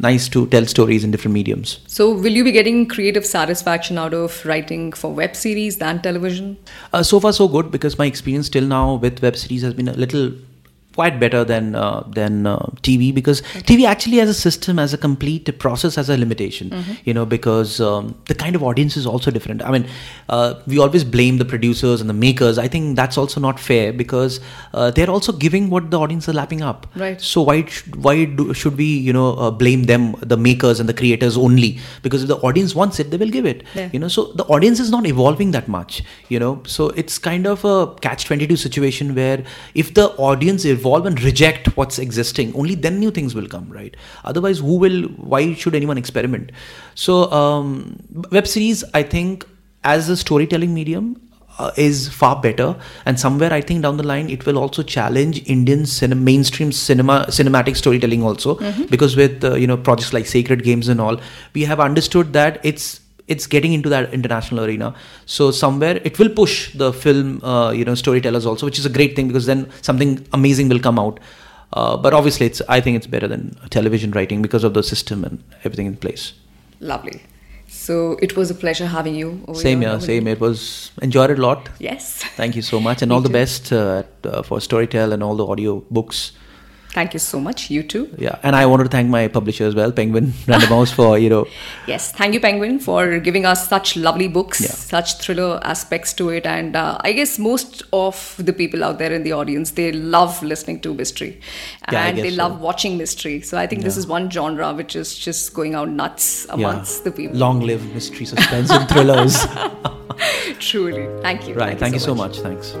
nice 0.00 0.28
to 0.28 0.46
tell 0.48 0.66
stories 0.66 1.04
in 1.04 1.10
different 1.10 1.34
mediums 1.34 1.78
So, 1.86 2.12
will 2.12 2.32
you 2.32 2.44
be 2.44 2.52
getting 2.52 2.86
creative 2.86 3.24
satisfaction 3.24 3.98
out 3.98 4.14
of 4.14 4.44
writing 4.44 4.92
for 4.92 5.12
web 5.12 5.36
series 5.36 5.78
than 5.78 6.02
television? 6.02 6.56
Uh, 6.92 7.02
so 7.02 7.20
far, 7.20 7.32
so 7.32 7.48
good 7.48 7.70
because 7.70 7.98
my 7.98 8.06
experience 8.06 8.48
till 8.48 8.64
now 8.64 8.94
with 8.94 9.22
web 9.22 9.36
series 9.36 9.62
has 9.62 9.74
been 9.74 9.88
a 9.88 9.94
little 9.94 10.32
quite 10.96 11.20
better 11.20 11.44
than 11.52 11.74
uh, 11.84 12.02
than 12.18 12.46
uh, 12.46 12.58
TV 12.88 13.14
because 13.14 13.42
TV 13.70 13.86
actually 13.94 14.20
as 14.20 14.28
a 14.28 14.38
system, 14.42 14.78
as 14.78 14.94
a 14.98 14.98
complete 15.06 15.50
process, 15.64 15.94
has 16.00 16.08
a 16.08 16.16
limitation. 16.24 16.74
You 17.04 17.14
know, 17.14 17.26
because 17.36 17.80
um, 17.80 18.14
the 18.32 18.34
kind 18.34 18.56
of 18.56 18.62
audience 18.62 18.96
is 18.96 19.06
also 19.14 19.30
different. 19.30 19.62
I 19.62 19.70
mean, 19.76 19.86
uh, 20.28 20.54
we 20.66 20.78
always 20.78 21.04
blame 21.16 21.38
the 21.38 21.44
producers 21.44 22.00
and 22.00 22.10
the 22.10 22.18
makers. 22.26 22.58
I 22.58 22.68
think 22.68 22.96
that's 22.96 23.18
also 23.24 23.40
not 23.40 23.60
fair 23.60 23.92
because 23.92 24.40
uh, 24.74 24.90
they're 24.90 25.10
also 25.16 25.32
giving 25.32 25.70
what 25.70 25.90
the 25.90 25.98
audience 26.06 26.28
is 26.28 26.34
lapping 26.34 26.62
up. 26.62 26.86
Right. 27.04 27.20
So 27.20 27.42
why 27.42 27.64
sh- 27.66 27.84
why 28.08 28.24
do, 28.24 28.48
should 28.54 28.76
we 28.76 28.86
you 29.08 29.12
know 29.12 29.26
uh, 29.36 29.50
blame 29.50 29.84
them, 29.92 30.08
the 30.34 30.36
makers 30.36 30.80
and 30.80 30.88
the 30.88 30.94
creators 31.02 31.36
only? 31.36 31.78
Because 32.02 32.22
if 32.22 32.28
the 32.28 32.38
audience 32.50 32.74
wants 32.74 33.00
it, 33.04 33.10
they 33.10 33.22
will 33.24 33.34
give 33.38 33.46
it. 33.54 33.62
Yeah. 33.74 33.90
You 33.92 33.98
know, 34.04 34.08
so 34.08 34.26
the 34.42 34.44
audience 34.44 34.80
is 34.80 34.90
not 34.90 35.06
evolving 35.06 35.50
that 35.58 35.68
much. 35.68 36.02
You 36.28 36.38
know, 36.38 36.62
so 36.66 36.88
it's 37.04 37.18
kind 37.18 37.46
of 37.54 37.64
a 37.64 37.76
catch 38.08 38.24
twenty 38.24 38.46
two 38.46 38.56
situation 38.56 39.14
where 39.14 39.44
if 39.74 39.94
the 39.94 40.08
audience 40.30 40.64
evolve 40.86 41.06
and 41.06 41.22
reject 41.22 41.76
what's 41.76 41.98
existing, 41.98 42.54
only 42.54 42.74
then 42.74 42.98
new 42.98 43.10
things 43.10 43.34
will 43.34 43.48
come, 43.48 43.68
right? 43.70 43.96
Otherwise, 44.24 44.58
who 44.58 44.78
will? 44.78 45.02
Why 45.34 45.54
should 45.54 45.74
anyone 45.74 45.98
experiment? 45.98 46.50
So 46.94 47.30
um, 47.32 47.98
web 48.32 48.46
series, 48.46 48.84
I 48.94 49.02
think, 49.02 49.46
as 49.84 50.08
a 50.08 50.16
storytelling 50.16 50.74
medium, 50.74 51.20
uh, 51.58 51.70
is 51.76 52.08
far 52.10 52.38
better 52.40 52.76
and 53.06 53.18
somewhere 53.18 53.50
i 53.50 53.60
think 53.62 53.82
down 53.82 53.96
the 53.96 54.02
line 54.02 54.28
it 54.28 54.44
will 54.44 54.58
also 54.58 54.82
challenge 54.82 55.42
indian 55.46 55.86
cinema, 55.86 56.20
mainstream 56.20 56.70
cinema 56.70 57.24
cinematic 57.28 57.76
storytelling 57.76 58.22
also 58.22 58.56
because 58.90 59.16
with 59.16 59.42
uh, 59.42 59.54
you 59.54 59.66
know 59.66 59.78
projects 59.78 60.12
like 60.12 60.26
sacred 60.26 60.62
games 60.62 60.86
and 60.86 61.00
all 61.00 61.18
we 61.54 61.64
have 61.64 61.80
understood 61.80 62.34
that 62.34 62.60
it's 62.62 63.00
it's 63.28 63.46
getting 63.46 63.72
into 63.72 63.88
that 63.88 64.12
international 64.14 64.64
arena 64.64 64.94
so 65.24 65.50
somewhere 65.50 66.00
it 66.04 66.18
will 66.18 66.28
push 66.28 66.72
the 66.74 66.92
film 66.92 67.42
uh, 67.44 67.70
you 67.70 67.84
know 67.84 67.94
storytellers 67.94 68.46
also 68.46 68.66
which 68.66 68.78
is 68.78 68.86
a 68.86 68.94
great 68.98 69.16
thing 69.16 69.26
because 69.28 69.46
then 69.46 69.68
something 69.82 70.24
amazing 70.32 70.68
will 70.68 70.80
come 70.88 70.98
out 70.98 71.18
uh, 71.72 71.96
but 71.96 72.14
obviously 72.14 72.46
it's 72.46 72.62
i 72.68 72.80
think 72.80 72.96
it's 72.96 73.06
better 73.06 73.28
than 73.28 73.54
television 73.70 74.10
writing 74.12 74.42
because 74.42 74.64
of 74.64 74.74
the 74.74 74.82
system 74.82 75.24
and 75.24 75.42
everything 75.64 75.86
in 75.86 75.96
place 75.96 76.32
Lovely. 76.80 77.22
So, 77.68 78.12
it 78.22 78.36
was 78.36 78.50
a 78.50 78.54
pleasure 78.54 78.86
having 78.86 79.14
you. 79.14 79.42
over 79.48 79.58
same 79.58 79.80
here, 79.80 80.00
same 80.00 80.26
it 80.26 80.40
was 80.40 80.90
enjoyed 81.02 81.30
it 81.30 81.38
a 81.38 81.42
lot 81.42 81.68
Yes. 81.78 82.22
Thank 82.36 82.56
you 82.56 82.62
so 82.62 82.80
much, 82.80 83.02
and 83.02 83.12
all 83.12 83.20
the 83.20 83.28
too. 83.28 83.32
best 83.32 83.72
uh, 83.72 84.02
at, 84.02 84.26
uh, 84.32 84.42
for 84.42 84.58
Storytel 84.58 85.12
and 85.12 85.22
all 85.22 85.34
the 85.36 85.46
audio 85.46 85.82
books. 85.90 86.32
Thank 86.96 87.12
you 87.12 87.20
so 87.22 87.38
much. 87.38 87.68
You 87.70 87.82
too. 87.82 88.08
Yeah, 88.16 88.38
and 88.42 88.56
I 88.56 88.64
wanted 88.64 88.84
to 88.84 88.88
thank 88.96 89.10
my 89.10 89.28
publisher 89.28 89.64
as 89.70 89.74
well, 89.74 89.92
Penguin 89.92 90.32
Random 90.48 90.70
House, 90.70 90.90
for 90.98 91.18
you 91.18 91.28
know. 91.32 91.46
Yes, 91.86 92.10
thank 92.20 92.32
you, 92.32 92.40
Penguin, 92.40 92.78
for 92.78 93.18
giving 93.26 93.44
us 93.50 93.68
such 93.68 93.96
lovely 94.06 94.28
books, 94.36 94.62
Yeah. 94.62 94.70
such 94.70 95.18
thriller 95.18 95.60
aspects 95.72 96.14
to 96.20 96.30
it. 96.30 96.46
And 96.46 96.74
uh, 96.84 96.96
I 97.10 97.12
guess 97.18 97.38
most 97.38 97.82
of 97.92 98.22
the 98.48 98.54
people 98.62 98.82
out 98.82 98.98
there 98.98 99.12
in 99.12 99.24
the 99.28 99.32
audience, 99.40 99.72
they 99.82 99.92
love 99.92 100.42
listening 100.54 100.80
to 100.88 100.94
mystery 100.94 101.30
Yeah, 101.92 102.06
and 102.06 102.18
they 102.18 102.30
so. 102.30 102.42
love 102.42 102.60
watching 102.62 102.96
mystery. 103.04 103.36
So 103.42 103.58
I 103.58 103.66
think 103.66 103.82
this 103.82 103.98
is 103.98 104.06
one 104.16 104.30
genre 104.30 104.72
which 104.82 104.96
is 104.96 105.14
just 105.28 105.52
going 105.52 105.74
out 105.74 105.90
nuts 105.90 106.46
amongst 106.48 107.04
the 107.04 107.12
people. 107.12 107.36
Long 107.46 107.60
live 107.60 107.84
mystery, 107.94 108.24
suspense, 108.34 108.70
and 108.70 108.88
thrillers. 108.88 109.46
Truly. 110.60 111.06
Thank 111.22 111.46
you. 111.48 111.54
right. 111.54 111.78
Thank, 111.78 111.92
you 111.92 112.00
so 112.00 112.14
much. 112.14 112.38
Thanks. 112.40 112.74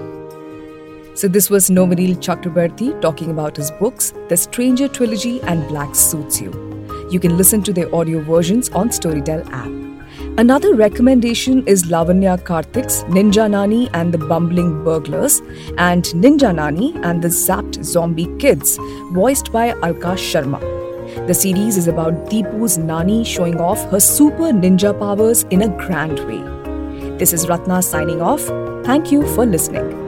So, 1.16 1.28
this 1.28 1.48
was 1.48 1.70
Novoneel 1.70 2.16
Chakraborty 2.16 3.00
talking 3.00 3.30
about 3.30 3.56
his 3.56 3.70
books, 3.70 4.12
The 4.28 4.36
Stranger 4.36 4.86
Trilogy 4.86 5.40
and 5.44 5.66
Black 5.66 5.94
Suits 5.94 6.42
You. 6.42 6.50
You 7.10 7.18
can 7.18 7.38
listen 7.38 7.62
to 7.62 7.72
their 7.72 7.94
audio 7.94 8.20
versions 8.20 8.68
on 8.68 8.90
Storytel 8.90 9.50
app. 9.50 9.72
Another 10.36 10.74
recommendation 10.74 11.66
is 11.66 11.84
Lavanya 11.84 12.38
Karthik's 12.38 13.02
Ninja 13.04 13.50
Nani 13.50 13.88
and 13.94 14.12
the 14.12 14.18
Bumbling 14.18 14.84
Burglars 14.84 15.40
and 15.78 16.04
Ninja 16.04 16.54
Nani 16.54 16.94
and 16.96 17.22
the 17.22 17.28
Zapped 17.28 17.82
Zombie 17.82 18.28
Kids, 18.38 18.76
voiced 19.12 19.50
by 19.50 19.68
Alka 19.70 20.16
Sharma. 20.28 20.60
The 21.26 21.32
series 21.32 21.78
is 21.78 21.88
about 21.88 22.26
Deepu's 22.26 22.76
Nani 22.76 23.24
showing 23.24 23.58
off 23.58 23.82
her 23.90 24.00
super 24.00 24.52
ninja 24.52 24.98
powers 24.98 25.44
in 25.44 25.62
a 25.62 25.68
grand 25.68 26.18
way. 26.28 26.42
This 27.16 27.32
is 27.32 27.48
Ratna 27.48 27.80
signing 27.80 28.20
off. 28.20 28.42
Thank 28.84 29.10
you 29.10 29.26
for 29.34 29.46
listening. 29.46 30.05